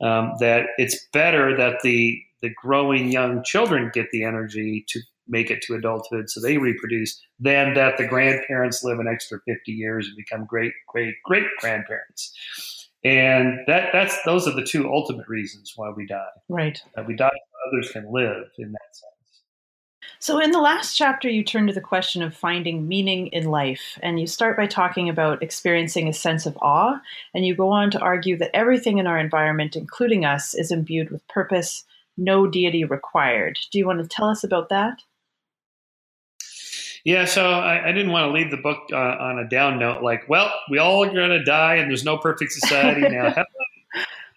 um, 0.02 0.34
that 0.40 0.68
it's 0.78 1.08
better 1.12 1.58
that 1.58 1.82
the 1.84 2.22
the 2.42 2.50
growing 2.50 3.12
young 3.12 3.44
children 3.44 3.92
get 3.94 4.10
the 4.12 4.24
energy 4.24 4.86
to 4.88 5.02
make 5.28 5.52
it 5.52 5.62
to 5.62 5.76
adulthood 5.76 6.30
so 6.30 6.40
they 6.40 6.58
reproduce 6.58 7.22
than 7.40 7.74
that 7.74 7.98
the 7.98 8.08
grandparents 8.08 8.84
live 8.84 9.00
an 9.00 9.08
extra 9.08 9.40
50 9.48 9.72
years 9.72 10.08
and 10.08 10.16
become 10.16 10.46
great 10.46 10.74
great 10.88 11.16
great 11.26 11.46
grandparents 11.60 12.90
and 13.04 13.60
that 13.68 13.90
that's 13.92 14.22
those 14.24 14.48
are 14.48 14.56
the 14.56 14.64
two 14.64 14.92
ultimate 14.92 15.28
reasons 15.28 15.74
why 15.76 15.90
we 15.90 16.06
die 16.06 16.26
right 16.50 16.84
that 16.96 17.08
we 17.08 17.16
die 17.16 17.30
so 17.30 17.70
others 17.70 17.92
can 17.92 18.12
live 18.12 18.46
in 18.58 18.72
that 18.72 18.96
sense 18.96 19.12
So, 20.20 20.40
in 20.40 20.52
the 20.52 20.62
last 20.62 20.96
chapter, 20.96 21.28
you 21.28 21.44
turn 21.44 21.66
to 21.66 21.74
the 21.74 21.82
question 21.82 22.22
of 22.22 22.36
finding 22.36 22.88
meaning 22.88 23.28
in 23.28 23.46
life, 23.50 23.98
and 24.04 24.20
you 24.20 24.28
start 24.28 24.56
by 24.56 24.68
talking 24.68 25.10
about 25.10 25.42
experiencing 25.42 26.08
a 26.08 26.14
sense 26.14 26.46
of 26.46 26.56
awe, 26.62 27.02
and 27.34 27.44
you 27.44 27.56
go 27.56 27.70
on 27.70 27.90
to 27.92 28.00
argue 28.00 28.38
that 28.38 28.56
everything 28.56 29.00
in 29.00 29.08
our 29.08 29.18
environment, 29.18 29.76
including 29.76 30.24
us, 30.24 30.54
is 30.54 30.72
imbued 30.72 31.10
with 31.10 31.28
purpose, 31.28 31.86
no 32.18 32.46
deity 32.46 32.84
required. 32.84 33.58
Do 33.72 33.80
you 33.80 33.88
want 33.88 34.00
to 34.00 34.08
tell 34.08 34.30
us 34.30 34.44
about 34.44 34.70
that? 34.70 35.02
Yeah, 37.04 37.26
so 37.26 37.50
I, 37.50 37.90
I 37.90 37.92
didn't 37.92 38.12
want 38.12 38.28
to 38.28 38.32
leave 38.32 38.52
the 38.52 38.58
book 38.58 38.78
uh, 38.92 38.96
on 38.96 39.40
a 39.40 39.48
down 39.48 39.80
note, 39.80 40.04
like, 40.04 40.30
well, 40.30 40.54
we 40.70 40.78
all 40.78 41.04
are 41.04 41.14
going 41.14 41.32
to 41.32 41.44
die, 41.44 41.76
and 41.76 41.90
there's 41.90 42.04
no 42.04 42.18
perfect 42.18 42.52
society 42.52 43.02
now. 43.02 43.44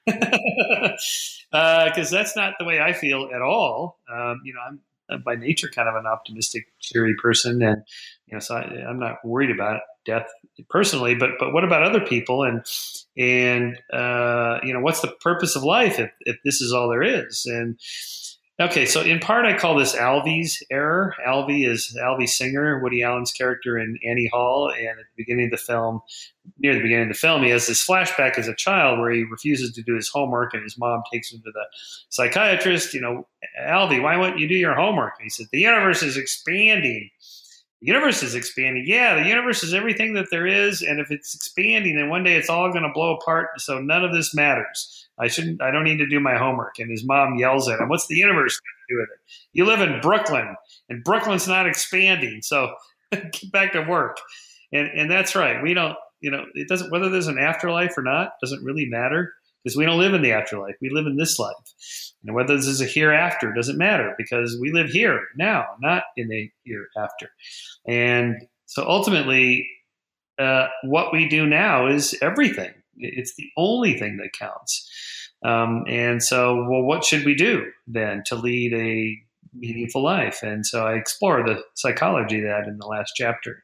Because 0.06 1.42
uh, 1.52 1.90
that's 1.94 2.36
not 2.36 2.54
the 2.58 2.64
way 2.64 2.80
I 2.80 2.92
feel 2.92 3.28
at 3.34 3.42
all. 3.42 3.98
Um, 4.10 4.40
you 4.44 4.54
know, 4.54 4.60
I'm 4.66 4.80
by 5.24 5.36
nature 5.36 5.68
kind 5.68 5.88
of 5.88 5.96
an 5.96 6.06
optimistic, 6.06 6.66
cheery 6.80 7.14
person, 7.20 7.62
and 7.62 7.82
you 8.26 8.34
know, 8.34 8.40
so 8.40 8.56
I, 8.56 8.88
am 8.88 8.98
not 8.98 9.24
worried 9.24 9.50
about 9.50 9.80
death 10.04 10.26
personally. 10.70 11.14
But 11.14 11.32
but 11.38 11.52
what 11.52 11.64
about 11.64 11.82
other 11.82 12.00
people? 12.00 12.42
And 12.42 12.64
and 13.16 13.78
uh, 13.92 14.60
you 14.62 14.72
know, 14.72 14.80
what's 14.80 15.00
the 15.00 15.14
purpose 15.20 15.56
of 15.56 15.62
life 15.62 15.98
if, 15.98 16.10
if 16.20 16.36
this 16.44 16.60
is 16.60 16.72
all 16.72 16.88
there 16.88 17.02
is? 17.02 17.46
And 17.46 17.78
Okay, 18.60 18.86
so 18.86 19.00
in 19.00 19.18
part, 19.18 19.46
I 19.46 19.58
call 19.58 19.76
this 19.76 19.96
Alvy's 19.96 20.62
error. 20.70 21.16
Alvy 21.26 21.68
is 21.68 21.98
Alvy 22.00 22.28
Singer, 22.28 22.80
Woody 22.80 23.02
Allen's 23.02 23.32
character 23.32 23.76
in 23.76 23.98
Annie 24.08 24.30
Hall, 24.32 24.70
and 24.70 24.90
at 24.90 24.96
the 24.96 25.16
beginning 25.16 25.46
of 25.46 25.50
the 25.50 25.56
film, 25.56 26.00
near 26.60 26.72
the 26.72 26.80
beginning 26.80 27.08
of 27.08 27.08
the 27.08 27.18
film, 27.18 27.42
he 27.42 27.50
has 27.50 27.66
this 27.66 27.84
flashback 27.84 28.38
as 28.38 28.46
a 28.46 28.54
child 28.54 29.00
where 29.00 29.10
he 29.10 29.24
refuses 29.24 29.72
to 29.72 29.82
do 29.82 29.96
his 29.96 30.08
homework, 30.08 30.54
and 30.54 30.62
his 30.62 30.78
mom 30.78 31.02
takes 31.12 31.32
him 31.32 31.40
to 31.40 31.50
the 31.50 31.64
psychiatrist. 32.10 32.94
You 32.94 33.00
know, 33.00 33.26
Alvy, 33.60 34.00
why 34.00 34.16
won't 34.16 34.38
you 34.38 34.46
do 34.46 34.54
your 34.54 34.76
homework? 34.76 35.14
And 35.18 35.24
he 35.24 35.30
says, 35.30 35.48
"The 35.50 35.58
universe 35.58 36.04
is 36.04 36.16
expanding." 36.16 37.10
The 37.80 37.88
universe 37.88 38.22
is 38.22 38.36
expanding. 38.36 38.84
Yeah, 38.86 39.14
the 39.16 39.28
universe 39.28 39.64
is 39.64 39.74
everything 39.74 40.14
that 40.14 40.30
there 40.30 40.46
is, 40.46 40.80
and 40.80 41.00
if 41.00 41.10
it's 41.10 41.34
expanding, 41.34 41.96
then 41.96 42.08
one 42.08 42.22
day 42.22 42.36
it's 42.36 42.48
all 42.48 42.70
going 42.70 42.84
to 42.84 42.92
blow 42.94 43.16
apart. 43.16 43.60
So 43.60 43.80
none 43.80 44.04
of 44.04 44.12
this 44.12 44.32
matters. 44.32 45.03
I 45.18 45.28
shouldn't. 45.28 45.62
I 45.62 45.70
don't 45.70 45.84
need 45.84 45.98
to 45.98 46.08
do 46.08 46.20
my 46.20 46.36
homework. 46.36 46.78
And 46.78 46.90
his 46.90 47.04
mom 47.04 47.36
yells 47.36 47.68
at 47.68 47.80
him, 47.80 47.88
"What's 47.88 48.06
the 48.06 48.16
universe 48.16 48.58
going 48.60 48.74
to 48.88 48.94
do 48.94 49.00
with 49.00 49.08
it? 49.10 49.32
You 49.52 49.64
live 49.64 49.80
in 49.80 50.00
Brooklyn, 50.00 50.56
and 50.88 51.04
Brooklyn's 51.04 51.48
not 51.48 51.66
expanding. 51.66 52.40
So 52.42 52.74
get 53.12 53.52
back 53.52 53.72
to 53.72 53.82
work." 53.82 54.18
And 54.72 54.88
and 54.88 55.10
that's 55.10 55.34
right. 55.34 55.62
We 55.62 55.74
don't. 55.74 55.96
You 56.20 56.30
know, 56.30 56.44
it 56.54 56.68
doesn't. 56.68 56.90
Whether 56.90 57.10
there's 57.10 57.28
an 57.28 57.38
afterlife 57.38 57.96
or 57.96 58.02
not 58.02 58.32
doesn't 58.40 58.64
really 58.64 58.86
matter 58.86 59.32
because 59.64 59.76
we 59.76 59.86
don't 59.86 59.98
live 59.98 60.14
in 60.14 60.22
the 60.22 60.32
afterlife. 60.32 60.76
We 60.80 60.90
live 60.90 61.06
in 61.06 61.16
this 61.16 61.38
life. 61.38 61.54
And 62.24 62.34
whether 62.34 62.56
this 62.56 62.66
is 62.66 62.80
a 62.80 62.86
hereafter 62.86 63.52
doesn't 63.52 63.78
matter 63.78 64.14
because 64.18 64.58
we 64.60 64.72
live 64.72 64.90
here 64.90 65.28
now, 65.36 65.64
not 65.80 66.04
in 66.16 66.28
the 66.28 66.50
hereafter. 66.64 67.30
And 67.86 68.46
so 68.66 68.86
ultimately, 68.86 69.66
uh, 70.38 70.66
what 70.82 71.12
we 71.12 71.28
do 71.28 71.46
now 71.46 71.86
is 71.86 72.16
everything. 72.20 72.72
It's 72.96 73.34
the 73.36 73.48
only 73.56 73.98
thing 73.98 74.18
that 74.18 74.32
counts. 74.38 74.90
Um, 75.44 75.84
and 75.88 76.22
so, 76.22 76.66
well, 76.68 76.82
what 76.82 77.04
should 77.04 77.24
we 77.24 77.34
do 77.34 77.70
then 77.86 78.22
to 78.26 78.34
lead 78.34 78.72
a 78.72 79.18
meaningful 79.56 80.02
life? 80.02 80.42
And 80.42 80.66
so 80.66 80.86
I 80.86 80.94
explore 80.94 81.44
the 81.44 81.62
psychology 81.74 82.38
of 82.38 82.44
that 82.44 82.66
in 82.66 82.78
the 82.78 82.86
last 82.86 83.12
chapter. 83.14 83.62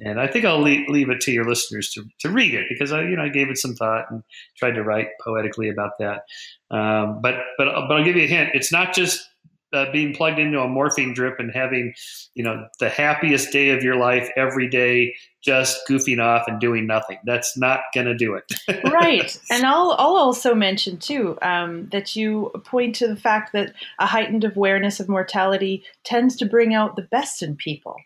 And 0.00 0.20
I 0.20 0.28
think 0.28 0.44
I'll 0.44 0.62
leave, 0.62 0.88
leave 0.88 1.10
it 1.10 1.20
to 1.22 1.32
your 1.32 1.44
listeners 1.44 1.90
to, 1.94 2.04
to 2.20 2.30
read 2.30 2.54
it 2.54 2.66
because 2.68 2.92
I, 2.92 3.02
you 3.02 3.16
know, 3.16 3.24
I 3.24 3.30
gave 3.30 3.50
it 3.50 3.58
some 3.58 3.74
thought 3.74 4.04
and 4.10 4.22
tried 4.56 4.72
to 4.72 4.84
write 4.84 5.08
poetically 5.24 5.68
about 5.70 5.98
that. 5.98 6.22
Um, 6.70 7.20
but, 7.20 7.34
but, 7.58 7.66
but 7.88 7.92
I'll 7.92 8.04
give 8.04 8.14
you 8.14 8.22
a 8.22 8.28
hint. 8.28 8.50
It's 8.54 8.70
not 8.70 8.94
just 8.94 9.28
uh, 9.72 9.90
being 9.92 10.14
plugged 10.14 10.38
into 10.38 10.60
a 10.60 10.68
morphine 10.68 11.12
drip 11.12 11.38
and 11.38 11.50
having, 11.52 11.94
you 12.34 12.42
know, 12.42 12.66
the 12.80 12.88
happiest 12.88 13.52
day 13.52 13.70
of 13.70 13.82
your 13.82 13.96
life 13.96 14.28
every 14.36 14.68
day, 14.68 15.14
just 15.42 15.80
goofing 15.88 16.22
off 16.22 16.48
and 16.48 16.60
doing 16.60 16.86
nothing. 16.86 17.18
That's 17.24 17.56
not 17.56 17.80
going 17.94 18.06
to 18.06 18.16
do 18.16 18.34
it. 18.34 18.44
right. 18.92 19.38
And 19.50 19.64
I'll, 19.64 19.94
I'll 19.98 20.16
also 20.16 20.54
mention 20.54 20.98
too 20.98 21.38
um, 21.42 21.88
that 21.92 22.16
you 22.16 22.50
point 22.64 22.96
to 22.96 23.08
the 23.08 23.16
fact 23.16 23.52
that 23.52 23.74
a 23.98 24.06
heightened 24.06 24.44
awareness 24.44 25.00
of 25.00 25.08
mortality 25.08 25.84
tends 26.04 26.36
to 26.36 26.46
bring 26.46 26.74
out 26.74 26.96
the 26.96 27.02
best 27.02 27.42
in 27.42 27.56
people. 27.56 27.96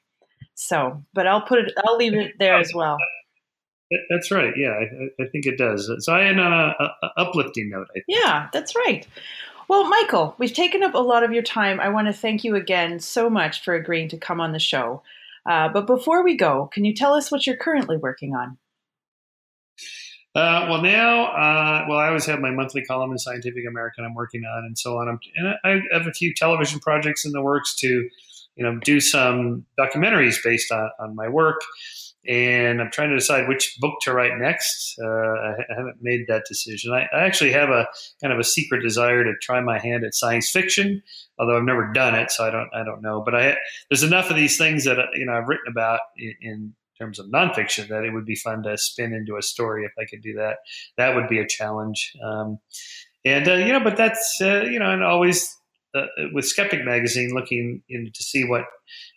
So, 0.55 1.03
but 1.15 1.27
I'll 1.27 1.43
put 1.43 1.61
it, 1.61 1.73
I'll 1.85 1.97
leave 1.97 2.15
it 2.15 2.35
there 2.39 2.59
as 2.59 2.73
well. 2.75 2.99
That's 4.11 4.31
right. 4.31 4.55
Yeah, 4.57 4.71
I, 4.71 5.23
I 5.23 5.27
think 5.31 5.47
it 5.47 5.59
does. 5.59 5.91
So 5.99 6.13
I 6.15 6.25
end 6.25 6.41
on 6.41 6.53
a, 6.53 6.75
a, 7.03 7.11
uplifting 7.19 7.71
note. 7.71 7.89
I 7.91 7.95
think. 7.95 8.05
Yeah, 8.09 8.49
that's 8.53 8.75
right. 8.75 9.07
Well, 9.69 9.89
Michael, 9.89 10.35
we've 10.39 10.53
taken 10.53 10.83
up 10.83 10.95
a 10.95 10.99
lot 10.99 11.23
of 11.23 11.33
your 11.33 11.43
time. 11.43 11.81
I 11.81 11.89
want 11.89 12.09
to 12.09 12.13
thank 12.13 12.45
you 12.45 12.57
again 12.57 13.01
so 13.01 13.31
much 13.31 13.63
for 13.65 13.75
agreeing 13.75 14.09
to 14.11 14.19
come 14.19 14.41
on 14.41 14.53
the 14.53 14.59
show. 14.59 15.03
Uh, 15.47 15.69
but 15.69 15.87
before 15.87 16.23
we 16.23 16.37
go, 16.37 16.69
can 16.73 16.85
you 16.85 16.95
tell 16.95 17.15
us 17.15 17.31
what 17.31 17.47
you're 17.47 17.57
currently 17.57 17.97
working 17.97 18.35
on? 18.35 18.59
Uh, 20.35 20.67
well, 20.71 20.81
now, 20.81 21.27
uh, 21.27 21.85
well, 21.89 21.99
I 21.99 22.09
always 22.09 22.25
have 22.27 22.41
my 22.41 22.51
monthly 22.51 22.83
column 22.85 23.13
in 23.13 23.19
Scientific 23.19 23.65
American 23.69 24.05
I'm 24.05 24.15
working 24.15 24.45
on, 24.45 24.65
and 24.65 24.79
so 24.79 24.99
on. 24.99 25.19
And 25.37 25.55
I 25.65 25.81
have 25.93 26.07
a 26.07 26.13
few 26.13 26.33
television 26.35 26.81
projects 26.81 27.25
in 27.25 27.33
the 27.33 27.43
works 27.43 27.75
to, 27.77 27.89
you 28.57 28.65
know, 28.65 28.79
do 28.79 28.99
some 28.99 29.67
documentaries 29.79 30.43
based 30.43 30.73
on, 30.73 30.91
on 30.99 31.15
my 31.15 31.29
work 31.29 31.61
and 32.29 32.81
I'm 32.81 32.91
trying 32.91 33.11
to 33.11 33.17
decide 33.17 33.49
which 33.49 33.77
book 33.81 33.95
to 34.03 34.13
write 34.13 34.39
next. 34.39 34.97
Uh, 35.03 35.09
I, 35.09 35.55
haven't 35.77 35.97
made 36.01 36.27
that 36.29 36.45
decision. 36.49 36.93
I, 36.93 37.09
I, 37.15 37.25
actually 37.25 37.53
have 37.53 37.71
a 37.71 37.89
kind 38.21 38.33
of 38.33 38.39
a 38.39 38.45
secret 38.45 38.83
desire 38.83 39.25
to 39.25 39.33
try 39.43 39.61
my 39.61 39.79
hand 39.79 40.05
at 40.05 40.15
science 40.15 40.51
fiction, 40.51 41.03
although 41.39 41.57
I've 41.57 41.65
never 41.65 41.93
done 41.93 42.15
it, 42.15 42.31
so 42.31 42.45
I 42.45 42.51
don't 42.51 42.69
I 42.73 42.85
don't 42.85 43.03
know. 43.03 43.23
But 43.23 43.35
I 43.35 43.57
there's 43.91 44.05
enough 44.05 44.31
of 44.31 44.37
these 44.37 44.57
things 44.57 44.85
that 44.85 44.99
you 45.15 45.27
know 45.27 45.33
I've 45.33 45.49
written 45.49 45.67
about 45.69 46.01
in, 46.17 46.35
in 46.41 46.75
terms 46.99 47.19
of 47.19 47.27
nonfiction 47.27 47.89
that 47.89 48.05
it 48.05 48.13
would 48.13 48.27
be 48.27 48.37
fun 48.37 48.63
to 48.63 48.79
spin 48.79 49.13
into 49.13 49.37
a 49.37 49.43
story 49.43 49.85
if 49.85 49.93
I 49.99 50.05
could 50.05 50.23
do 50.23 50.35
that. 50.35 50.59
That 50.97 51.17
would 51.17 51.29
be 51.29 51.41
a 51.41 51.47
challenge. 51.47 52.13
Um, 52.25 52.59
and 53.25 53.49
uh, 53.49 53.55
you 53.55 53.73
know, 53.73 53.83
but 53.83 53.97
that's 53.97 54.39
uh, 54.41 54.63
you 54.63 54.79
know, 54.79 54.91
and 54.91 55.03
always 55.03 55.57
uh, 55.95 56.07
with 56.33 56.47
Skeptic 56.47 56.85
magazine 56.85 57.35
looking 57.35 57.83
in 57.89 58.11
to 58.13 58.23
see 58.23 58.45
what 58.45 58.65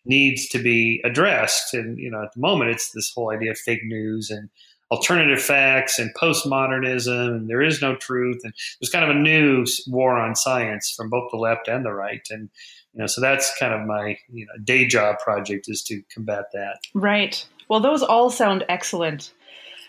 needs 0.06 0.48
to 0.50 0.60
be 0.60 1.02
addressed. 1.04 1.74
And 1.74 1.98
you 1.98 2.12
know, 2.12 2.24
at 2.24 2.34
the 2.34 2.42
moment, 2.42 2.72
it's 2.72 2.92
this 2.92 3.12
whole 3.14 3.32
idea 3.32 3.52
of 3.52 3.58
fake 3.58 3.84
news 3.84 4.30
and 4.30 4.50
alternative 4.92 5.42
facts 5.42 5.98
and 6.00 6.14
postmodernism, 6.16 7.36
and 7.36 7.50
there 7.50 7.62
is 7.62 7.82
no 7.82 7.96
truth. 7.96 8.42
And 8.44 8.54
there's 8.80 8.92
kind 8.92 9.10
of 9.10 9.16
a 9.16 9.20
new 9.20 9.66
war 9.88 10.18
on 10.18 10.36
science 10.36 10.94
from 10.96 11.10
both 11.10 11.32
the 11.32 11.38
left 11.38 11.68
and 11.68 11.86
the 11.86 11.94
right. 11.94 12.26
And 12.30 12.50
you 12.94 13.02
know, 13.02 13.08
so 13.08 13.22
that's 13.22 13.58
kind 13.58 13.74
of 13.74 13.88
my 13.88 14.18
you 14.30 14.46
know 14.46 14.64
day 14.64 14.86
job 14.86 15.20
project 15.20 15.66
is 15.68 15.84
to 15.84 16.02
combat 16.14 16.46
that. 16.54 16.80
Right. 16.94 17.46
Well, 17.68 17.80
those 17.80 18.04
all 18.04 18.30
sound 18.30 18.64
excellent. 18.70 19.34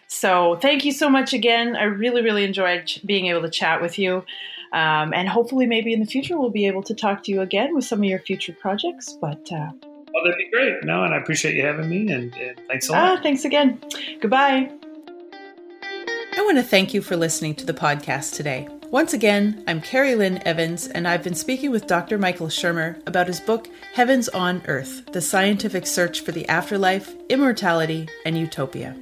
So 0.08 0.56
thank 0.62 0.84
you 0.84 0.92
so 0.92 1.10
much 1.10 1.32
again. 1.32 1.76
I 1.76 1.84
really, 1.84 2.22
really 2.22 2.44
enjoyed 2.44 2.92
being 3.04 3.26
able 3.26 3.42
to 3.42 3.50
chat 3.50 3.82
with 3.82 3.98
you. 3.98 4.24
Um, 4.76 5.14
and 5.14 5.26
hopefully, 5.26 5.66
maybe 5.66 5.94
in 5.94 6.00
the 6.00 6.06
future, 6.06 6.38
we'll 6.38 6.50
be 6.50 6.66
able 6.66 6.82
to 6.82 6.94
talk 6.94 7.22
to 7.24 7.32
you 7.32 7.40
again 7.40 7.74
with 7.74 7.86
some 7.86 8.00
of 8.00 8.04
your 8.04 8.18
future 8.18 8.52
projects. 8.52 9.16
But 9.18 9.50
uh, 9.50 9.70
well, 9.80 10.22
that'd 10.22 10.36
be 10.36 10.50
great. 10.52 10.84
No, 10.84 11.02
and 11.02 11.14
I 11.14 11.16
appreciate 11.16 11.54
you 11.54 11.64
having 11.64 11.88
me. 11.88 12.12
And, 12.12 12.34
and 12.36 12.60
thanks 12.68 12.90
a 12.90 12.92
lot. 12.92 13.18
Ah, 13.18 13.22
thanks 13.22 13.46
again. 13.46 13.80
Goodbye. 14.20 14.70
I 15.82 16.42
want 16.42 16.58
to 16.58 16.62
thank 16.62 16.92
you 16.92 17.00
for 17.00 17.16
listening 17.16 17.54
to 17.54 17.64
the 17.64 17.72
podcast 17.72 18.34
today. 18.34 18.68
Once 18.90 19.14
again, 19.14 19.64
I'm 19.66 19.80
Carrie 19.80 20.14
Lynn 20.14 20.46
Evans, 20.46 20.88
and 20.88 21.08
I've 21.08 21.22
been 21.22 21.34
speaking 21.34 21.70
with 21.70 21.86
Dr. 21.86 22.18
Michael 22.18 22.48
Shermer 22.48 23.02
about 23.06 23.28
his 23.28 23.40
book, 23.40 23.68
Heavens 23.94 24.28
on 24.28 24.62
Earth 24.68 25.10
The 25.10 25.22
Scientific 25.22 25.86
Search 25.86 26.20
for 26.20 26.32
the 26.32 26.46
Afterlife, 26.50 27.14
Immortality, 27.30 28.10
and 28.26 28.36
Utopia. 28.36 28.94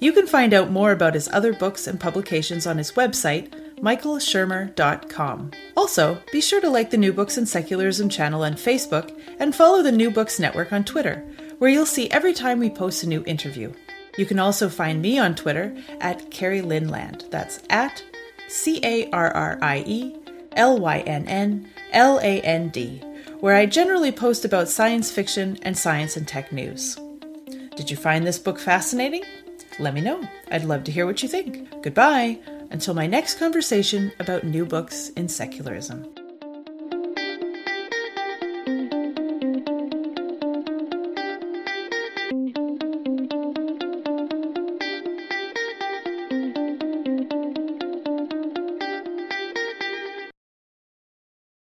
You 0.00 0.14
can 0.14 0.26
find 0.26 0.54
out 0.54 0.70
more 0.70 0.92
about 0.92 1.12
his 1.12 1.28
other 1.28 1.52
books 1.52 1.86
and 1.86 2.00
publications 2.00 2.66
on 2.66 2.78
his 2.78 2.92
website, 2.92 3.52
michaelshermer.com. 3.80 5.50
Also, 5.76 6.18
be 6.32 6.40
sure 6.40 6.60
to 6.60 6.70
like 6.70 6.90
the 6.90 6.96
New 6.96 7.12
Books 7.12 7.36
and 7.36 7.48
Secularism 7.48 8.08
channel 8.08 8.42
on 8.42 8.54
Facebook 8.54 9.18
and 9.38 9.54
follow 9.54 9.82
the 9.82 9.92
New 9.92 10.10
Books 10.10 10.38
Network 10.38 10.72
on 10.72 10.84
Twitter, 10.84 11.24
where 11.58 11.70
you'll 11.70 11.86
see 11.86 12.10
every 12.10 12.32
time 12.32 12.58
we 12.58 12.70
post 12.70 13.02
a 13.02 13.08
new 13.08 13.22
interview. 13.26 13.72
You 14.16 14.24
can 14.26 14.38
also 14.38 14.68
find 14.68 15.02
me 15.02 15.18
on 15.18 15.34
Twitter 15.34 15.76
at 16.00 16.30
Carrie 16.30 16.62
Lynnland. 16.62 17.30
That's 17.30 17.60
at 17.68 18.02
C 18.48 18.80
A 18.82 19.10
R 19.10 19.30
R 19.30 19.58
I 19.60 19.84
E 19.86 20.16
L 20.52 20.78
Y 20.78 21.00
N 21.00 21.26
N 21.26 21.68
L 21.92 22.18
A 22.20 22.40
N 22.40 22.70
D, 22.70 22.98
where 23.40 23.56
I 23.56 23.66
generally 23.66 24.12
post 24.12 24.44
about 24.44 24.68
science 24.68 25.10
fiction 25.10 25.58
and 25.62 25.76
science 25.76 26.16
and 26.16 26.26
tech 26.26 26.50
news. 26.50 26.96
Did 27.76 27.90
you 27.90 27.96
find 27.96 28.26
this 28.26 28.38
book 28.38 28.58
fascinating? 28.58 29.22
Let 29.78 29.92
me 29.92 30.00
know. 30.00 30.26
I'd 30.50 30.64
love 30.64 30.84
to 30.84 30.92
hear 30.92 31.04
what 31.04 31.22
you 31.22 31.28
think. 31.28 31.82
Goodbye 31.82 32.38
until 32.70 32.94
my 32.94 33.06
next 33.06 33.38
conversation 33.38 34.12
about 34.18 34.44
new 34.44 34.64
books 34.66 35.10
in 35.10 35.28
secularism. 35.28 36.25